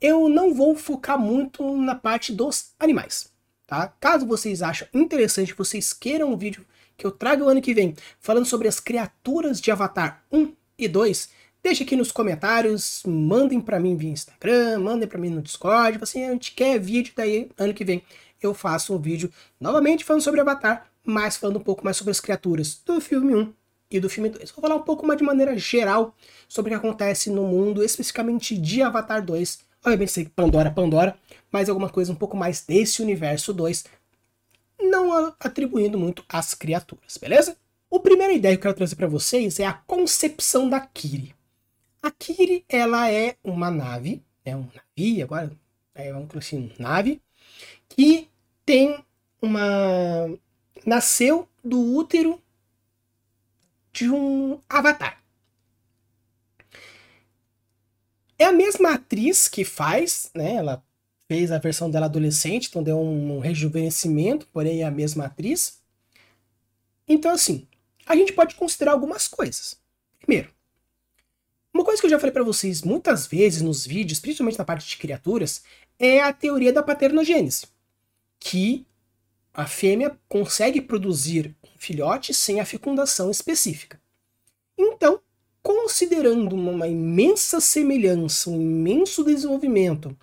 eu 0.01 0.27
não 0.29 0.53
vou 0.53 0.75
focar 0.75 1.17
muito 1.19 1.77
na 1.77 1.95
parte 1.95 2.31
dos 2.33 2.73
animais 2.79 3.33
tá? 3.65 3.87
Caso 3.99 4.25
vocês 4.25 4.61
achem 4.61 4.87
interessante, 4.93 5.53
vocês 5.53 5.93
queiram 5.93 6.31
um 6.31 6.37
vídeo 6.37 6.65
que 6.97 7.05
eu 7.05 7.11
trago 7.11 7.45
o 7.45 7.49
ano 7.49 7.61
que 7.61 7.73
vem 7.73 7.95
falando 8.19 8.45
sobre 8.45 8.67
as 8.67 8.79
criaturas 8.79 9.59
de 9.59 9.71
Avatar 9.71 10.23
1 10.31 10.53
e 10.77 10.87
2, 10.87 11.29
deixa 11.63 11.83
aqui 11.83 11.95
nos 11.95 12.11
comentários, 12.11 13.01
mandem 13.05 13.59
para 13.59 13.79
mim 13.79 13.95
via 13.95 14.11
Instagram, 14.11 14.79
mandem 14.79 15.07
para 15.07 15.19
mim 15.19 15.29
no 15.29 15.41
Discord, 15.41 15.99
assim, 16.01 16.23
a 16.25 16.31
gente 16.31 16.53
quer 16.53 16.79
vídeo, 16.79 17.13
daí 17.15 17.49
ano 17.57 17.73
que 17.73 17.83
vem 17.83 18.03
eu 18.41 18.53
faço 18.53 18.93
um 18.93 18.99
vídeo 18.99 19.31
novamente 19.59 20.03
falando 20.03 20.21
sobre 20.21 20.41
Avatar, 20.41 20.87
mas 21.03 21.37
falando 21.37 21.57
um 21.57 21.63
pouco 21.63 21.83
mais 21.83 21.97
sobre 21.97 22.11
as 22.11 22.19
criaturas 22.19 22.81
do 22.85 22.99
filme 22.99 23.35
1 23.35 23.53
e 23.91 23.99
do 23.99 24.09
filme 24.09 24.29
2. 24.29 24.51
Vou 24.51 24.61
falar 24.61 24.75
um 24.75 24.83
pouco 24.83 25.05
mais 25.05 25.17
de 25.17 25.23
maneira 25.23 25.57
geral 25.57 26.15
sobre 26.47 26.73
o 26.73 26.79
que 26.79 26.85
acontece 26.85 27.29
no 27.29 27.43
mundo, 27.43 27.83
especificamente 27.83 28.57
de 28.57 28.81
Avatar 28.81 29.23
2. 29.23 29.59
Obviamente, 29.83 30.11
sei 30.11 30.25
Pandora, 30.35 30.71
Pandora, 30.71 31.17
mas 31.51 31.69
alguma 31.69 31.89
coisa 31.89 32.11
um 32.11 32.15
pouco 32.15 32.35
mais 32.35 32.61
desse 32.61 33.01
universo 33.01 33.53
2, 33.53 33.85
não 34.89 35.35
atribuindo 35.39 35.97
muito 35.97 36.23
às 36.29 36.53
criaturas, 36.53 37.17
beleza? 37.17 37.57
O 37.89 37.99
primeira 37.99 38.33
ideia 38.33 38.55
que 38.55 38.59
eu 38.59 38.63
quero 38.63 38.75
trazer 38.75 38.95
para 38.95 39.07
vocês 39.07 39.59
é 39.59 39.65
a 39.65 39.73
concepção 39.73 40.69
da 40.69 40.79
Kiri. 40.79 41.35
A 42.01 42.11
Kiri, 42.11 42.65
ela 42.67 43.09
é 43.09 43.35
uma 43.43 43.71
nave, 43.71 44.23
é 44.43 44.55
um 44.55 44.67
navio, 44.73 45.23
agora 45.23 45.51
é 45.93 46.13
um 46.13 46.27
assim, 46.35 46.71
nave, 46.77 47.21
que 47.87 48.29
tem 48.65 49.03
uma... 49.41 50.27
nasceu 50.85 51.47
do 51.63 51.79
útero 51.79 52.41
de 53.91 54.09
um 54.09 54.59
avatar. 54.67 55.23
É 58.37 58.45
a 58.45 58.51
mesma 58.51 58.95
atriz 58.95 59.47
que 59.47 59.63
faz, 59.63 60.29
né? 60.35 60.55
Ela 60.55 60.83
fez 61.27 61.51
a 61.51 61.57
versão 61.57 61.89
dela 61.89 62.05
adolescente, 62.05 62.67
então 62.67 62.83
deu 62.83 62.99
um, 62.99 63.39
rejuvenescimento, 63.39 64.47
porém 64.51 64.81
é 64.81 64.85
a 64.85 64.91
mesma 64.91 65.25
atriz. 65.25 65.81
Então, 67.07 67.31
assim, 67.31 67.67
a 68.05 68.15
gente 68.15 68.33
pode 68.33 68.55
considerar 68.55 68.91
algumas 68.91 69.27
coisas. 69.27 69.79
Primeiro, 70.19 70.49
uma 71.73 71.83
coisa 71.83 71.99
que 71.99 72.05
eu 72.05 72.11
já 72.11 72.19
falei 72.19 72.31
para 72.31 72.43
vocês 72.43 72.81
muitas 72.83 73.27
vezes 73.27 73.61
nos 73.61 73.85
vídeos, 73.85 74.19
principalmente 74.19 74.57
na 74.57 74.65
parte 74.65 74.87
de 74.87 74.97
criaturas, 74.97 75.63
é 75.99 76.21
a 76.21 76.31
teoria 76.31 76.71
da 76.71 76.83
paternogênese, 76.83 77.67
que 78.39 78.85
a 79.53 79.65
fêmea 79.65 80.17
consegue 80.27 80.81
produzir 80.81 81.55
um 81.63 81.77
filhote 81.77 82.33
sem 82.33 82.59
a 82.59 82.65
fecundação 82.65 83.31
específica. 83.31 83.99
Então, 84.77 85.19
considerando 85.63 86.55
uma 86.55 86.87
imensa 86.87 87.59
semelhança, 87.59 88.49
um 88.49 88.61
imenso 88.61 89.23
desenvolvimento 89.23 90.15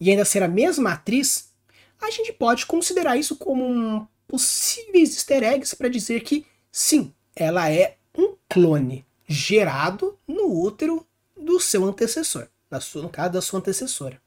e 0.00 0.10
ainda 0.10 0.24
ser 0.24 0.42
a 0.42 0.48
mesma 0.48 0.92
atriz, 0.92 1.52
a 2.00 2.10
gente 2.10 2.32
pode 2.32 2.66
considerar 2.66 3.16
isso 3.16 3.36
como 3.36 3.64
um 3.64 4.06
possíveis 4.26 5.14
easter 5.14 5.42
eggs 5.42 5.74
para 5.74 5.88
dizer 5.88 6.20
que 6.20 6.46
Sim, 6.70 7.12
ela 7.34 7.70
é 7.70 7.96
um 8.16 8.36
clone 8.48 9.04
gerado 9.26 10.18
no 10.26 10.62
útero 10.62 11.04
do 11.36 11.58
seu 11.58 11.84
antecessor, 11.84 12.46
no 12.94 13.08
caso 13.08 13.32
da 13.32 13.42
sua 13.42 13.58
antecessora. 13.58 14.20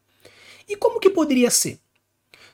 E 0.68 0.76
como 0.76 1.00
que 1.00 1.10
poderia 1.10 1.50
ser? 1.50 1.80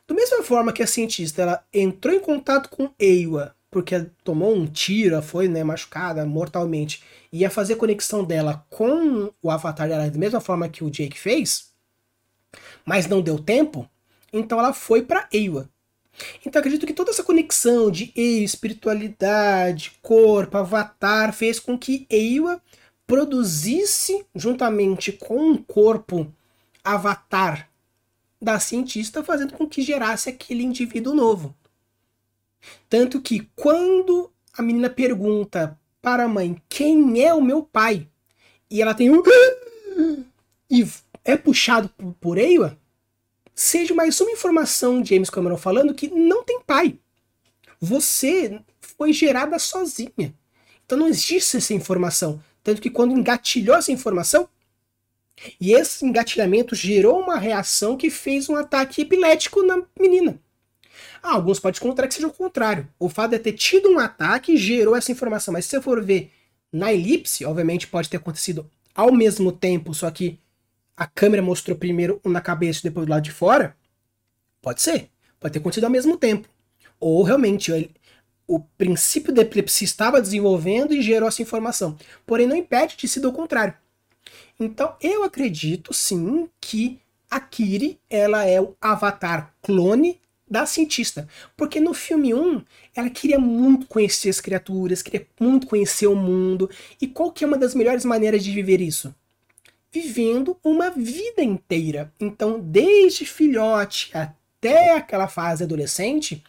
Da 0.07 0.13
mesma 0.13 0.43
forma 0.43 0.71
que 0.71 0.83
a 0.83 0.87
cientista 0.87 1.41
ela 1.41 1.65
entrou 1.73 2.13
em 2.13 2.19
contato 2.19 2.69
com 2.69 2.91
Ewa 2.99 3.55
porque 3.69 4.09
tomou 4.23 4.55
um 4.55 4.65
tiro, 4.65 5.21
foi 5.21 5.47
né, 5.47 5.63
machucada 5.63 6.25
mortalmente, 6.25 7.03
e 7.31 7.39
ia 7.39 7.49
fazer 7.49 7.75
conexão 7.75 8.23
dela 8.23 8.65
com 8.69 9.31
o 9.41 9.51
avatar 9.51 9.89
dela 9.89 10.09
da 10.09 10.17
mesma 10.17 10.39
forma 10.39 10.69
que 10.69 10.83
o 10.83 10.89
Jake 10.89 11.19
fez, 11.19 11.66
mas 12.85 13.07
não 13.07 13.21
deu 13.21 13.39
tempo, 13.39 13.89
então 14.31 14.59
ela 14.59 14.73
foi 14.73 15.01
para 15.01 15.27
Ewa. 15.31 15.69
Então 16.45 16.59
acredito 16.59 16.85
que 16.87 16.93
toda 16.93 17.11
essa 17.11 17.23
conexão 17.23 17.91
de 17.91 18.11
Ewa, 18.15 18.43
espiritualidade, 18.43 19.93
corpo, 20.01 20.57
avatar, 20.57 21.33
fez 21.33 21.59
com 21.59 21.77
que 21.77 22.07
Ewa 22.09 22.61
produzisse, 23.05 24.25
juntamente 24.35 25.11
com 25.11 25.51
um 25.51 25.57
corpo 25.57 26.31
avatar 26.83 27.69
da 28.41 28.59
cientista, 28.59 29.23
fazendo 29.23 29.53
com 29.53 29.67
que 29.67 29.81
gerasse 29.81 30.29
aquele 30.29 30.63
indivíduo 30.63 31.13
novo. 31.13 31.55
Tanto 32.89 33.21
que 33.21 33.49
quando 33.55 34.31
a 34.53 34.61
menina 34.61 34.89
pergunta 34.89 35.79
para 36.01 36.23
a 36.23 36.27
mãe 36.27 36.61
quem 36.69 37.23
é 37.23 37.33
o 37.33 37.41
meu 37.41 37.63
pai, 37.63 38.07
e 38.69 38.81
ela 38.81 38.93
tem 38.93 39.09
um. 39.09 39.21
e 40.69 40.85
é 41.27 41.35
puxado 41.35 41.89
por, 41.89 42.13
por 42.13 42.37
Ewa, 42.37 42.79
seja 43.53 43.93
mais 43.93 44.19
uma 44.21 44.31
informação 44.31 45.01
de 45.01 45.13
James 45.13 45.29
Cameron 45.29 45.57
falando 45.57 45.93
que 45.93 46.07
não 46.07 46.41
tem 46.43 46.61
pai. 46.61 46.97
Você 47.81 48.61
foi 48.79 49.11
gerada 49.11 49.59
sozinha. 49.59 50.33
Então 50.85 50.97
não 50.97 51.07
existe 51.07 51.57
essa 51.57 51.73
informação. 51.73 52.41
Tanto 52.63 52.81
que 52.81 52.89
quando 52.89 53.11
engatilhou 53.17 53.75
essa 53.75 53.91
informação, 53.91 54.47
e 55.59 55.73
esse 55.73 56.03
engatilhamento 56.03 56.73
gerou 56.73 57.19
uma 57.19 57.37
reação 57.37 57.97
que 57.97 58.09
fez 58.09 58.49
um 58.49 58.55
ataque 58.55 59.01
epilético 59.01 59.61
na 59.61 59.83
menina. 59.99 60.39
Ah, 61.21 61.33
alguns 61.33 61.59
podem 61.59 61.79
considerar 61.79 62.07
que 62.07 62.15
seja 62.15 62.27
o 62.27 62.33
contrário. 62.33 62.87
O 62.97 63.09
fato 63.09 63.31
de 63.31 63.39
ter 63.39 63.53
tido 63.53 63.89
um 63.89 63.99
ataque 63.99 64.57
gerou 64.57 64.95
essa 64.95 65.11
informação. 65.11 65.51
Mas 65.51 65.65
se 65.65 65.71
você 65.71 65.81
for 65.81 66.03
ver 66.03 66.31
na 66.71 66.91
elipse, 66.91 67.45
obviamente 67.45 67.85
pode 67.85 68.09
ter 68.09 68.17
acontecido 68.17 68.67
ao 68.95 69.11
mesmo 69.11 69.51
tempo, 69.51 69.93
só 69.93 70.09
que 70.09 70.39
a 70.97 71.05
câmera 71.05 71.43
mostrou 71.43 71.77
primeiro 71.77 72.19
um 72.25 72.29
na 72.29 72.41
cabeça 72.41 72.79
e 72.79 72.89
depois 72.89 73.05
do 73.05 73.11
lado 73.11 73.23
de 73.23 73.31
fora. 73.31 73.77
Pode 74.61 74.81
ser. 74.81 75.11
Pode 75.39 75.53
ter 75.53 75.59
acontecido 75.59 75.83
ao 75.83 75.91
mesmo 75.91 76.17
tempo. 76.17 76.49
Ou 76.99 77.21
realmente 77.21 77.71
ele, 77.71 77.91
o 78.47 78.59
princípio 78.59 79.31
da 79.31 79.43
epilepsia 79.43 79.85
estava 79.85 80.19
desenvolvendo 80.19 80.93
e 80.93 81.01
gerou 81.03 81.27
essa 81.27 81.43
informação. 81.43 81.95
Porém, 82.25 82.47
não 82.47 82.55
impede 82.55 82.97
de 82.97 83.07
ser 83.07 83.19
do 83.19 83.31
contrário. 83.31 83.75
Então, 84.59 84.95
eu 84.99 85.23
acredito 85.23 85.93
sim 85.93 86.49
que 86.59 86.99
a 87.29 87.39
Kiri 87.39 87.99
ela 88.09 88.45
é 88.45 88.59
o 88.59 88.75
avatar 88.81 89.53
clone 89.61 90.19
da 90.49 90.65
cientista. 90.65 91.27
Porque 91.55 91.79
no 91.79 91.93
filme 91.93 92.33
1, 92.33 92.63
ela 92.95 93.09
queria 93.09 93.37
muito 93.37 93.85
conhecer 93.85 94.29
as 94.29 94.41
criaturas, 94.41 95.03
queria 95.03 95.27
muito 95.39 95.67
conhecer 95.67 96.07
o 96.07 96.15
mundo. 96.15 96.69
E 96.99 97.05
qual 97.05 97.31
que 97.31 97.43
é 97.43 97.47
uma 97.47 97.57
das 97.57 97.75
melhores 97.75 98.03
maneiras 98.03 98.43
de 98.43 98.51
viver 98.51 98.81
isso? 98.81 99.13
Vivendo 99.91 100.57
uma 100.63 100.89
vida 100.89 101.41
inteira. 101.41 102.13
Então, 102.19 102.59
desde 102.59 103.25
filhote 103.25 104.11
até 104.13 104.93
aquela 104.93 105.27
fase 105.27 105.63
adolescente, 105.63 106.43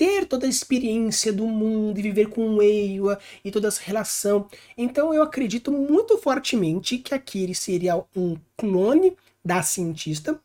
ter 0.00 0.24
toda 0.24 0.46
a 0.46 0.48
experiência 0.48 1.30
do 1.30 1.46
mundo 1.46 1.98
e 1.98 2.02
viver 2.02 2.30
com 2.30 2.54
o 2.54 2.62
Eiwa 2.62 3.18
e 3.44 3.50
toda 3.50 3.68
essa 3.68 3.82
relação. 3.82 4.48
Então 4.74 5.12
eu 5.12 5.22
acredito 5.22 5.70
muito 5.70 6.16
fortemente 6.16 6.96
que 6.96 7.14
a 7.14 7.18
Kiri 7.18 7.54
seria 7.54 8.02
um 8.16 8.34
clone 8.56 9.14
da 9.44 9.62
cientista 9.62 10.40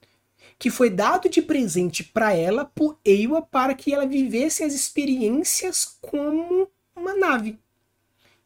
que 0.59 0.69
foi 0.69 0.89
dado 0.89 1.29
de 1.29 1.41
presente 1.41 2.03
para 2.03 2.33
ela 2.33 2.65
por 2.65 2.99
Ewa 3.05 3.41
para 3.41 3.73
que 3.73 3.93
ela 3.93 4.05
vivesse 4.05 4.61
as 4.61 4.73
experiências 4.73 5.97
como 6.01 6.69
uma 6.93 7.15
nave. 7.15 7.57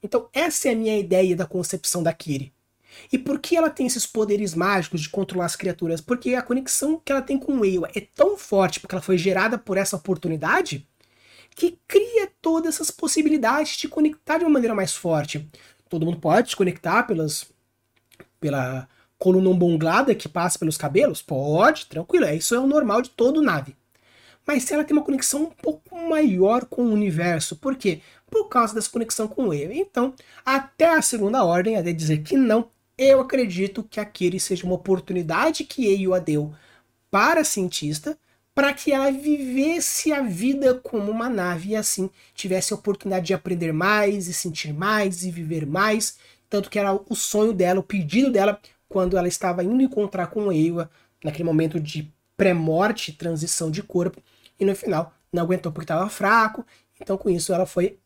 Então 0.03 0.29
essa 0.31 0.69
é 0.69 0.73
a 0.73 0.75
minha 0.75 0.95
ideia 0.95 1.35
da 1.35 1.47
concepção 1.47 2.03
da 2.03 2.13
Kiri. 2.13 2.53
E 3.11 3.17
por 3.17 3.39
que 3.39 3.55
ela 3.55 3.69
tem 3.69 3.87
esses 3.87 4.05
poderes 4.05 4.53
mágicos 4.53 5.01
de 5.01 5.09
controlar 5.09 5.45
as 5.45 5.55
criaturas? 5.55 6.01
Porque 6.01 6.35
a 6.35 6.41
conexão 6.41 6.99
que 7.03 7.11
ela 7.11 7.21
tem 7.21 7.37
com 7.37 7.63
Ewa 7.63 7.89
é 7.95 8.01
tão 8.01 8.37
forte, 8.37 8.79
porque 8.79 8.95
ela 8.95 9.01
foi 9.01 9.17
gerada 9.17 9.57
por 9.57 9.77
essa 9.77 9.95
oportunidade, 9.95 10.87
que 11.55 11.77
cria 11.87 12.29
todas 12.41 12.75
essas 12.75 12.91
possibilidades 12.91 13.77
de 13.77 13.87
conectar 13.87 14.37
de 14.37 14.43
uma 14.43 14.51
maneira 14.51 14.75
mais 14.75 14.93
forte. 14.93 15.47
Todo 15.89 16.05
mundo 16.05 16.19
pode 16.19 16.51
se 16.51 16.55
conectar 16.55 17.03
pelas, 17.03 17.45
pela 18.39 18.87
coluna 19.17 19.49
ombongada 19.49 20.15
que 20.15 20.29
passa 20.29 20.57
pelos 20.57 20.77
cabelos? 20.77 21.21
Pode, 21.21 21.87
tranquilo, 21.87 22.25
é, 22.25 22.35
isso 22.35 22.55
é 22.55 22.59
o 22.59 22.67
normal 22.67 23.01
de 23.01 23.09
todo 23.09 23.41
nave. 23.41 23.75
Mas 24.47 24.63
se 24.63 24.73
ela 24.73 24.83
tem 24.83 24.97
uma 24.97 25.05
conexão 25.05 25.43
um 25.43 25.49
pouco 25.49 25.95
maior 25.95 26.65
com 26.65 26.83
o 26.83 26.91
universo, 26.91 27.55
por 27.57 27.75
quê? 27.75 28.01
Por 28.31 28.45
causa 28.45 28.73
dessa 28.73 28.89
conexão 28.89 29.27
com 29.27 29.53
ele. 29.53 29.77
Então, 29.77 30.13
até 30.43 30.89
a 30.89 31.01
segunda 31.01 31.43
ordem, 31.43 31.75
até 31.75 31.93
dizer 31.93 32.23
que 32.23 32.35
não, 32.35 32.67
eu 32.99 33.21
acredito 33.21 33.81
que 33.81 33.99
aquele 33.99 34.39
seja 34.39 34.65
uma 34.65 34.75
oportunidade 34.75 35.63
que 35.63 35.85
Eio 35.85 36.13
a 36.13 36.19
deu 36.19 36.53
para 37.09 37.41
a 37.41 37.45
cientista, 37.45 38.17
para 38.53 38.73
que 38.73 38.91
ela 38.91 39.09
vivesse 39.09 40.11
a 40.11 40.21
vida 40.21 40.75
como 40.75 41.09
uma 41.09 41.29
nave 41.29 41.69
e 41.69 41.75
assim 41.77 42.09
tivesse 42.35 42.73
a 42.73 42.75
oportunidade 42.75 43.27
de 43.27 43.33
aprender 43.33 43.71
mais 43.71 44.27
e 44.27 44.33
sentir 44.33 44.73
mais 44.73 45.23
e 45.23 45.31
viver 45.31 45.65
mais. 45.65 46.17
Tanto 46.49 46.69
que 46.69 46.77
era 46.77 46.93
o 46.93 47.15
sonho 47.15 47.53
dela, 47.53 47.79
o 47.79 47.83
pedido 47.83 48.29
dela 48.29 48.59
quando 48.89 49.17
ela 49.17 49.29
estava 49.29 49.63
indo 49.63 49.81
encontrar 49.81 50.27
com 50.27 50.51
Ewa, 50.51 50.89
naquele 51.23 51.45
momento 51.45 51.79
de 51.79 52.11
pré-morte, 52.35 53.13
transição 53.13 53.71
de 53.71 53.81
corpo, 53.81 54.21
e 54.59 54.65
no 54.65 54.75
final 54.75 55.13
não 55.31 55.43
aguentou 55.43 55.71
porque 55.71 55.85
estava 55.85 56.09
fraco, 56.09 56.65
então 56.99 57.17
com 57.17 57.29
isso 57.29 57.53
ela 57.53 57.65
foi 57.65 57.97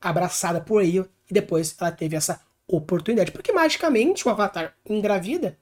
abraçada 0.00 0.60
por 0.60 0.84
Ewa, 0.84 1.08
e 1.30 1.32
depois 1.32 1.74
ela 1.80 1.90
teve 1.90 2.16
essa 2.16 2.40
oportunidade, 2.68 3.32
porque 3.32 3.52
magicamente 3.52 4.26
o 4.26 4.30
Avatar 4.30 4.74
engravida, 4.88 5.58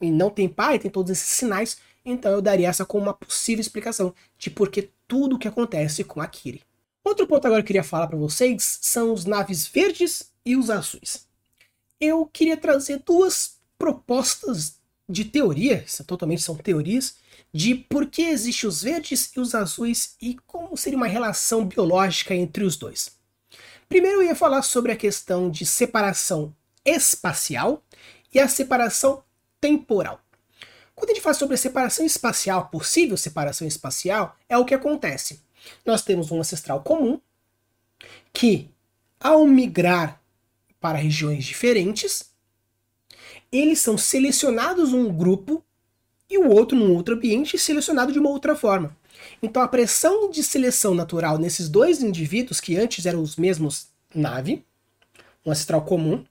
e 0.00 0.10
não 0.10 0.30
tem 0.30 0.48
pai, 0.48 0.78
tem 0.78 0.90
todos 0.90 1.10
esses 1.10 1.28
sinais, 1.28 1.78
então 2.04 2.32
eu 2.32 2.42
daria 2.42 2.68
essa 2.68 2.84
como 2.84 3.04
uma 3.04 3.14
possível 3.14 3.60
explicação 3.60 4.14
de 4.38 4.50
por 4.50 4.70
que 4.70 4.90
tudo 5.08 5.36
o 5.36 5.38
que 5.38 5.48
acontece 5.48 6.04
com 6.04 6.20
a 6.20 6.26
Kiri. 6.26 6.62
Outro 7.02 7.26
ponto 7.26 7.46
agora 7.46 7.62
que 7.62 7.64
eu 7.64 7.68
queria 7.68 7.84
falar 7.84 8.06
para 8.06 8.16
vocês 8.16 8.78
são 8.82 9.12
os 9.12 9.24
naves 9.24 9.66
verdes 9.66 10.32
e 10.44 10.56
os 10.56 10.70
azuis. 10.70 11.26
Eu 12.00 12.26
queria 12.26 12.56
trazer 12.56 13.02
duas 13.04 13.58
propostas 13.78 14.78
de 15.08 15.24
teoria, 15.24 15.84
isso 15.86 16.04
totalmente 16.04 16.42
são 16.42 16.56
teorias, 16.56 17.16
de 17.52 17.74
por 17.74 18.06
que 18.06 18.22
existem 18.22 18.68
os 18.68 18.82
verdes 18.82 19.30
e 19.36 19.40
os 19.40 19.54
azuis 19.54 20.16
e 20.20 20.36
como 20.46 20.76
seria 20.76 20.96
uma 20.96 21.06
relação 21.06 21.64
biológica 21.64 22.34
entre 22.34 22.64
os 22.64 22.76
dois. 22.76 23.12
Primeiro 23.94 24.22
eu 24.22 24.26
ia 24.26 24.34
falar 24.34 24.62
sobre 24.62 24.90
a 24.90 24.96
questão 24.96 25.48
de 25.48 25.64
separação 25.64 26.52
espacial 26.84 27.80
e 28.34 28.40
a 28.40 28.48
separação 28.48 29.22
temporal. 29.60 30.20
Quando 30.96 31.10
a 31.10 31.14
gente 31.14 31.22
fala 31.22 31.34
sobre 31.34 31.54
a 31.54 31.58
separação 31.58 32.04
espacial, 32.04 32.66
possível 32.70 33.16
separação 33.16 33.68
espacial, 33.68 34.36
é 34.48 34.58
o 34.58 34.64
que 34.64 34.74
acontece. 34.74 35.44
Nós 35.86 36.02
temos 36.02 36.32
um 36.32 36.40
ancestral 36.40 36.82
comum 36.82 37.20
que, 38.32 38.68
ao 39.20 39.46
migrar 39.46 40.20
para 40.80 40.98
regiões 40.98 41.44
diferentes, 41.44 42.32
eles 43.52 43.78
são 43.78 43.96
selecionados 43.96 44.90
num 44.90 45.16
grupo 45.16 45.64
e 46.28 46.36
o 46.36 46.48
outro 46.50 46.76
num 46.76 46.92
outro 46.92 47.14
ambiente 47.14 47.56
selecionado 47.56 48.12
de 48.12 48.18
uma 48.18 48.30
outra 48.30 48.56
forma. 48.56 48.96
Então 49.42 49.62
a 49.62 49.68
pressão 49.68 50.30
de 50.30 50.42
seleção 50.42 50.94
natural 50.94 51.38
nesses 51.38 51.68
dois 51.68 52.02
indivíduos, 52.02 52.60
que 52.60 52.76
antes 52.76 53.06
eram 53.06 53.22
os 53.22 53.36
mesmos 53.36 53.88
nave, 54.14 54.64
um 55.44 55.50
ancestral 55.50 55.82
comum, 55.82 56.24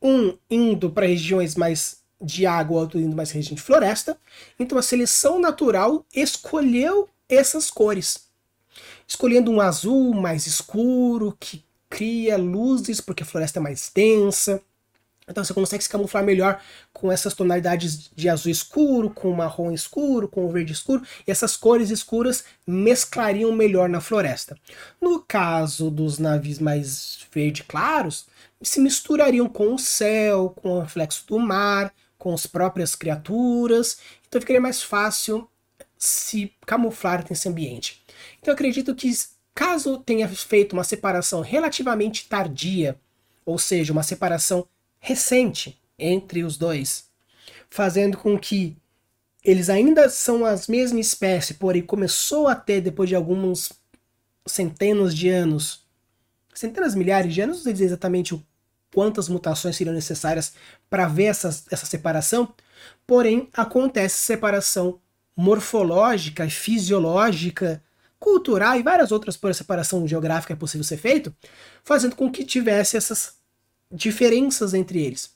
um 0.00 0.36
indo 0.50 0.90
para 0.90 1.06
regiões 1.06 1.54
mais 1.54 2.02
de 2.20 2.46
água, 2.46 2.80
outro 2.80 3.00
indo 3.00 3.16
mais 3.16 3.30
região 3.30 3.54
de 3.54 3.62
floresta. 3.62 4.16
Então 4.58 4.78
a 4.78 4.82
seleção 4.82 5.40
natural 5.40 6.06
escolheu 6.14 7.08
essas 7.28 7.70
cores. 7.70 8.28
Escolhendo 9.06 9.50
um 9.50 9.60
azul 9.60 10.14
mais 10.14 10.46
escuro, 10.46 11.36
que 11.38 11.64
cria 11.90 12.36
luzes 12.38 13.00
porque 13.00 13.22
a 13.22 13.26
floresta 13.26 13.58
é 13.58 13.62
mais 13.62 13.90
densa. 13.94 14.62
Então 15.32 15.44
você 15.44 15.52
consegue 15.52 15.82
se 15.82 15.88
camuflar 15.88 16.22
melhor 16.22 16.60
com 16.92 17.10
essas 17.10 17.34
tonalidades 17.34 18.10
de 18.14 18.28
azul 18.28 18.52
escuro, 18.52 19.10
com 19.10 19.32
marrom 19.32 19.72
escuro, 19.72 20.28
com 20.28 20.48
verde 20.48 20.72
escuro, 20.72 21.02
e 21.26 21.30
essas 21.30 21.56
cores 21.56 21.90
escuras 21.90 22.44
mesclariam 22.66 23.50
melhor 23.50 23.88
na 23.88 24.00
floresta. 24.00 24.56
No 25.00 25.20
caso 25.20 25.90
dos 25.90 26.18
navios 26.18 26.58
mais 26.58 27.26
verde 27.32 27.64
claros, 27.64 28.26
se 28.62 28.78
misturariam 28.80 29.48
com 29.48 29.74
o 29.74 29.78
céu, 29.78 30.50
com 30.50 30.78
o 30.78 30.80
reflexo 30.82 31.26
do 31.26 31.38
mar, 31.38 31.92
com 32.18 32.32
as 32.32 32.46
próprias 32.46 32.94
criaturas, 32.94 33.98
então 34.28 34.40
ficaria 34.40 34.60
mais 34.60 34.82
fácil 34.82 35.48
se 35.98 36.52
camuflar 36.64 37.24
nesse 37.28 37.48
ambiente. 37.48 38.02
Então 38.40 38.54
acredito 38.54 38.94
que 38.94 39.10
caso 39.54 39.98
tenha 39.98 40.28
feito 40.28 40.72
uma 40.72 40.84
separação 40.84 41.40
relativamente 41.40 42.28
tardia, 42.28 42.96
ou 43.44 43.58
seja, 43.58 43.92
uma 43.92 44.02
separação 44.02 44.66
recente 45.02 45.76
entre 45.98 46.44
os 46.44 46.56
dois, 46.56 47.06
fazendo 47.68 48.16
com 48.16 48.38
que 48.38 48.76
eles 49.44 49.68
ainda 49.68 50.08
são 50.08 50.46
as 50.46 50.68
mesmas 50.68 51.06
espécies, 51.06 51.56
porém 51.56 51.82
começou 51.82 52.46
a 52.46 52.54
ter, 52.54 52.80
depois 52.80 53.08
de 53.08 53.16
alguns 53.16 53.72
centenas 54.46 55.12
de 55.14 55.28
anos, 55.28 55.84
centenas, 56.54 56.94
milhares 56.94 57.34
de 57.34 57.40
anos, 57.40 57.56
não 57.56 57.64
sei 57.64 57.72
dizer 57.72 57.86
exatamente 57.86 58.40
quantas 58.94 59.28
mutações 59.28 59.74
seriam 59.74 59.94
necessárias 59.94 60.52
para 60.88 61.08
ver 61.08 61.24
essa, 61.24 61.48
essa 61.48 61.86
separação, 61.86 62.54
porém 63.04 63.48
acontece 63.52 64.18
separação 64.18 65.00
morfológica, 65.36 66.48
fisiológica, 66.48 67.82
cultural 68.20 68.76
e 68.76 68.82
várias 68.84 69.10
outras 69.10 69.36
por 69.36 69.52
separação 69.52 70.06
geográfica 70.06 70.52
é 70.52 70.56
possível 70.56 70.84
ser 70.84 70.98
feito, 70.98 71.34
fazendo 71.82 72.14
com 72.14 72.30
que 72.30 72.44
tivesse 72.44 72.96
essas 72.96 73.41
diferenças 73.92 74.74
entre 74.74 75.04
eles. 75.04 75.30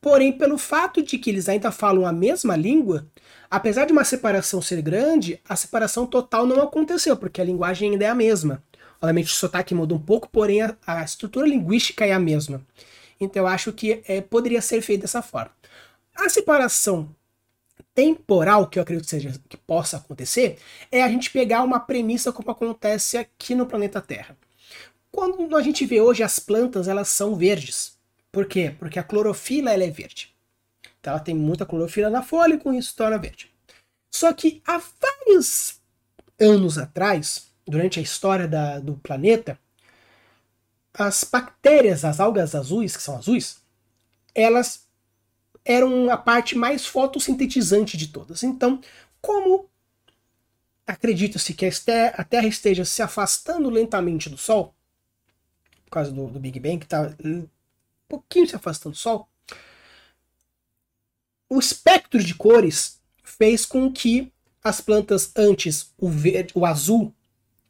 Porém, 0.00 0.32
pelo 0.32 0.58
fato 0.58 1.02
de 1.02 1.18
que 1.18 1.30
eles 1.30 1.48
ainda 1.48 1.72
falam 1.72 2.06
a 2.06 2.12
mesma 2.12 2.54
língua, 2.54 3.06
apesar 3.50 3.86
de 3.86 3.92
uma 3.92 4.04
separação 4.04 4.60
ser 4.60 4.82
grande, 4.82 5.40
a 5.48 5.56
separação 5.56 6.06
total 6.06 6.46
não 6.46 6.60
aconteceu, 6.60 7.16
porque 7.16 7.40
a 7.40 7.44
linguagem 7.44 7.92
ainda 7.92 8.04
é 8.04 8.08
a 8.08 8.14
mesma. 8.14 8.62
Obviamente 9.00 9.32
o 9.32 9.34
sotaque 9.34 9.74
muda 9.74 9.94
um 9.94 9.98
pouco, 9.98 10.28
porém 10.28 10.62
a, 10.62 10.76
a 10.86 11.02
estrutura 11.02 11.46
linguística 11.46 12.04
é 12.04 12.12
a 12.12 12.18
mesma. 12.18 12.60
Então 13.20 13.42
eu 13.42 13.46
acho 13.46 13.72
que 13.72 14.02
é, 14.06 14.20
poderia 14.20 14.60
ser 14.60 14.80
feito 14.82 15.02
dessa 15.02 15.22
forma. 15.22 15.50
A 16.14 16.28
separação 16.28 17.08
temporal 17.94 18.66
que 18.66 18.78
eu 18.78 18.82
acredito 18.82 19.04
que, 19.04 19.10
seja, 19.10 19.40
que 19.48 19.56
possa 19.56 19.96
acontecer 19.96 20.58
é 20.92 21.02
a 21.02 21.08
gente 21.08 21.30
pegar 21.30 21.62
uma 21.62 21.80
premissa 21.80 22.32
como 22.32 22.50
acontece 22.50 23.16
aqui 23.16 23.54
no 23.54 23.66
planeta 23.66 24.00
Terra. 24.00 24.36
Quando 25.16 25.56
a 25.56 25.62
gente 25.62 25.86
vê 25.86 25.98
hoje 25.98 26.22
as 26.22 26.38
plantas, 26.38 26.88
elas 26.88 27.08
são 27.08 27.34
verdes. 27.34 27.96
Por 28.30 28.44
quê? 28.44 28.76
Porque 28.78 28.98
a 28.98 29.02
clorofila 29.02 29.72
ela 29.72 29.82
é 29.82 29.90
verde. 29.90 30.36
Então 31.00 31.14
ela 31.14 31.22
tem 31.22 31.34
muita 31.34 31.64
clorofila 31.64 32.10
na 32.10 32.22
folha 32.22 32.56
e 32.56 32.58
com 32.58 32.70
isso 32.70 32.94
torna 32.94 33.16
verde. 33.16 33.50
Só 34.10 34.30
que 34.34 34.60
há 34.66 34.76
vários 34.76 35.80
anos 36.38 36.76
atrás, 36.76 37.46
durante 37.66 37.98
a 37.98 38.02
história 38.02 38.46
da, 38.46 38.78
do 38.78 38.98
planeta, 38.98 39.58
as 40.92 41.24
bactérias, 41.24 42.04
as 42.04 42.20
algas 42.20 42.54
azuis, 42.54 42.94
que 42.94 43.02
são 43.02 43.16
azuis, 43.16 43.62
elas 44.34 44.86
eram 45.64 46.10
a 46.10 46.18
parte 46.18 46.54
mais 46.54 46.84
fotossintetizante 46.84 47.96
de 47.96 48.08
todas. 48.08 48.42
Então, 48.42 48.82
como 49.22 49.70
acredita-se 50.86 51.54
que 51.54 51.64
a 51.64 52.24
Terra 52.24 52.46
esteja 52.46 52.84
se 52.84 53.00
afastando 53.00 53.70
lentamente 53.70 54.28
do 54.28 54.36
Sol, 54.36 54.75
por 55.86 55.92
causa 55.92 56.12
do, 56.12 56.26
do 56.26 56.38
Big 56.38 56.60
Bang, 56.60 56.78
que 56.78 56.84
está 56.84 57.14
um 57.24 57.48
pouquinho 58.08 58.46
se 58.46 58.54
afastando 58.54 58.94
do 58.94 58.98
Sol, 58.98 59.26
o 61.48 61.58
espectro 61.58 62.22
de 62.22 62.34
cores 62.34 63.00
fez 63.22 63.64
com 63.64 63.90
que 63.90 64.32
as 64.62 64.80
plantas 64.80 65.30
antes, 65.36 65.92
o, 65.96 66.08
verde, 66.08 66.52
o 66.54 66.66
azul, 66.66 67.14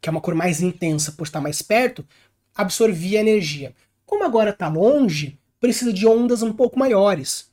que 0.01 0.09
é 0.09 0.11
uma 0.11 0.21
cor 0.21 0.35
mais 0.35 0.63
intensa 0.63 1.13
por 1.13 1.25
estar 1.25 1.41
mais 1.41 1.61
perto, 1.61 2.07
absorvia 2.55 3.21
energia. 3.21 3.75
Como 4.07 4.25
agora 4.25 4.51
está 4.51 4.69
longe, 4.69 5.39
precisa 5.61 5.93
de 5.93 6.07
ondas 6.07 6.43
um 6.43 6.53
pouco 6.53 6.79
maiores. 6.79 7.51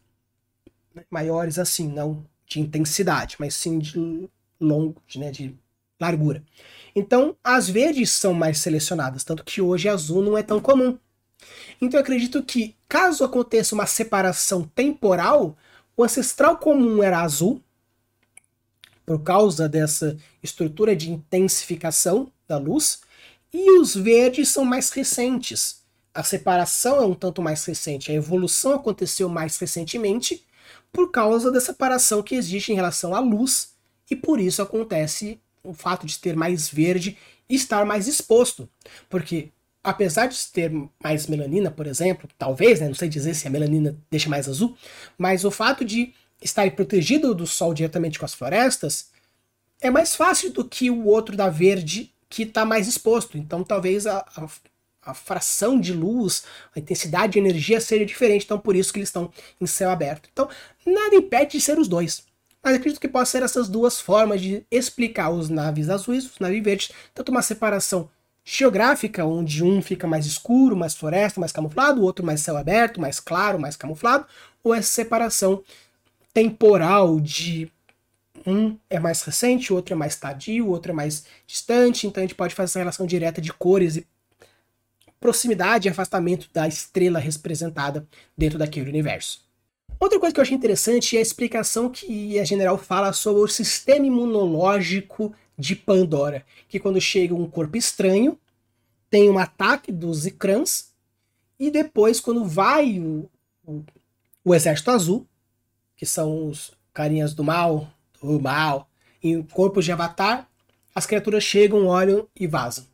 Né? 0.95 1.03
Maiores 1.09 1.59
assim, 1.59 1.88
não 1.89 2.26
de 2.47 2.61
intensidade, 2.61 3.36
mas 3.38 3.53
sim 3.55 3.80
de 3.80 4.30
longo, 4.59 5.01
de, 5.07 5.20
né, 5.20 5.32
de 5.32 5.55
largura. 6.04 6.43
Então, 6.95 7.36
as 7.43 7.70
verdes 7.70 8.12
são 8.12 8.34
mais 8.34 8.60
selecionadas, 8.60 9.24
tanto 9.24 9.43
que 9.43 9.62
hoje 9.62 9.89
azul 9.89 10.22
não 10.22 10.38
é 10.38 10.43
tão 10.43 10.60
comum. 10.60 10.97
Então, 11.82 11.97
eu 11.97 12.04
acredito 12.04 12.43
que, 12.43 12.76
caso 12.88 13.24
aconteça 13.24 13.74
uma 13.74 13.86
separação 13.86 14.64
temporal, 14.76 15.58
o 15.97 16.04
ancestral 16.04 16.58
comum 16.58 17.01
era 17.01 17.22
azul, 17.22 17.62
por 19.06 19.22
causa 19.22 19.68
dessa 19.68 20.18
estrutura 20.41 20.95
de 20.95 21.12
intensificação 21.12 22.32
da 22.47 22.58
luz, 22.58 23.01
e 23.51 23.80
os 23.80 23.95
verdes 23.95 24.49
são 24.49 24.64
mais 24.64 24.91
recentes. 24.91 25.84
A 26.14 26.24
separação 26.24 26.97
é 26.97 27.06
um 27.06 27.14
tanto 27.14 27.41
mais 27.41 27.66
recente, 27.66 28.12
a 28.12 28.16
evolução 28.16 28.74
aconteceu 28.74 29.28
mais 29.28 29.58
recentemente 29.58 30.45
por 30.91 31.12
causa 31.12 31.51
da 31.51 31.60
separação 31.60 32.22
que 32.22 32.36
existe 32.36 32.72
em 32.72 32.76
relação 32.76 33.16
à 33.16 33.20
luz, 33.20 33.74
e 34.10 34.16
por 34.16 34.39
isso 34.39 34.62
acontece 34.62 35.39
o 35.64 35.74
fato 35.74 36.05
de 36.05 36.20
ter 36.20 36.36
mais 36.36 36.70
verde 36.70 37.18
e 37.49 37.55
estar 37.55 37.86
mais 37.86 38.07
exposto. 38.07 38.70
Porque 39.09 39.51
apesar 39.84 40.28
de 40.28 40.47
ter 40.47 40.72
mais 41.03 41.28
melanina, 41.28 41.70
por 41.70 41.88
exemplo, 41.88 42.30
talvez, 42.38 42.80
né, 42.80 42.88
não 42.88 42.95
sei 42.95 43.09
dizer 43.09 43.34
se 43.34 43.47
a 43.47 43.51
melanina 43.51 43.97
deixa 44.09 44.30
mais 44.30 44.47
azul, 44.47 44.78
mas 45.18 45.43
o 45.43 45.51
fato 45.51 45.84
de 45.84 46.14
estar 46.41 46.70
protegido 46.72 47.36
do 47.36 47.45
sol 47.45 47.74
diretamente 47.74 48.18
com 48.18 48.26
as 48.26 48.34
florestas 48.34 49.09
é 49.82 49.89
mais 49.89 50.16
fácil 50.16 50.51
do 50.51 50.64
que 50.64 50.89
o 50.89 51.05
outro 51.05 51.36
da 51.36 51.49
verde 51.49 52.14
que 52.30 52.43
está 52.43 52.66
mais 52.66 52.88
exposto. 52.88 53.38
Então 53.38 53.64
talvez 53.64 54.07
a, 54.07 54.20
a, 54.36 54.47
a, 55.11 55.14
fração 55.14 55.80
de 55.80 55.93
luz, 55.93 56.43
a 56.76 56.80
intensidade 56.80 57.34
de 57.34 57.39
energia 57.39 57.80
seja 57.82 58.05
diferente. 58.05 58.45
Então 58.45 58.57
por 58.57 58.76
isso 58.76 58.91
que 58.91 58.99
eles 58.99 59.09
estão 59.09 59.32
em 59.59 59.66
céu 59.66 59.89
aberto. 59.89 60.30
Então 60.32 60.49
nada 60.86 61.16
impede 61.16 61.51
de 61.51 61.61
ser 61.61 61.78
os 61.78 61.88
dois. 61.88 62.26
Mas 62.64 62.76
acredito 62.76 63.01
que 63.01 63.09
possa 63.09 63.32
ser 63.32 63.43
essas 63.43 63.68
duas 63.68 63.99
formas 63.99 64.41
de 64.41 64.66
explicar 64.72 65.30
os 65.30 65.49
naves 65.49 65.89
azuis, 65.89 66.26
os 66.26 66.39
naves 66.39 66.64
verdes, 66.64 66.91
tanto 67.14 67.30
uma 67.30 67.41
separação 67.41 68.09
geográfica, 68.45 69.26
onde 69.26 69.64
um 69.64 69.82
fica 69.82 70.07
mais 70.07 70.26
escuro, 70.26 70.76
mais 70.76 70.95
floresta, 70.95 71.39
mais 71.39 71.51
camuflado, 71.51 72.01
o 72.01 72.03
outro 72.03 72.26
mais 72.26 72.41
céu 72.41 72.57
aberto, 72.57 73.01
mais 73.01 73.20
claro, 73.20 73.59
mais 73.59 73.76
camuflado, 73.76 74.26
ou 74.64 74.74
essa 74.74 74.89
separação 74.89 75.64
temporal 76.34 77.20
de 77.20 77.72
um 78.45 78.78
é 78.89 78.99
mais 78.99 79.22
recente, 79.22 79.72
o 79.72 79.76
outro 79.76 79.93
é 79.93 79.97
mais 79.97 80.16
tardio, 80.16 80.68
o 80.68 80.70
outro 80.70 80.91
é 80.91 80.95
mais 80.95 81.26
distante, 81.45 82.07
então 82.07 82.22
a 82.22 82.26
gente 82.26 82.36
pode 82.36 82.55
fazer 82.55 82.72
essa 82.72 82.80
relação 82.80 83.05
direta 83.05 83.41
de 83.41 83.53
cores 83.53 83.97
e 83.97 84.07
proximidade 85.20 85.88
e 85.88 85.91
afastamento 85.91 86.49
da 86.53 86.68
estrela 86.68 87.20
representada 87.20 88.05
dentro 88.38 88.59
daquele 88.59 88.89
universo. 88.89 89.41
Outra 90.04 90.20
coisa 90.20 90.34
que 90.34 90.39
eu 90.41 90.41
achei 90.41 90.58
interessante 90.58 91.16
é 91.16 91.20
a 91.20 91.22
explicação 91.22 91.89
que 91.89 92.38
a 92.38 92.43
General 92.43 92.78
fala 92.78 93.14
sobre 93.14 93.41
o 93.41 93.47
sistema 93.47 94.06
imunológico 94.06 95.34
de 95.58 95.78
Pandora, 95.78 96.45
que 96.68 96.78
quando 96.78 96.99
chega 96.99 97.34
um 97.34 97.49
corpo 97.49 97.78
estranho, 97.78 98.38
tem 99.10 99.30
um 99.30 99.39
ataque 99.39 99.93
dos 99.93 100.26
Ikrans, 100.26 100.91
e 101.58 101.72
depois 101.72 102.20
quando 102.20 102.43
vai 102.43 102.99
o, 102.99 103.30
o, 103.66 103.82
o 104.43 104.54
Exército 104.54 104.91
Azul, 104.91 105.26
que 105.95 106.06
são 106.06 106.49
os 106.49 106.74
carinhas 106.93 107.34
do 107.34 107.41
mal, 107.41 107.89
o 108.22 108.38
mal, 108.41 108.89
em 109.24 109.41
corpos 109.41 109.86
de 109.86 109.93
avatar, 109.93 110.49
as 110.93 111.06
criaturas 111.06 111.45
chegam, 111.45 111.88
olham 111.88 112.28
e 112.38 112.45
vazam. 112.45 112.86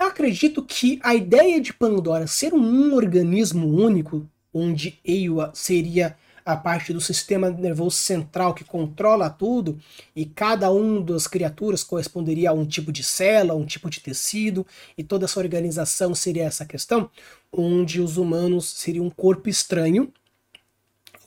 Eu 0.00 0.06
acredito 0.06 0.64
que 0.64 1.00
a 1.02 1.16
ideia 1.16 1.60
de 1.60 1.72
Pandora 1.72 2.28
ser 2.28 2.54
um 2.54 2.94
organismo 2.94 3.66
único, 3.66 4.24
onde 4.54 5.00
Eiwa 5.04 5.50
seria 5.52 6.16
a 6.52 6.56
parte 6.56 6.92
do 6.92 7.00
sistema 7.00 7.50
nervoso 7.50 7.96
central 7.96 8.54
que 8.54 8.64
controla 8.64 9.28
tudo, 9.28 9.78
e 10.16 10.24
cada 10.24 10.70
um 10.72 11.02
das 11.02 11.26
criaturas 11.26 11.84
corresponderia 11.84 12.50
a 12.50 12.54
um 12.54 12.64
tipo 12.64 12.90
de 12.90 13.04
célula, 13.04 13.54
um 13.54 13.66
tipo 13.66 13.90
de 13.90 14.00
tecido, 14.00 14.66
e 14.96 15.04
toda 15.04 15.26
essa 15.26 15.38
organização 15.38 16.14
seria 16.14 16.44
essa 16.44 16.64
questão, 16.64 17.10
onde 17.52 18.00
os 18.00 18.16
humanos 18.16 18.70
seriam 18.70 19.04
um 19.04 19.10
corpo 19.10 19.48
estranho, 19.48 20.12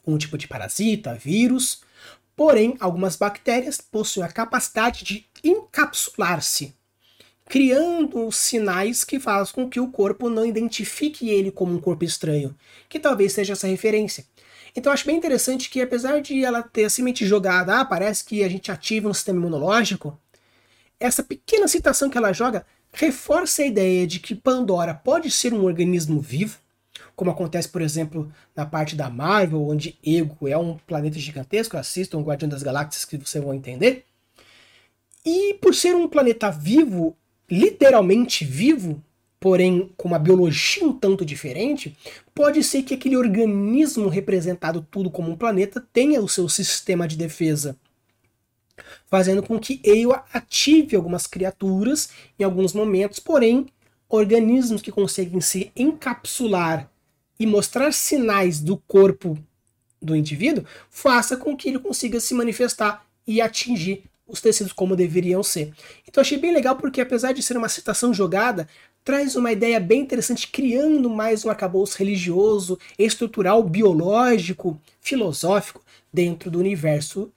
um 0.06 0.18
tipo 0.18 0.38
de 0.38 0.48
parasita, 0.48 1.14
vírus, 1.14 1.82
Porém, 2.36 2.76
algumas 2.80 3.16
bactérias 3.16 3.80
possuem 3.80 4.26
a 4.26 4.32
capacidade 4.32 5.04
de 5.04 5.26
encapsular-se, 5.44 6.74
criando 7.48 8.32
sinais 8.32 9.04
que 9.04 9.20
fazem 9.20 9.54
com 9.54 9.70
que 9.70 9.80
o 9.80 9.92
corpo 9.92 10.28
não 10.28 10.44
identifique 10.44 11.30
ele 11.30 11.52
como 11.52 11.76
um 11.76 11.80
corpo 11.80 12.04
estranho, 12.04 12.56
que 12.90 13.00
talvez 13.00 13.34
seja 13.34 13.54
essa 13.54 13.68
referência. 13.68 14.26
Então 14.76 14.92
acho 14.92 15.06
bem 15.06 15.18
interessante 15.18 15.70
que 15.70 15.82
apesar 15.82 16.22
de 16.22 16.44
ela 16.44 16.64
ter 16.64 16.90
simplesmente 16.90 17.26
jogado, 17.26 17.70
ah, 17.72 17.86
parece 17.86 18.24
que 18.24 18.44
a 18.44 18.50
gente 18.50 18.72
ativa 18.72 19.10
um 19.10 19.14
sistema 19.14 19.40
imunológico, 19.40 20.18
essa 21.00 21.24
pequena 21.24 21.68
citação 21.68 22.10
que 22.10 22.18
ela 22.18 22.32
joga 22.32 22.66
reforça 22.94 23.64
a 23.64 23.66
ideia 23.66 24.06
de 24.06 24.20
que 24.20 24.36
Pandora 24.36 24.94
pode 24.94 25.32
ser 25.32 25.54
um 25.54 25.64
organismo 25.64 26.20
vivo, 26.20 26.60
como 27.16 27.32
acontece, 27.32 27.70
por 27.70 27.82
exemplo, 27.82 28.32
na 28.56 28.66
parte 28.66 28.96
da 28.96 29.10
Marvel, 29.10 29.68
onde 29.68 29.98
Ego 30.06 30.48
é 30.48 30.58
um 30.58 30.78
planeta 30.78 31.20
gigantesco, 31.20 31.78
assistam 31.78 32.18
o 32.18 32.24
Guardião 32.24 32.50
das 32.50 32.64
Galáxias 32.64 33.06
que 33.06 33.18
vocês 33.18 33.44
vão 33.44 33.54
entender. 33.54 34.06
E 35.26 35.54
por 35.56 35.76
ser 35.76 35.96
um 35.96 36.08
planeta 36.08 36.50
vivo, 36.50 37.16
literalmente 37.50 38.44
vivo, 38.44 39.04
porém 39.42 39.92
com 39.98 40.08
uma 40.08 40.20
biologia 40.20 40.86
um 40.86 40.94
tanto 40.94 41.26
diferente, 41.26 41.98
pode 42.34 42.64
ser 42.64 42.84
que 42.84 42.94
aquele 42.94 43.18
organismo 43.18 44.08
representado 44.08 44.88
tudo 44.90 45.12
como 45.12 45.30
um 45.30 45.36
planeta 45.36 45.86
tenha 45.92 46.22
o 46.22 46.30
seu 46.30 46.48
sistema 46.48 47.06
de 47.06 47.18
defesa 47.18 47.76
fazendo 49.12 49.44
com 49.44 49.60
que 49.60 49.82
Eiwa 49.84 50.24
ative 50.32 50.96
algumas 50.96 51.28
criaturas 51.28 52.10
em 52.40 52.44
alguns 52.46 52.74
momentos, 52.74 53.20
porém, 53.20 53.68
organismos 54.08 54.82
que 54.82 54.92
conseguem 54.92 55.42
se 55.42 55.70
encapsular 55.76 56.90
e 57.38 57.46
mostrar 57.46 57.92
sinais 57.92 58.62
do 58.62 58.78
corpo 58.78 59.38
do 60.02 60.16
indivíduo, 60.16 60.66
faça 60.90 61.36
com 61.36 61.56
que 61.56 61.70
ele 61.70 61.80
consiga 61.80 62.20
se 62.20 62.34
manifestar 62.34 63.06
e 63.28 63.42
atingir 63.42 64.04
os 64.26 64.40
tecidos 64.40 64.72
como 64.72 64.96
deveriam 64.96 65.44
ser. 65.44 65.74
Então 66.08 66.22
achei 66.22 66.38
bem 66.38 66.54
legal 66.54 66.78
porque 66.78 67.02
apesar 67.02 67.34
de 67.34 67.44
ser 67.44 67.58
uma 67.58 67.68
citação 67.68 68.14
jogada, 68.14 68.68
traz 69.04 69.36
uma 69.36 69.52
ideia 69.52 69.80
bem 69.80 70.02
interessante, 70.02 70.48
criando 70.48 71.10
mais 71.10 71.44
um 71.44 71.50
arcabouço 71.50 71.98
religioso, 71.98 72.78
estrutural, 72.98 73.64
biológico, 73.64 74.80
filosófico 75.00 75.84
dentro 76.14 76.52
do 76.52 76.60
universo 76.60 77.32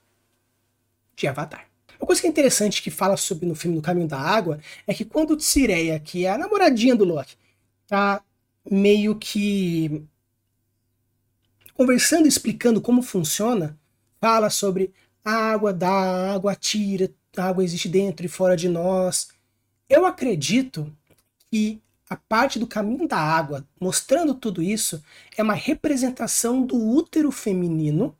de 1.16 1.26
Avatar. 1.26 1.66
Uma 1.98 2.06
coisa 2.06 2.20
que 2.20 2.26
é 2.26 2.30
interessante 2.30 2.82
que 2.82 2.90
fala 2.90 3.16
sobre 3.16 3.46
no 3.46 3.54
filme 3.54 3.76
No 3.76 3.82
Caminho 3.82 4.08
da 4.08 4.18
Água 4.18 4.60
é 4.86 4.92
que 4.92 5.04
quando 5.04 5.36
Tsireia, 5.36 5.98
que 5.98 6.26
é 6.26 6.30
a 6.30 6.38
namoradinha 6.38 6.94
do 6.94 7.04
Loki, 7.04 7.36
tá 7.86 8.22
meio 8.70 9.14
que 9.16 10.04
conversando, 11.74 12.28
explicando 12.28 12.80
como 12.80 13.02
funciona, 13.02 13.78
fala 14.20 14.50
sobre 14.50 14.92
a 15.24 15.32
água 15.32 15.72
dá, 15.72 15.88
a 15.88 16.34
água 16.34 16.54
tira, 16.54 17.10
a 17.36 17.44
água 17.44 17.64
existe 17.64 17.88
dentro 17.88 18.26
e 18.26 18.28
fora 18.28 18.56
de 18.56 18.68
nós. 18.68 19.28
Eu 19.88 20.04
acredito 20.04 20.94
que 21.54 21.80
a 22.10 22.16
parte 22.16 22.58
do 22.58 22.66
caminho 22.66 23.06
da 23.06 23.16
água, 23.16 23.64
mostrando 23.80 24.34
tudo 24.34 24.60
isso, 24.60 25.00
é 25.36 25.42
uma 25.42 25.54
representação 25.54 26.66
do 26.66 26.76
útero 26.76 27.30
feminino, 27.30 28.12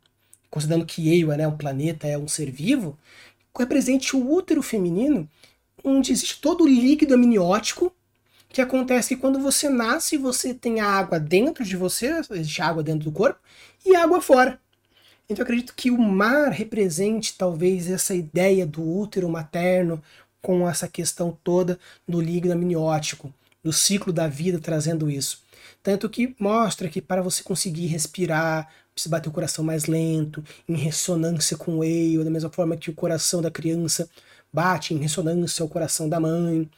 considerando 0.49 0.85
que 0.85 1.09
Eiwa, 1.09 1.35
né, 1.35 1.45
um 1.45 1.57
planeta, 1.57 2.07
é 2.07 2.17
um 2.17 2.29
ser 2.29 2.49
vivo, 2.49 2.97
represente 3.57 4.15
o 4.15 4.31
útero 4.31 4.63
feminino, 4.63 5.29
onde 5.83 6.13
existe 6.13 6.39
todo 6.39 6.63
o 6.63 6.67
líquido 6.67 7.15
amniótico 7.15 7.93
que 8.47 8.61
acontece 8.61 9.17
quando 9.17 9.37
você 9.37 9.67
nasce, 9.67 10.15
você 10.15 10.53
tem 10.53 10.79
a 10.79 10.87
água 10.87 11.19
dentro 11.19 11.65
de 11.65 11.75
você, 11.75 12.21
existe 12.31 12.61
água 12.61 12.81
dentro 12.81 13.03
do 13.03 13.11
corpo, 13.11 13.41
e 13.85 13.97
água 13.97 14.21
fora. 14.21 14.61
Então 15.27 15.41
eu 15.41 15.43
acredito 15.43 15.73
que 15.75 15.91
o 15.91 15.97
mar 15.97 16.51
represente 16.53 17.37
talvez 17.37 17.89
essa 17.89 18.15
ideia 18.15 18.65
do 18.65 18.81
útero 18.81 19.27
materno 19.27 20.01
com 20.45 20.69
essa 20.69 20.87
questão 20.87 21.35
toda 21.43 21.79
do 22.07 22.21
líquido 22.21 22.53
amniótico, 22.53 23.33
do 23.63 23.73
ciclo 23.73 24.13
da 24.13 24.27
vida 24.27 24.59
trazendo 24.59 25.09
isso. 25.09 25.39
Tanto 25.81 26.07
que 26.07 26.35
mostra 26.39 26.87
que 26.87 27.01
para 27.01 27.23
você 27.23 27.41
conseguir 27.41 27.87
respirar, 27.87 28.69
precisa 28.93 29.09
bater 29.09 29.27
o 29.27 29.31
coração 29.31 29.65
mais 29.65 29.87
lento, 29.87 30.43
em 30.69 30.75
ressonância 30.75 31.57
com 31.57 31.79
o 31.79 31.83
eio, 31.83 32.23
da 32.23 32.29
mesma 32.29 32.51
forma 32.51 32.77
que 32.77 32.91
o 32.91 32.93
coração 32.93 33.41
da 33.41 33.49
criança 33.49 34.07
bate 34.53 34.93
em 34.93 34.97
ressonância 34.97 35.63
ao 35.63 35.67
coração 35.67 36.07
da 36.07 36.19
mãe. 36.19 36.69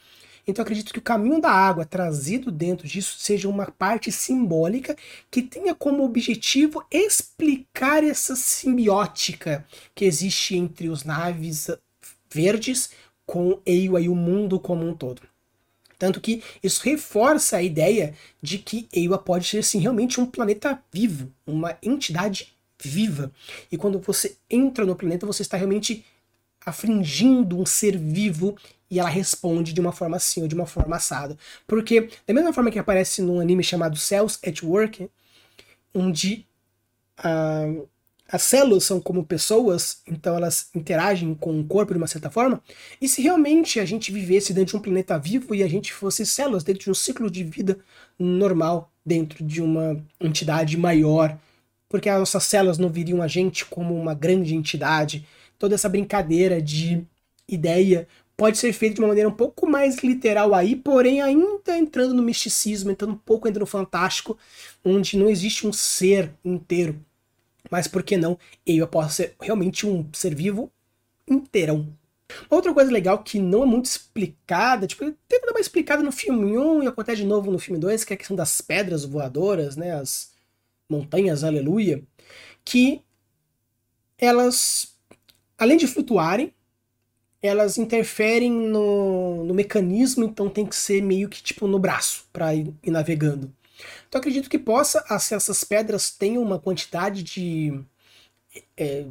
Então 0.46 0.62
acredito 0.62 0.90
que 0.90 0.98
o 0.98 1.02
caminho 1.02 1.38
da 1.38 1.50
água 1.50 1.84
trazido 1.84 2.50
dentro 2.50 2.88
disso 2.88 3.16
seja 3.18 3.50
uma 3.50 3.66
parte 3.66 4.10
simbólica 4.10 4.96
que 5.30 5.42
tenha 5.42 5.74
como 5.74 6.02
objetivo 6.02 6.82
explicar 6.90 8.02
essa 8.02 8.34
simbiótica 8.34 9.62
que 9.94 10.06
existe 10.06 10.56
entre 10.56 10.88
os 10.88 11.04
naves 11.04 11.68
verdes 12.30 12.90
com 13.28 13.60
Eiwa 13.66 14.00
e 14.00 14.08
o 14.08 14.14
mundo 14.14 14.58
como 14.58 14.88
um 14.88 14.94
todo. 14.94 15.20
Tanto 15.98 16.18
que 16.18 16.42
isso 16.62 16.82
reforça 16.82 17.58
a 17.58 17.62
ideia 17.62 18.14
de 18.40 18.56
que 18.56 18.88
Eiwa 18.90 19.18
pode 19.18 19.46
ser 19.46 19.62
sim, 19.62 19.80
realmente 19.80 20.18
um 20.18 20.24
planeta 20.24 20.82
vivo, 20.90 21.30
uma 21.46 21.76
entidade 21.82 22.54
viva. 22.82 23.30
E 23.70 23.76
quando 23.76 23.98
você 23.98 24.34
entra 24.48 24.86
no 24.86 24.96
planeta, 24.96 25.26
você 25.26 25.42
está 25.42 25.58
realmente 25.58 26.06
afligindo 26.64 27.60
um 27.60 27.66
ser 27.66 27.98
vivo 27.98 28.56
e 28.90 28.98
ela 28.98 29.10
responde 29.10 29.74
de 29.74 29.80
uma 29.80 29.92
forma 29.92 30.16
assim 30.16 30.40
ou 30.40 30.48
de 30.48 30.54
uma 30.54 30.64
forma 30.64 30.96
assada. 30.96 31.36
Porque, 31.66 32.08
da 32.26 32.32
mesma 32.32 32.54
forma 32.54 32.70
que 32.70 32.78
aparece 32.78 33.20
num 33.20 33.40
anime 33.40 33.62
chamado 33.62 33.98
Cells 33.98 34.38
at 34.42 34.62
Work, 34.62 35.10
onde 35.92 36.46
uh, 37.18 37.86
as 38.30 38.42
células 38.42 38.84
são 38.84 39.00
como 39.00 39.24
pessoas, 39.24 40.02
então 40.06 40.36
elas 40.36 40.68
interagem 40.74 41.34
com 41.34 41.58
o 41.58 41.64
corpo 41.64 41.94
de 41.94 41.98
uma 41.98 42.06
certa 42.06 42.28
forma, 42.30 42.62
e 43.00 43.08
se 43.08 43.22
realmente 43.22 43.80
a 43.80 43.86
gente 43.86 44.12
vivesse 44.12 44.52
dentro 44.52 44.72
de 44.72 44.76
um 44.76 44.82
planeta 44.82 45.18
vivo 45.18 45.54
e 45.54 45.62
a 45.62 45.68
gente 45.68 45.92
fosse 45.94 46.26
células 46.26 46.62
dentro 46.62 46.84
de 46.84 46.90
um 46.90 46.94
ciclo 46.94 47.30
de 47.30 47.42
vida 47.42 47.78
normal, 48.18 48.92
dentro 49.04 49.42
de 49.42 49.62
uma 49.62 49.98
entidade 50.20 50.76
maior, 50.76 51.38
porque 51.88 52.10
as 52.10 52.18
nossas 52.18 52.44
células 52.44 52.76
não 52.76 52.90
viriam 52.90 53.22
a 53.22 53.26
gente 53.26 53.64
como 53.64 53.98
uma 53.98 54.12
grande 54.12 54.54
entidade, 54.54 55.26
toda 55.58 55.74
essa 55.74 55.88
brincadeira 55.88 56.60
de 56.60 57.02
ideia 57.48 58.06
pode 58.36 58.58
ser 58.58 58.72
feito 58.72 58.96
de 58.96 59.00
uma 59.00 59.08
maneira 59.08 59.28
um 59.28 59.34
pouco 59.34 59.66
mais 59.66 59.98
literal 59.98 60.54
aí, 60.54 60.76
porém 60.76 61.20
ainda 61.20 61.76
entrando 61.76 62.14
no 62.14 62.22
misticismo, 62.22 62.90
entrando 62.90 63.14
um 63.14 63.18
pouco 63.18 63.48
entrando 63.48 63.62
no 63.62 63.66
fantástico, 63.66 64.38
onde 64.84 65.16
não 65.16 65.28
existe 65.28 65.66
um 65.66 65.72
ser 65.72 66.30
inteiro. 66.44 67.00
Mas 67.70 67.86
por 67.88 68.02
que 68.02 68.16
não 68.16 68.38
eu 68.66 68.86
posso 68.88 69.16
ser 69.16 69.36
realmente 69.40 69.86
um 69.86 70.08
ser 70.12 70.34
vivo 70.34 70.70
inteirão? 71.26 71.92
Outra 72.50 72.74
coisa 72.74 72.90
legal 72.90 73.22
que 73.22 73.38
não 73.38 73.62
é 73.62 73.66
muito 73.66 73.86
explicada, 73.86 74.86
tipo, 74.86 75.04
tenta 75.26 75.46
dar 75.46 75.52
uma 75.52 75.60
explicada 75.60 76.02
no 76.02 76.12
filme 76.12 76.58
1 76.58 76.82
e 76.82 76.86
acontece 76.86 77.22
de 77.22 77.26
novo 77.26 77.50
no 77.50 77.58
filme 77.58 77.80
2, 77.80 78.04
que 78.04 78.12
é 78.12 78.16
a 78.16 78.18
questão 78.18 78.36
das 78.36 78.60
pedras 78.60 79.04
voadoras, 79.04 79.76
né, 79.76 79.92
as 79.92 80.32
montanhas, 80.88 81.42
aleluia, 81.42 82.02
que 82.64 83.02
elas, 84.18 84.94
além 85.56 85.76
de 85.76 85.86
flutuarem, 85.86 86.52
elas 87.40 87.78
interferem 87.78 88.50
no, 88.50 89.44
no 89.44 89.54
mecanismo, 89.54 90.24
então 90.24 90.50
tem 90.50 90.66
que 90.66 90.76
ser 90.76 91.02
meio 91.02 91.28
que 91.28 91.42
tipo 91.42 91.66
no 91.66 91.78
braço 91.78 92.26
para 92.32 92.54
ir, 92.54 92.74
ir, 92.82 92.90
navegando. 92.90 93.52
Então 94.08 94.18
acredito 94.18 94.48
que 94.48 94.58
possa, 94.58 95.04
essas 95.10 95.62
pedras 95.64 96.10
tenham 96.10 96.42
uma 96.42 96.58
quantidade 96.58 97.22
de 97.22 97.78
é, 98.76 99.06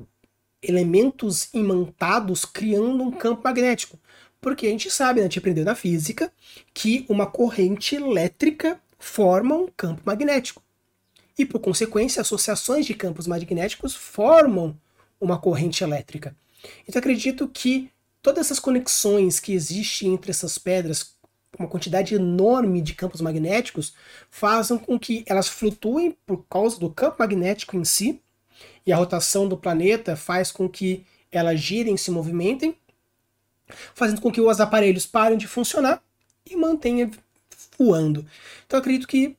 elementos 0.62 1.50
imantados 1.54 2.44
criando 2.46 3.04
um 3.04 3.12
campo 3.12 3.44
magnético. 3.44 4.00
Porque 4.42 4.68
a 4.68 4.70
gente 4.70 4.90
sabe, 4.90 5.20
né, 5.20 5.26
a 5.26 5.30
gente 5.30 5.40
aprendeu 5.40 5.66
na 5.66 5.76
física, 5.76 6.32
que 6.74 7.06
uma 7.10 7.26
corrente 7.26 7.96
elétrica 7.96 8.80
forma 8.98 9.56
um 9.56 9.68
campo 9.68 10.02
magnético. 10.06 10.62
E 11.38 11.46
por 11.46 11.60
consequência, 11.60 12.22
associações 12.22 12.86
de 12.86 12.94
campos 12.94 13.28
magnéticos 13.28 13.96
formam 13.96 14.76
uma 15.22 15.38
corrente 15.38 15.84
elétrica. 15.84 16.36
Então 16.88 17.00
acredito 17.00 17.48
que 17.48 17.92
todas 18.22 18.48
essas 18.48 18.60
conexões 18.60 19.40
que 19.40 19.54
existem 19.54 20.14
entre 20.14 20.32
essas 20.32 20.58
pedras, 20.58 21.16
uma 21.58 21.68
quantidade 21.68 22.16
enorme 22.16 22.82
de 22.82 22.94
campos 22.94 23.22
magnéticos, 23.22 23.94
fazem 24.30 24.78
com 24.78 25.00
que 25.00 25.24
elas 25.28 25.48
flutuem 25.48 26.16
por 26.26 26.46
causa 26.50 26.80
do 26.80 26.90
campo 26.90 27.18
magnético 27.20 27.76
em 27.76 27.84
si, 27.84 28.22
e 28.86 28.92
a 28.92 28.98
rotação 28.98 29.48
do 29.48 29.58
planeta 29.58 30.16
faz 30.16 30.52
com 30.52 30.68
que 30.68 31.06
elas 31.32 31.60
girem 31.60 31.96
e 31.96 31.98
se 31.98 32.12
movimentem, 32.12 32.76
fazendo 33.94 34.22
com 34.22 34.32
que 34.32 34.42
os 34.42 34.60
aparelhos 34.60 35.06
parem 35.06 35.38
de 35.38 35.48
funcionar 35.48 36.02
e 36.46 36.56
mantenham 36.56 37.12
voando. 37.78 38.26
Então 38.66 38.80
acredito 38.80 39.08
que 39.08 39.36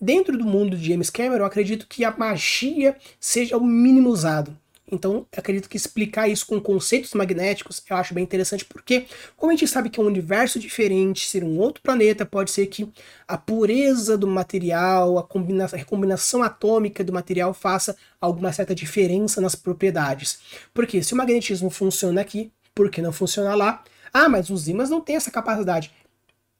dentro 0.00 0.36
do 0.36 0.44
mundo 0.44 0.76
de 0.76 0.88
James 0.88 1.10
Cameron, 1.10 1.44
acredito 1.44 1.86
que 1.86 2.04
a 2.04 2.16
magia 2.16 2.96
seja 3.20 3.56
o 3.56 3.64
mínimo 3.64 4.08
usado. 4.10 4.56
Então, 4.90 5.26
acredito 5.36 5.68
que 5.68 5.76
explicar 5.76 6.28
isso 6.28 6.46
com 6.46 6.58
conceitos 6.60 7.12
magnéticos 7.12 7.82
eu 7.88 7.96
acho 7.96 8.14
bem 8.14 8.24
interessante, 8.24 8.64
porque, 8.64 9.06
como 9.36 9.52
a 9.52 9.54
gente 9.54 9.68
sabe 9.68 9.90
que 9.90 10.00
é 10.00 10.02
um 10.02 10.06
universo 10.06 10.58
diferente, 10.58 11.28
ser 11.28 11.44
um 11.44 11.58
outro 11.58 11.82
planeta, 11.82 12.24
pode 12.24 12.50
ser 12.50 12.66
que 12.66 12.90
a 13.26 13.36
pureza 13.36 14.16
do 14.16 14.26
material, 14.26 15.18
a, 15.18 15.22
combina 15.22 15.64
a 15.64 15.76
recombinação 15.76 16.42
atômica 16.42 17.04
do 17.04 17.12
material 17.12 17.52
faça 17.52 17.96
alguma 18.20 18.52
certa 18.52 18.74
diferença 18.74 19.40
nas 19.40 19.54
propriedades. 19.54 20.38
Porque 20.72 21.02
se 21.02 21.12
o 21.12 21.16
magnetismo 21.16 21.68
funciona 21.68 22.20
aqui, 22.20 22.50
por 22.74 22.90
que 22.90 23.02
não 23.02 23.12
funciona 23.12 23.54
lá? 23.54 23.84
Ah, 24.12 24.28
mas 24.28 24.48
os 24.48 24.68
ímãs 24.68 24.88
não 24.88 25.00
têm 25.00 25.16
essa 25.16 25.30
capacidade. 25.30 25.92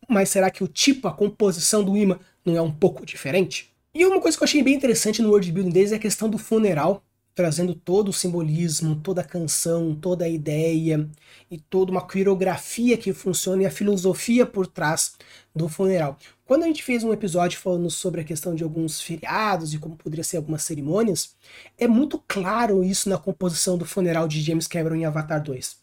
Mas 0.09 0.29
será 0.29 0.51
que 0.51 0.63
o 0.63 0.69
tipo, 0.69 1.09
a 1.09 1.13
composição 1.13 1.83
do 1.83 1.97
ímã 1.97 2.19
não 2.45 2.57
é 2.57 2.61
um 2.61 2.73
pouco 2.73 3.07
diferente? 3.07 3.73
E 3.95 4.05
uma 4.05 4.21
coisa 4.21 4.37
que 4.37 4.43
eu 4.43 4.47
achei 4.47 4.63
bem 4.63 4.75
interessante 4.75 5.23
no 5.23 5.31
world 5.31 5.51
building 5.51 5.71
deles 5.71 5.93
é 5.93 5.97
a 5.97 5.99
questão 5.99 6.29
do 6.29 6.39
funeral, 6.39 7.03
trazendo 7.39 7.73
todo 7.73 8.09
o 8.09 8.13
simbolismo, 8.13 8.97
toda 8.97 9.21
a 9.21 9.25
canção, 9.25 9.95
toda 9.95 10.25
a 10.25 10.29
ideia 10.29 11.09
e 11.49 11.57
toda 11.57 11.93
uma 11.93 12.01
coreografia 12.01 12.99
que 12.99 13.13
funciona 13.13 13.63
e 13.63 13.67
a 13.67 13.71
filosofia 13.71 14.45
por 14.45 14.67
trás 14.67 15.15
do 15.55 15.69
funeral. 15.69 16.19
Quando 16.45 16.65
a 16.65 16.67
gente 16.67 16.83
fez 16.83 17.05
um 17.05 17.13
episódio 17.13 17.57
falando 17.61 17.89
sobre 17.91 18.23
a 18.23 18.25
questão 18.25 18.57
de 18.57 18.65
alguns 18.65 19.01
feriados 19.01 19.73
e 19.73 19.79
como 19.79 19.95
poderia 19.95 20.25
ser 20.25 20.39
algumas 20.39 20.65
cerimônias, 20.65 21.37
é 21.79 21.87
muito 21.87 22.21
claro 22.27 22.83
isso 22.83 23.09
na 23.09 23.17
composição 23.17 23.79
do 23.79 23.85
funeral 23.85 24.27
de 24.27 24.43
James 24.43 24.67
Cameron 24.67 24.97
em 24.97 25.05
Avatar 25.05 25.41
2. 25.41 25.77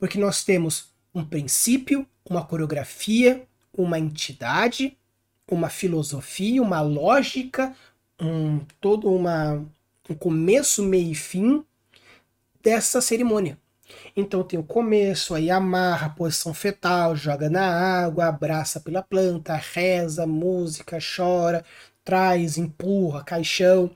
Porque 0.00 0.18
nós 0.18 0.42
temos 0.42 0.88
um 1.14 1.24
princípio, 1.24 2.04
uma 2.28 2.44
coreografia, 2.44 3.46
uma 3.72 3.96
entidade, 3.96 4.98
uma 5.48 5.68
filosofia, 5.68 6.60
uma 6.60 6.80
lógica, 6.80 7.76
um, 8.20 8.58
toda 8.80 9.06
uma, 9.06 9.64
um 10.08 10.14
começo, 10.14 10.82
meio 10.82 11.12
e 11.12 11.14
fim 11.14 11.64
dessa 12.62 13.00
cerimônia. 13.00 13.58
Então 14.16 14.42
tem 14.42 14.58
o 14.58 14.64
começo, 14.64 15.34
aí 15.34 15.50
amarra, 15.50 16.10
posição 16.10 16.52
fetal, 16.52 17.14
joga 17.14 17.48
na 17.48 17.64
água, 18.04 18.26
abraça 18.26 18.80
pela 18.80 19.02
planta, 19.02 19.54
reza, 19.54 20.26
música, 20.26 20.98
chora, 20.98 21.64
traz, 22.04 22.58
empurra, 22.58 23.22
caixão. 23.22 23.90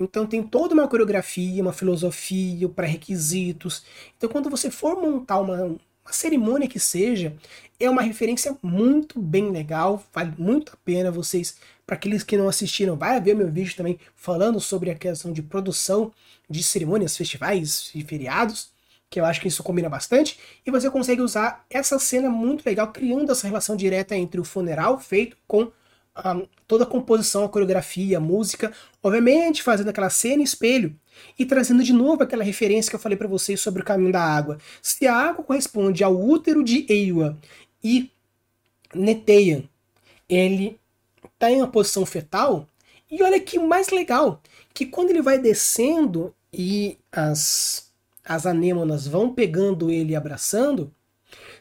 Então 0.00 0.26
tem 0.26 0.42
toda 0.42 0.74
uma 0.74 0.88
coreografia, 0.88 1.62
uma 1.62 1.72
filosofia, 1.72 2.68
pré-requisitos. 2.68 3.84
Então 4.16 4.28
quando 4.28 4.50
você 4.50 4.70
for 4.70 5.00
montar 5.00 5.40
uma, 5.40 5.64
uma 5.64 5.78
cerimônia 6.12 6.68
que 6.68 6.80
seja, 6.80 7.36
é 7.78 7.88
uma 7.88 8.02
referência 8.02 8.56
muito 8.62 9.20
bem 9.20 9.50
legal, 9.50 10.02
vale 10.12 10.34
muito 10.38 10.72
a 10.72 10.76
pena 10.84 11.10
vocês, 11.10 11.56
para 11.88 11.96
aqueles 11.96 12.22
que 12.22 12.36
não 12.36 12.50
assistiram, 12.50 12.96
vai 12.96 13.18
ver 13.18 13.34
meu 13.34 13.50
vídeo 13.50 13.74
também 13.74 13.98
falando 14.14 14.60
sobre 14.60 14.90
a 14.90 14.94
questão 14.94 15.32
de 15.32 15.40
produção 15.40 16.12
de 16.48 16.62
cerimônias, 16.62 17.16
festivais 17.16 17.90
e 17.94 18.04
feriados, 18.04 18.68
que 19.08 19.18
eu 19.18 19.24
acho 19.24 19.40
que 19.40 19.48
isso 19.48 19.62
combina 19.62 19.88
bastante, 19.88 20.38
e 20.66 20.70
você 20.70 20.90
consegue 20.90 21.22
usar 21.22 21.64
essa 21.70 21.98
cena 21.98 22.28
muito 22.28 22.62
legal, 22.66 22.92
criando 22.92 23.32
essa 23.32 23.46
relação 23.46 23.74
direta 23.74 24.14
entre 24.14 24.38
o 24.38 24.44
funeral 24.44 25.00
feito 25.00 25.34
com 25.46 25.72
toda 26.66 26.84
a 26.84 26.86
composição, 26.86 27.44
a 27.44 27.48
coreografia, 27.48 28.18
a 28.18 28.20
música, 28.20 28.70
obviamente 29.02 29.62
fazendo 29.62 29.88
aquela 29.88 30.10
cena 30.10 30.42
espelho 30.42 30.94
e 31.38 31.46
trazendo 31.46 31.82
de 31.82 31.94
novo 31.94 32.22
aquela 32.22 32.44
referência 32.44 32.90
que 32.90 32.96
eu 32.96 33.00
falei 33.00 33.16
para 33.16 33.28
vocês 33.28 33.62
sobre 33.62 33.80
o 33.80 33.84
caminho 33.84 34.12
da 34.12 34.20
água. 34.22 34.58
Se 34.82 35.06
a 35.06 35.14
água 35.14 35.42
corresponde 35.42 36.04
ao 36.04 36.14
útero 36.20 36.62
de 36.62 36.84
Eiwa 36.86 37.38
e 37.82 38.10
Neteian, 38.94 39.62
ele 40.28 40.78
está 41.38 41.52
em 41.52 41.58
uma 41.58 41.68
posição 41.68 42.04
fetal, 42.04 42.66
e 43.08 43.22
olha 43.22 43.38
que 43.38 43.60
mais 43.60 43.90
legal, 43.90 44.42
que 44.74 44.84
quando 44.84 45.10
ele 45.10 45.22
vai 45.22 45.38
descendo 45.38 46.34
e 46.52 46.98
as, 47.12 47.92
as 48.24 48.44
anêmonas 48.44 49.06
vão 49.06 49.32
pegando 49.32 49.88
ele 49.88 50.12
e 50.12 50.16
abraçando, 50.16 50.92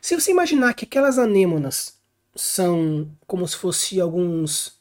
se 0.02 0.16
você 0.16 0.32
imaginar 0.32 0.74
que 0.74 0.86
aquelas 0.86 1.20
anêmonas 1.20 1.96
são 2.36 3.08
como 3.28 3.48
se 3.48 3.56
fossem 3.56 4.02
alguns 4.02 4.78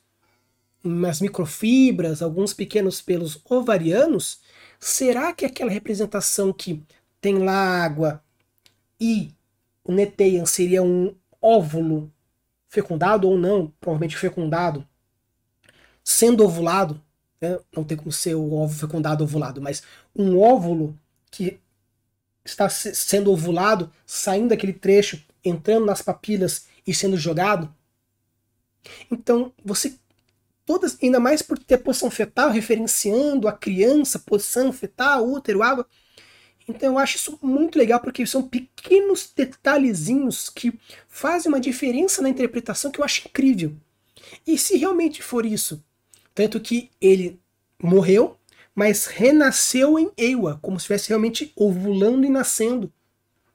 umas 0.82 1.20
microfibras, 1.20 2.22
alguns 2.22 2.54
pequenos 2.54 3.02
pelos 3.02 3.40
ovarianos, 3.50 4.40
será 4.78 5.32
que 5.32 5.44
aquela 5.44 5.70
representação 5.70 6.52
que 6.52 6.82
tem 7.20 7.38
lá 7.38 7.84
água 7.84 8.22
e 9.00 9.32
o 9.84 9.92
neteian 9.92 10.46
seria 10.46 10.82
um 10.82 11.14
óvulo 11.42 12.10
fecundado 12.76 13.28
ou 13.28 13.38
não, 13.38 13.72
provavelmente 13.80 14.16
fecundado, 14.16 14.86
sendo 16.04 16.44
ovulado, 16.44 17.02
né? 17.40 17.58
não 17.74 17.82
tem 17.82 17.96
como 17.96 18.12
ser 18.12 18.34
o 18.34 18.52
óvulo 18.52 18.78
fecundado 18.78 19.24
ovulado, 19.24 19.62
mas 19.62 19.82
um 20.14 20.38
óvulo 20.38 20.98
que 21.30 21.58
está 22.44 22.68
sendo 22.68 23.32
ovulado, 23.32 23.90
saindo 24.04 24.50
daquele 24.50 24.74
trecho, 24.74 25.24
entrando 25.42 25.86
nas 25.86 26.02
papilas 26.02 26.66
e 26.86 26.94
sendo 26.94 27.16
jogado. 27.16 27.74
Então, 29.10 29.52
você 29.64 29.98
todas, 30.64 30.98
ainda 31.02 31.18
mais 31.18 31.40
por 31.42 31.58
ter 31.58 31.78
posição 31.78 32.10
fetal 32.10 32.50
referenciando 32.50 33.48
a 33.48 33.52
criança, 33.52 34.18
posição 34.18 34.72
fetal, 34.72 35.26
útero, 35.26 35.62
água. 35.62 35.86
Então 36.68 36.94
eu 36.94 36.98
acho 36.98 37.16
isso 37.16 37.38
muito 37.40 37.78
legal 37.78 38.00
porque 38.00 38.26
são 38.26 38.42
pequenos 38.42 39.32
detalhezinhos 39.34 40.50
que 40.50 40.72
fazem 41.08 41.48
uma 41.48 41.60
diferença 41.60 42.20
na 42.20 42.28
interpretação 42.28 42.90
que 42.90 43.00
eu 43.00 43.04
acho 43.04 43.28
incrível. 43.28 43.74
E 44.46 44.58
se 44.58 44.76
realmente 44.76 45.22
for 45.22 45.46
isso, 45.46 45.82
tanto 46.34 46.60
que 46.60 46.90
ele 47.00 47.38
morreu, 47.80 48.36
mas 48.74 49.06
renasceu 49.06 49.98
em 49.98 50.10
Ewa, 50.18 50.58
como 50.60 50.78
se 50.78 50.84
estivesse 50.84 51.08
realmente 51.08 51.52
ovulando 51.56 52.26
e 52.26 52.28
nascendo, 52.28 52.92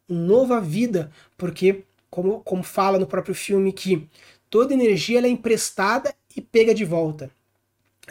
nova 0.07 0.59
vida, 0.59 1.11
porque 1.37 1.83
como, 2.09 2.41
como 2.41 2.63
fala 2.63 2.97
no 2.97 3.07
próprio 3.07 3.35
filme, 3.35 3.71
que 3.71 4.07
toda 4.49 4.73
energia 4.73 5.19
é 5.19 5.29
emprestada 5.29 6.13
e 6.35 6.41
pega 6.41 6.73
de 6.73 6.83
volta. 6.83 7.31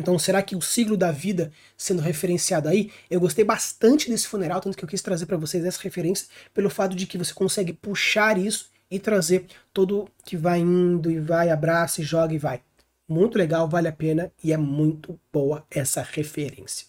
Então, 0.00 0.18
será 0.18 0.42
que 0.42 0.56
o 0.56 0.62
ciclo 0.62 0.96
da 0.96 1.12
vida 1.12 1.52
sendo 1.76 2.00
referenciado 2.00 2.68
aí? 2.68 2.90
Eu 3.10 3.20
gostei 3.20 3.44
bastante 3.44 4.08
desse 4.08 4.26
funeral, 4.26 4.60
tanto 4.60 4.76
que 4.76 4.82
eu 4.82 4.88
quis 4.88 5.02
trazer 5.02 5.26
para 5.26 5.36
vocês 5.36 5.64
essa 5.64 5.80
referência, 5.82 6.26
pelo 6.54 6.70
fato 6.70 6.96
de 6.96 7.06
que 7.06 7.18
você 7.18 7.34
consegue 7.34 7.72
puxar 7.72 8.38
isso 8.38 8.70
e 8.90 8.98
trazer 8.98 9.46
todo 9.72 10.08
que 10.24 10.36
vai 10.36 10.60
indo 10.60 11.10
e 11.10 11.20
vai, 11.20 11.50
abraça 11.50 12.00
e 12.00 12.04
joga 12.04 12.34
e 12.34 12.38
vai. 12.38 12.62
Muito 13.06 13.36
legal, 13.36 13.68
vale 13.68 13.88
a 13.88 13.92
pena 13.92 14.32
e 14.42 14.52
é 14.52 14.56
muito 14.56 15.20
boa 15.32 15.66
essa 15.70 16.00
referência. 16.02 16.86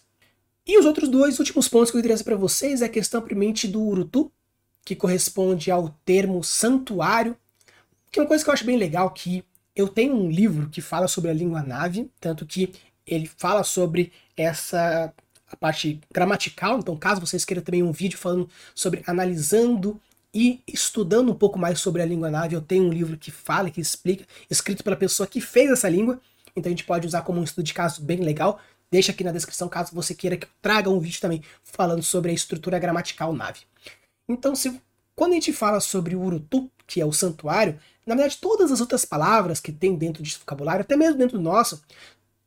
E 0.66 0.78
os 0.78 0.86
outros 0.86 1.08
dois 1.08 1.38
últimos 1.38 1.68
pontos 1.68 1.90
que 1.90 1.96
eu 1.96 2.00
queria 2.00 2.14
trazer 2.14 2.24
para 2.24 2.36
vocês 2.36 2.80
é 2.80 2.86
a 2.86 2.88
questão, 2.88 3.20
primeiramente, 3.20 3.68
do 3.68 3.82
Urutu, 3.82 4.32
que 4.84 4.96
corresponde 4.96 5.70
ao 5.70 5.90
termo 6.04 6.42
santuário, 6.42 7.36
que 8.10 8.18
é 8.18 8.22
uma 8.22 8.28
coisa 8.28 8.42
que 8.42 8.48
eu 8.48 8.54
acho 8.54 8.64
bem 8.64 8.76
legal, 8.76 9.10
que 9.10 9.44
eu 9.74 9.88
tenho 9.88 10.14
um 10.14 10.30
livro 10.30 10.68
que 10.68 10.80
fala 10.80 11.08
sobre 11.08 11.30
a 11.30 11.34
língua 11.34 11.62
nave, 11.62 12.10
tanto 12.20 12.46
que 12.46 12.72
ele 13.06 13.30
fala 13.36 13.62
sobre 13.62 14.12
essa 14.36 15.12
parte 15.60 16.00
gramatical, 16.12 16.78
então 16.78 16.96
caso 16.96 17.20
vocês 17.20 17.44
queiram 17.44 17.62
também 17.62 17.82
um 17.82 17.92
vídeo 17.92 18.18
falando 18.18 18.48
sobre 18.74 19.02
analisando 19.06 20.00
e 20.34 20.60
estudando 20.66 21.30
um 21.30 21.34
pouco 21.34 21.58
mais 21.58 21.78
sobre 21.78 22.00
a 22.00 22.06
língua 22.06 22.30
nave, 22.30 22.56
eu 22.56 22.60
tenho 22.62 22.84
um 22.84 22.92
livro 22.92 23.18
que 23.18 23.30
fala, 23.30 23.70
que 23.70 23.80
explica, 23.80 24.24
escrito 24.50 24.82
pela 24.82 24.96
pessoa 24.96 25.26
que 25.26 25.40
fez 25.42 25.70
essa 25.70 25.88
língua, 25.88 26.18
então 26.56 26.70
a 26.70 26.72
gente 26.72 26.84
pode 26.84 27.06
usar 27.06 27.22
como 27.22 27.40
um 27.40 27.44
estudo 27.44 27.64
de 27.64 27.74
caso 27.74 28.02
bem 28.02 28.18
legal. 28.18 28.60
Deixa 28.90 29.12
aqui 29.12 29.24
na 29.24 29.32
descrição 29.32 29.68
caso 29.68 29.94
você 29.94 30.14
queira 30.14 30.36
que 30.36 30.44
eu 30.44 30.50
traga 30.60 30.90
um 30.90 30.98
vídeo 30.98 31.20
também 31.20 31.42
falando 31.62 32.02
sobre 32.02 32.30
a 32.30 32.34
estrutura 32.34 32.78
gramatical 32.78 33.32
nave. 33.32 33.60
Então, 34.28 34.54
se, 34.54 34.80
quando 35.14 35.32
a 35.32 35.34
gente 35.34 35.52
fala 35.52 35.80
sobre 35.80 36.14
o 36.14 36.20
Urutu, 36.20 36.70
que 36.86 37.00
é 37.00 37.06
o 37.06 37.12
santuário, 37.12 37.78
na 38.06 38.14
verdade, 38.14 38.38
todas 38.38 38.70
as 38.70 38.80
outras 38.80 39.04
palavras 39.04 39.60
que 39.60 39.72
tem 39.72 39.94
dentro 39.94 40.22
desse 40.22 40.38
vocabulário, 40.38 40.82
até 40.82 40.96
mesmo 40.96 41.16
dentro 41.16 41.38
do 41.38 41.42
nosso, 41.42 41.82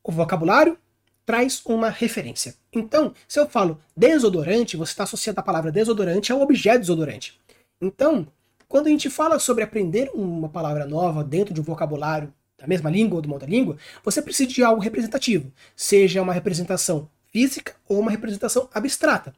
o 0.05 0.11
vocabulário 0.11 0.77
traz 1.25 1.61
uma 1.65 1.89
referência. 1.89 2.53
Então, 2.71 3.11
se 3.27 3.39
eu 3.39 3.49
falo 3.49 3.81
desodorante, 3.97 4.77
você 4.77 4.91
está 4.91 5.03
associando 5.03 5.39
a 5.39 5.43
palavra 5.43 5.71
desodorante 5.71 6.31
ao 6.31 6.41
objeto 6.41 6.81
desodorante. 6.81 7.39
Então, 7.81 8.27
quando 8.67 8.85
a 8.85 8.89
gente 8.91 9.09
fala 9.09 9.39
sobre 9.39 9.63
aprender 9.63 10.11
uma 10.13 10.47
palavra 10.47 10.85
nova 10.85 11.23
dentro 11.23 11.53
de 11.53 11.59
um 11.59 11.63
vocabulário 11.63 12.31
da 12.55 12.67
mesma 12.67 12.89
língua 12.89 13.15
ou 13.15 13.21
de 13.21 13.27
uma 13.27 13.35
outra 13.35 13.49
língua, 13.49 13.77
você 14.03 14.21
precisa 14.21 14.49
de 14.49 14.63
algo 14.63 14.79
representativo, 14.79 15.51
seja 15.75 16.21
uma 16.21 16.33
representação 16.33 17.09
física 17.31 17.73
ou 17.87 17.99
uma 17.99 18.11
representação 18.11 18.69
abstrata. 18.71 19.33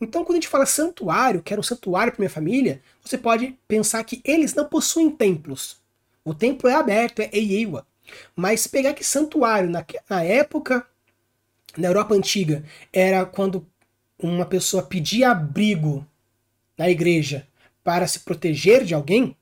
Então, 0.00 0.24
quando 0.24 0.38
a 0.38 0.40
gente 0.40 0.48
fala 0.48 0.66
santuário, 0.66 1.42
quero 1.42 1.60
um 1.60 1.62
santuário 1.62 2.12
para 2.12 2.20
minha 2.20 2.30
família, 2.30 2.82
você 3.02 3.16
pode 3.16 3.56
pensar 3.68 4.02
que 4.02 4.20
eles 4.24 4.54
não 4.54 4.64
possuem 4.64 5.10
templos. 5.10 5.78
O 6.24 6.34
templo 6.34 6.68
é 6.68 6.74
aberto, 6.74 7.20
é 7.20 7.30
Eiwa. 7.32 7.86
Mas 8.34 8.66
pegar 8.66 8.94
que 8.94 9.04
santuário, 9.04 9.70
na, 9.70 9.84
na 10.08 10.22
época, 10.22 10.86
na 11.76 11.88
Europa 11.88 12.14
Antiga, 12.14 12.64
era 12.92 13.24
quando 13.24 13.66
uma 14.18 14.44
pessoa 14.44 14.82
pedia 14.82 15.30
abrigo 15.30 16.06
na 16.76 16.90
igreja 16.90 17.46
para 17.82 18.06
se 18.06 18.20
proteger 18.20 18.84
de 18.84 18.94
alguém, 18.94 19.36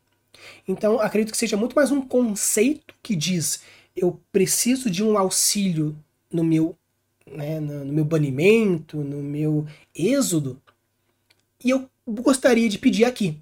então 0.67 1.01
acredito 1.01 1.33
que 1.33 1.39
seja 1.39 1.57
muito 1.57 1.75
mais 1.75 1.91
um 1.91 2.01
conceito 2.01 2.95
que 3.03 3.17
diz 3.17 3.61
eu 3.97 4.21
preciso 4.31 4.89
de 4.89 5.03
um 5.03 5.19
auxílio 5.19 5.97
no 6.33 6.45
meu 6.45 6.77
né, 7.31 7.61
no, 7.61 7.85
meu 7.85 8.05
banimento, 8.05 8.99
no 8.99 9.23
meu 9.23 9.67
êxodo, 9.95 10.61
e 11.63 11.71
eu 11.71 11.89
gostaria 12.07 12.69
de 12.69 12.79
pedir 12.79 13.05
aqui. 13.05 13.39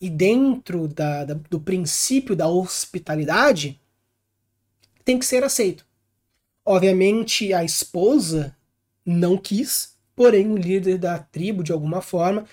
E 0.00 0.10
dentro 0.10 0.86
da, 0.86 1.24
da, 1.24 1.34
do 1.48 1.58
princípio 1.58 2.36
da 2.36 2.46
hospitalidade, 2.46 3.80
tem 5.04 5.18
que 5.18 5.26
ser 5.26 5.44
aceito. 5.44 5.86
Obviamente, 6.64 7.52
a 7.52 7.62
esposa 7.62 8.56
não 9.04 9.36
quis, 9.36 9.96
porém, 10.16 10.50
o 10.50 10.56
líder 10.56 10.98
da 10.98 11.18
tribo, 11.18 11.62
de 11.62 11.72
alguma 11.72 12.00
forma, 12.00 12.46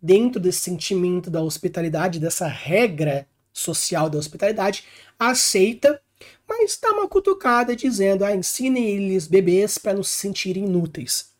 dentro 0.00 0.40
desse 0.40 0.60
sentimento 0.60 1.30
da 1.30 1.42
hospitalidade, 1.42 2.20
dessa 2.20 2.46
regra 2.46 3.26
social 3.52 4.08
da 4.08 4.18
hospitalidade, 4.18 4.84
aceita 5.18 6.00
mas 6.50 6.76
dá 6.82 6.90
uma 6.90 7.08
cutucada 7.08 7.76
dizendo: 7.76 8.24
ah, 8.24 8.34
ensinem 8.34 8.88
eles 8.88 9.28
bebês 9.28 9.78
para 9.78 9.94
não 9.94 10.02
se 10.02 10.16
sentirem 10.16 10.64
inúteis. 10.64 11.30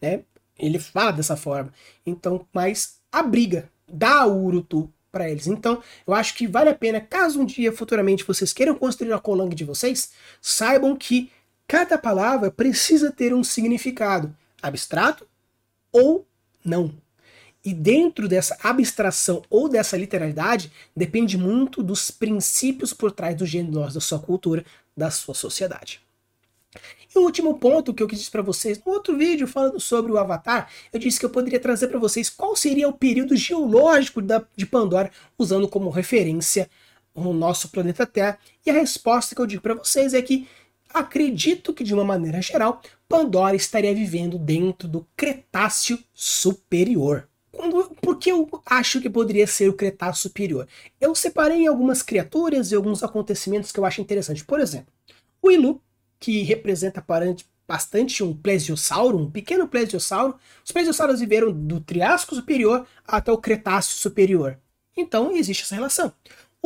Né? 0.00 0.22
Ele 0.58 0.78
fala 0.78 1.12
dessa 1.12 1.36
forma. 1.36 1.72
Então, 2.04 2.46
mas 2.52 3.00
abriga, 3.10 3.70
dá 3.88 4.26
o 4.26 4.44
urutu 4.44 4.92
para 5.14 5.30
eles. 5.30 5.46
Então, 5.46 5.80
eu 6.04 6.12
acho 6.12 6.34
que 6.34 6.48
vale 6.48 6.70
a 6.70 6.74
pena, 6.74 7.00
caso 7.00 7.40
um 7.40 7.46
dia 7.46 7.70
futuramente 7.72 8.24
vocês 8.24 8.52
queiram 8.52 8.74
construir 8.74 9.12
a 9.12 9.18
Kolang 9.20 9.54
de 9.54 9.64
vocês, 9.64 10.10
saibam 10.42 10.96
que 10.96 11.30
cada 11.68 11.96
palavra 11.96 12.50
precisa 12.50 13.12
ter 13.12 13.32
um 13.32 13.44
significado 13.44 14.36
abstrato 14.60 15.24
ou 15.92 16.26
não. 16.64 16.92
E 17.64 17.72
dentro 17.72 18.28
dessa 18.28 18.58
abstração 18.60 19.42
ou 19.48 19.68
dessa 19.68 19.96
literalidade, 19.96 20.70
depende 20.94 21.38
muito 21.38 21.80
dos 21.80 22.10
princípios 22.10 22.92
por 22.92 23.12
trás 23.12 23.36
do 23.36 23.46
gênero 23.46 23.90
da 23.90 24.00
sua 24.00 24.18
cultura, 24.18 24.64
da 24.96 25.10
sua 25.10 25.34
sociedade. 25.34 26.00
E 27.14 27.18
o 27.18 27.22
último 27.22 27.58
ponto 27.58 27.94
que 27.94 28.02
eu 28.02 28.08
quis 28.08 28.18
dizer 28.18 28.30
para 28.30 28.42
vocês, 28.42 28.80
no 28.84 28.92
outro 28.92 29.16
vídeo 29.16 29.46
falando 29.46 29.78
sobre 29.78 30.10
o 30.10 30.18
Avatar, 30.18 30.68
eu 30.92 30.98
disse 30.98 31.20
que 31.20 31.24
eu 31.24 31.30
poderia 31.30 31.60
trazer 31.60 31.88
para 31.88 31.98
vocês 31.98 32.28
qual 32.28 32.56
seria 32.56 32.88
o 32.88 32.92
período 32.92 33.36
geológico 33.36 34.20
da, 34.20 34.44
de 34.56 34.66
Pandora, 34.66 35.10
usando 35.38 35.68
como 35.68 35.90
referência 35.90 36.68
o 37.14 37.32
nosso 37.32 37.68
planeta 37.68 38.04
Terra. 38.04 38.38
E 38.66 38.70
a 38.70 38.74
resposta 38.74 39.34
que 39.34 39.40
eu 39.40 39.46
digo 39.46 39.62
para 39.62 39.74
vocês 39.74 40.12
é 40.12 40.20
que 40.20 40.48
acredito 40.92 41.72
que, 41.72 41.84
de 41.84 41.94
uma 41.94 42.04
maneira 42.04 42.42
geral, 42.42 42.82
Pandora 43.08 43.54
estaria 43.54 43.94
vivendo 43.94 44.38
dentro 44.38 44.88
do 44.88 45.06
Cretáceo 45.16 45.98
Superior. 46.12 47.28
Quando, 47.52 47.92
porque 48.02 48.32
eu 48.32 48.48
acho 48.66 49.00
que 49.00 49.08
poderia 49.08 49.46
ser 49.46 49.68
o 49.68 49.74
Cretáceo 49.74 50.22
Superior? 50.22 50.66
Eu 51.00 51.14
separei 51.14 51.66
algumas 51.66 52.02
criaturas 52.02 52.72
e 52.72 52.74
alguns 52.74 53.04
acontecimentos 53.04 53.70
que 53.70 53.78
eu 53.78 53.84
acho 53.84 54.00
interessantes. 54.00 54.42
Por 54.42 54.58
exemplo, 54.58 54.92
o 55.40 55.50
Ilu, 55.50 55.80
que 56.24 56.42
representa 56.42 57.04
bastante 57.68 58.24
um 58.24 58.34
plesiosauro, 58.34 59.18
um 59.18 59.30
pequeno 59.30 59.68
plesiosauro. 59.68 60.34
Os 60.64 60.72
plesiosauros 60.72 61.20
viveram 61.20 61.52
do 61.52 61.80
Triássico 61.80 62.34
Superior 62.34 62.86
até 63.06 63.30
o 63.30 63.36
Cretáceo 63.36 63.98
Superior. 63.98 64.58
Então 64.96 65.36
existe 65.36 65.64
essa 65.64 65.74
relação. 65.74 66.10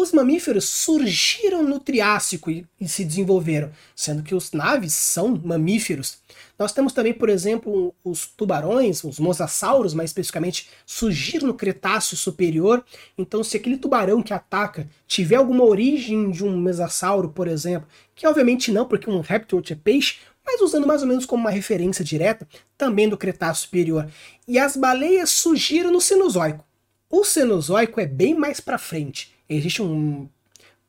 Os 0.01 0.13
mamíferos 0.13 0.67
surgiram 0.67 1.65
no 1.65 1.81
Triássico 1.81 2.53
e, 2.53 2.65
e, 2.81 2.89
se 2.89 3.05
desenvolveram, 3.05 3.73
sendo 3.97 4.23
que 4.23 4.33
os 4.33 4.53
naves 4.53 4.93
são 4.95 5.37
mamíferos. 5.45 6.19
Nós 6.57 6.71
temos 6.71 6.93
também, 6.93 7.13
por 7.13 7.29
exemplo, 7.29 7.93
os 8.05 8.25
tubarões, 8.25 9.03
os 9.03 9.19
mosassauros, 9.19 9.95
mais 9.95 10.11
especificamente, 10.11 10.69
surgiram 10.87 11.49
no 11.49 11.55
Cretáceo 11.55 12.17
Superior. 12.17 12.85
Então, 13.19 13.43
se 13.43 13.57
aquele 13.57 13.77
tubarão 13.77 14.23
que 14.23 14.33
ataca 14.33 14.89
tiver 15.05 15.35
alguma 15.35 15.65
origem 15.65 16.31
de 16.31 16.45
um 16.45 16.57
mesassauro, 16.57 17.31
por 17.31 17.49
exemplo, 17.49 17.89
que 18.15 18.25
obviamente 18.25 18.71
não, 18.71 18.87
porque 18.87 19.11
um 19.11 19.19
réptil 19.19 19.61
é 19.69 19.75
peixe, 19.75 20.19
mas 20.47 20.61
usando 20.61 20.87
mais 20.87 21.03
ou 21.03 21.09
menos 21.09 21.27
como 21.27 21.41
uma 21.41 21.51
referência 21.51 22.05
direta, 22.05 22.47
também 22.77 23.09
do 23.09 23.19
Cretáceo 23.19 23.65
Superior. 23.65 24.09
E 24.47 24.61
as 24.61 24.77
baleias 24.77 25.31
surgiram 25.31 25.91
no 25.91 26.01
Cenozoico. 26.01 26.65
O 27.11 27.25
Cenozoico 27.25 28.01
é 28.01 28.07
bem 28.07 28.33
mais 28.33 28.61
para 28.61 28.79
frente 28.79 29.37
Existe 29.49 29.83
um, 29.83 30.29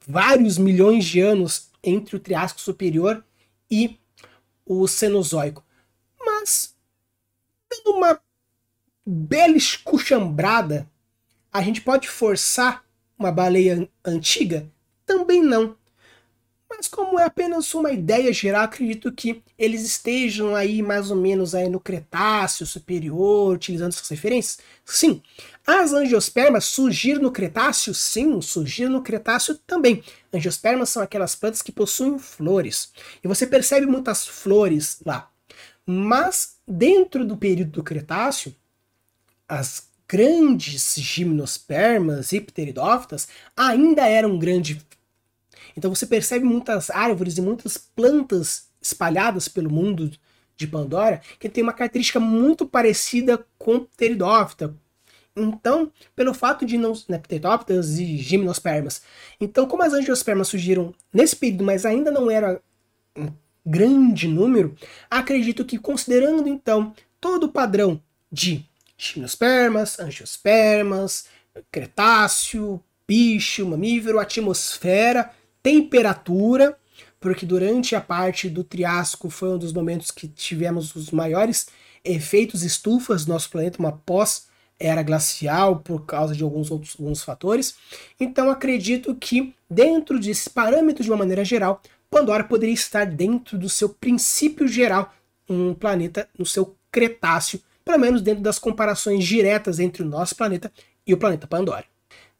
vários 0.06 0.58
milhões 0.58 1.06
de 1.06 1.20
anos 1.20 1.70
entre 1.84 2.16
o 2.16 2.20
Triássico 2.20 2.60
Superior 2.60 3.24
e 3.70 3.98
o 4.66 4.88
Cenozoico. 4.88 5.64
Mas, 6.20 6.76
dando 7.70 7.98
uma 7.98 8.20
bela 9.06 9.56
escuchambrada, 9.56 10.90
a 11.52 11.62
gente 11.62 11.82
pode 11.82 12.08
forçar 12.08 12.86
uma 13.18 13.32
baleia 13.32 13.90
antiga? 14.04 14.70
Também 15.06 15.42
não. 15.42 15.76
Mas 16.80 16.88
como 16.88 17.20
é 17.20 17.26
apenas 17.26 17.74
uma 17.74 17.92
ideia 17.92 18.32
geral, 18.32 18.64
acredito 18.64 19.12
que 19.12 19.44
eles 19.58 19.82
estejam 19.82 20.56
aí 20.56 20.82
mais 20.82 21.12
ou 21.12 21.18
menos 21.18 21.54
aí 21.54 21.68
no 21.68 21.78
Cretáceo 21.78 22.66
superior, 22.66 23.54
utilizando 23.54 23.90
essas 23.92 24.08
referências. 24.08 24.60
Sim, 24.86 25.22
as 25.68 25.92
angiospermas 25.92 26.64
surgiram 26.64 27.22
no 27.22 27.34
Cretáceo? 27.34 27.94
Sim, 27.94 28.40
surgiram 28.40 28.94
no 28.94 29.02
Cretáceo 29.02 29.60
também. 29.68 30.02
Angiospermas 30.34 30.90
são 30.90 31.04
aquelas 31.04 31.36
plantas 31.36 31.62
que 31.62 31.74
possuem 31.74 32.18
flores. 32.18 32.94
E 33.22 33.28
você 33.28 33.46
percebe 33.46 33.86
muitas 33.86 34.26
flores 34.26 35.02
lá. 35.06 35.30
Mas 35.86 36.60
dentro 36.66 37.26
do 37.26 37.36
período 37.36 37.72
do 37.72 37.84
Cretáceo, 37.84 38.56
as 39.50 39.90
grandes 40.08 40.96
gimnospermas 40.96 42.32
e 42.32 42.40
pteridófitas 42.40 43.28
ainda 43.56 44.08
eram 44.08 44.40
grande 44.40 44.82
então 45.76 45.94
você 45.94 46.06
percebe 46.06 46.46
muitas 46.46 46.90
árvores 46.90 47.38
e 47.38 47.42
muitas 47.42 47.78
plantas 47.78 48.70
espalhadas 48.82 49.48
pelo 49.48 49.72
mundo 49.72 50.12
de 50.56 50.68
Pandora 50.68 51.22
que 51.40 51.50
tem 51.50 51.64
uma 51.64 51.74
característica 51.74 52.20
muito 52.20 52.66
parecida 52.66 53.46
com 53.58 53.80
Pteridófita. 53.80 54.76
Então, 55.36 55.92
pelo 56.16 56.34
fato 56.34 56.66
de 56.66 56.78
não. 56.78 56.94
Né, 57.08 57.18
Pteridófitas 57.18 57.98
e 57.98 58.18
Gimnospermas. 58.18 59.02
Então, 59.40 59.66
como 59.68 59.84
as 59.84 59.94
angiospermas 59.94 60.50
surgiram 60.50 60.94
nesse 61.14 61.36
período, 61.36 61.64
mas 61.64 61.86
ainda 61.86 62.12
não 62.12 62.30
era 62.30 62.62
um 63.16 63.32
grande 63.66 64.28
número, 64.28 64.76
acredito 65.10 65.64
que, 65.64 65.78
considerando 65.78 66.48
então 66.48 66.94
todo 67.22 67.46
o 67.46 67.52
padrão 67.52 68.02
de 68.32 68.66
gimnospermas, 68.98 70.00
angiospermas, 70.00 71.26
cretáceo, 71.72 72.84
bicho, 73.08 73.66
mamífero, 73.66 74.20
atmosfera, 74.20 75.32
temperatura, 75.62 76.78
porque 77.20 77.46
durante 77.46 77.96
a 77.96 78.02
parte 78.02 78.50
do 78.50 78.64
Triássico 78.64 79.30
foi 79.30 79.50
um 79.50 79.58
dos 79.58 79.74
momentos 79.74 80.12
que 80.12 80.28
tivemos 80.28 80.96
os 80.96 81.12
maiores 81.12 81.68
efeitos 82.04 82.64
estufas 82.64 83.26
do 83.26 83.34
nosso 83.34 83.50
planeta, 83.50 83.80
uma 83.80 83.92
pós-era 83.92 85.04
glacial, 85.04 85.80
por 85.80 86.06
causa 86.06 86.36
de 86.36 86.44
alguns 86.44 86.72
outros 86.72 86.96
alguns 86.98 87.24
fatores. 87.24 87.76
Então 88.20 88.50
acredito 88.50 89.14
que, 89.16 89.54
dentro 89.70 90.20
desses 90.20 90.48
parâmetros 90.48 91.06
de 91.06 91.12
uma 91.12 91.18
maneira 91.18 91.44
geral, 91.44 91.82
Pandora 92.10 92.44
poderia 92.44 92.74
estar 92.74 93.06
dentro 93.06 93.58
do 93.58 93.70
seu 93.70 93.90
princípio 93.90 94.68
geral, 94.68 95.14
um 95.48 95.74
planeta 95.74 96.28
no 96.38 96.46
seu 96.46 96.76
Cretáceo, 96.92 97.62
pelo 97.86 98.00
menos 98.00 98.22
dentro 98.22 98.42
das 98.42 98.58
comparações 98.58 99.24
diretas 99.26 99.80
entre 99.80 100.02
o 100.02 100.06
nosso 100.06 100.36
planeta 100.36 100.72
e 101.06 101.14
o 101.14 101.18
planeta 101.18 101.46
Pandora. 101.46 101.86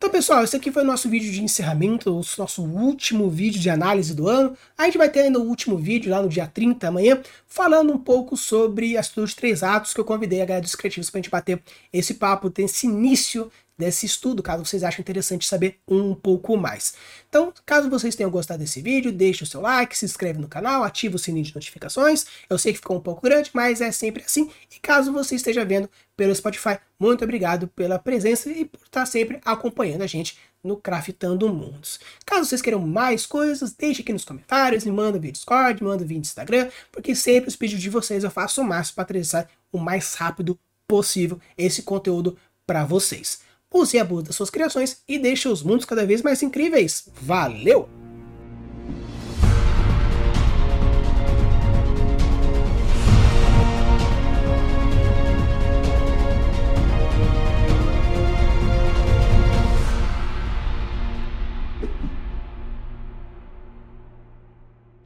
Então, 0.02 0.10
pessoal, 0.10 0.46
esse 0.46 0.56
aqui 0.56 0.72
foi 0.72 0.82
o 0.82 0.86
nosso 0.86 1.10
vídeo 1.10 1.30
de 1.30 1.44
encerramento, 1.44 2.10
o 2.10 2.22
nosso 2.38 2.64
último 2.64 3.30
vídeo 3.30 3.60
de 3.60 3.70
análise 3.70 4.16
do 4.16 4.30
ano. 4.30 4.58
A 4.78 4.86
gente 4.86 4.98
vai 4.98 5.10
ter 5.10 5.24
ainda 5.24 5.38
o 5.40 5.44
último 5.44 5.78
vídeo 5.78 6.10
lá 6.10 6.22
no 6.22 6.30
dia 6.30 6.48
30, 6.48 6.88
amanhã, 6.88 7.22
falando 7.46 7.92
um 7.92 7.98
pouco 7.98 8.38
sobre 8.38 8.96
as 8.96 9.10
dos 9.10 9.34
três 9.34 9.62
atos 9.62 9.94
que 9.94 10.00
eu 10.00 10.06
convidei 10.06 10.42
a 10.42 10.46
galera 10.46 10.64
dos 10.64 10.74
criativos 10.74 11.10
pra 11.10 11.18
gente 11.18 11.30
bater 11.30 11.62
esse 11.92 12.14
papo, 12.14 12.50
ter 12.50 12.64
esse 12.64 12.88
início 12.88 13.52
desse 13.80 14.06
estudo, 14.06 14.44
caso 14.44 14.66
vocês 14.66 14.84
achem 14.84 15.02
interessante 15.02 15.48
saber 15.48 15.80
um 15.88 16.14
pouco 16.14 16.58
mais. 16.58 16.94
Então, 17.30 17.54
caso 17.66 17.90
vocês 17.90 18.14
tenham 18.14 18.30
gostado 18.30 18.60
desse 18.60 18.82
vídeo, 18.82 19.10
deixe 19.10 19.42
o 19.42 19.48
seu 19.48 19.62
like, 19.62 19.98
se 19.98 20.04
inscreve 20.04 20.38
no 20.38 20.50
canal, 20.50 20.84
ativa 20.84 21.16
o 21.16 21.20
sininho 21.20 21.46
de 21.46 21.56
notificações. 21.56 22.26
Eu 22.50 22.58
sei 22.58 22.74
que 22.74 22.80
ficou 22.80 22.98
um 22.98 23.02
pouco 23.02 23.22
grande, 23.22 23.50
mas 23.54 23.80
é 23.80 23.90
sempre 23.94 24.22
assim. 24.22 24.52
E 24.70 24.80
caso 24.82 25.14
você 25.14 25.36
esteja 25.36 25.64
vendo 25.64 25.90
pelo 26.18 26.36
Spotify, 26.36 26.78
muito 27.00 27.24
obrigado 27.24 27.70
pela 27.70 27.98
presença 27.98 28.50
e 28.50 28.66
por 28.66 28.82
estar 28.84 29.06
sempre 29.06 29.40
acompanhando 29.46 30.02
a 30.02 30.08
gente 30.08 30.38
no 30.62 30.76
Craftando 30.76 31.48
Mundos. 31.48 32.02
Caso 32.26 32.50
vocês 32.50 32.62
queiram 32.62 32.86
mais 32.86 33.26
coisas, 33.26 33.72
deixe 33.72 34.02
aqui 34.02 34.12
nos 34.12 34.26
comentários, 34.26 34.84
me 34.84 34.92
manda 34.92 35.18
via 35.18 35.32
Discord, 35.32 35.82
me 35.82 35.88
manda 35.88 36.04
via 36.04 36.18
Instagram, 36.18 36.70
porque 36.92 37.16
sempre 37.16 37.48
os 37.48 37.56
pedidos 37.56 37.82
de 37.82 37.90
vocês 37.90 38.26
eu 38.26 38.30
faço 38.30 38.60
o 38.60 38.66
máximo 38.66 38.96
para 38.96 39.06
trazer 39.06 39.48
o 39.72 39.78
mais 39.78 40.16
rápido 40.16 40.60
possível 40.86 41.40
esse 41.58 41.84
conteúdo 41.84 42.38
para 42.68 42.84
vocês 42.84 43.48
use 43.74 43.96
e 43.96 44.00
abuse 44.00 44.26
das 44.26 44.36
suas 44.36 44.50
criações 44.50 45.02
e 45.08 45.18
deixe 45.18 45.48
os 45.48 45.64
mundos 45.64 45.86
cada 45.86 46.06
vez 46.06 46.22
mais 46.22 46.42
incríveis. 46.42 47.08
Valeu! 47.22 47.99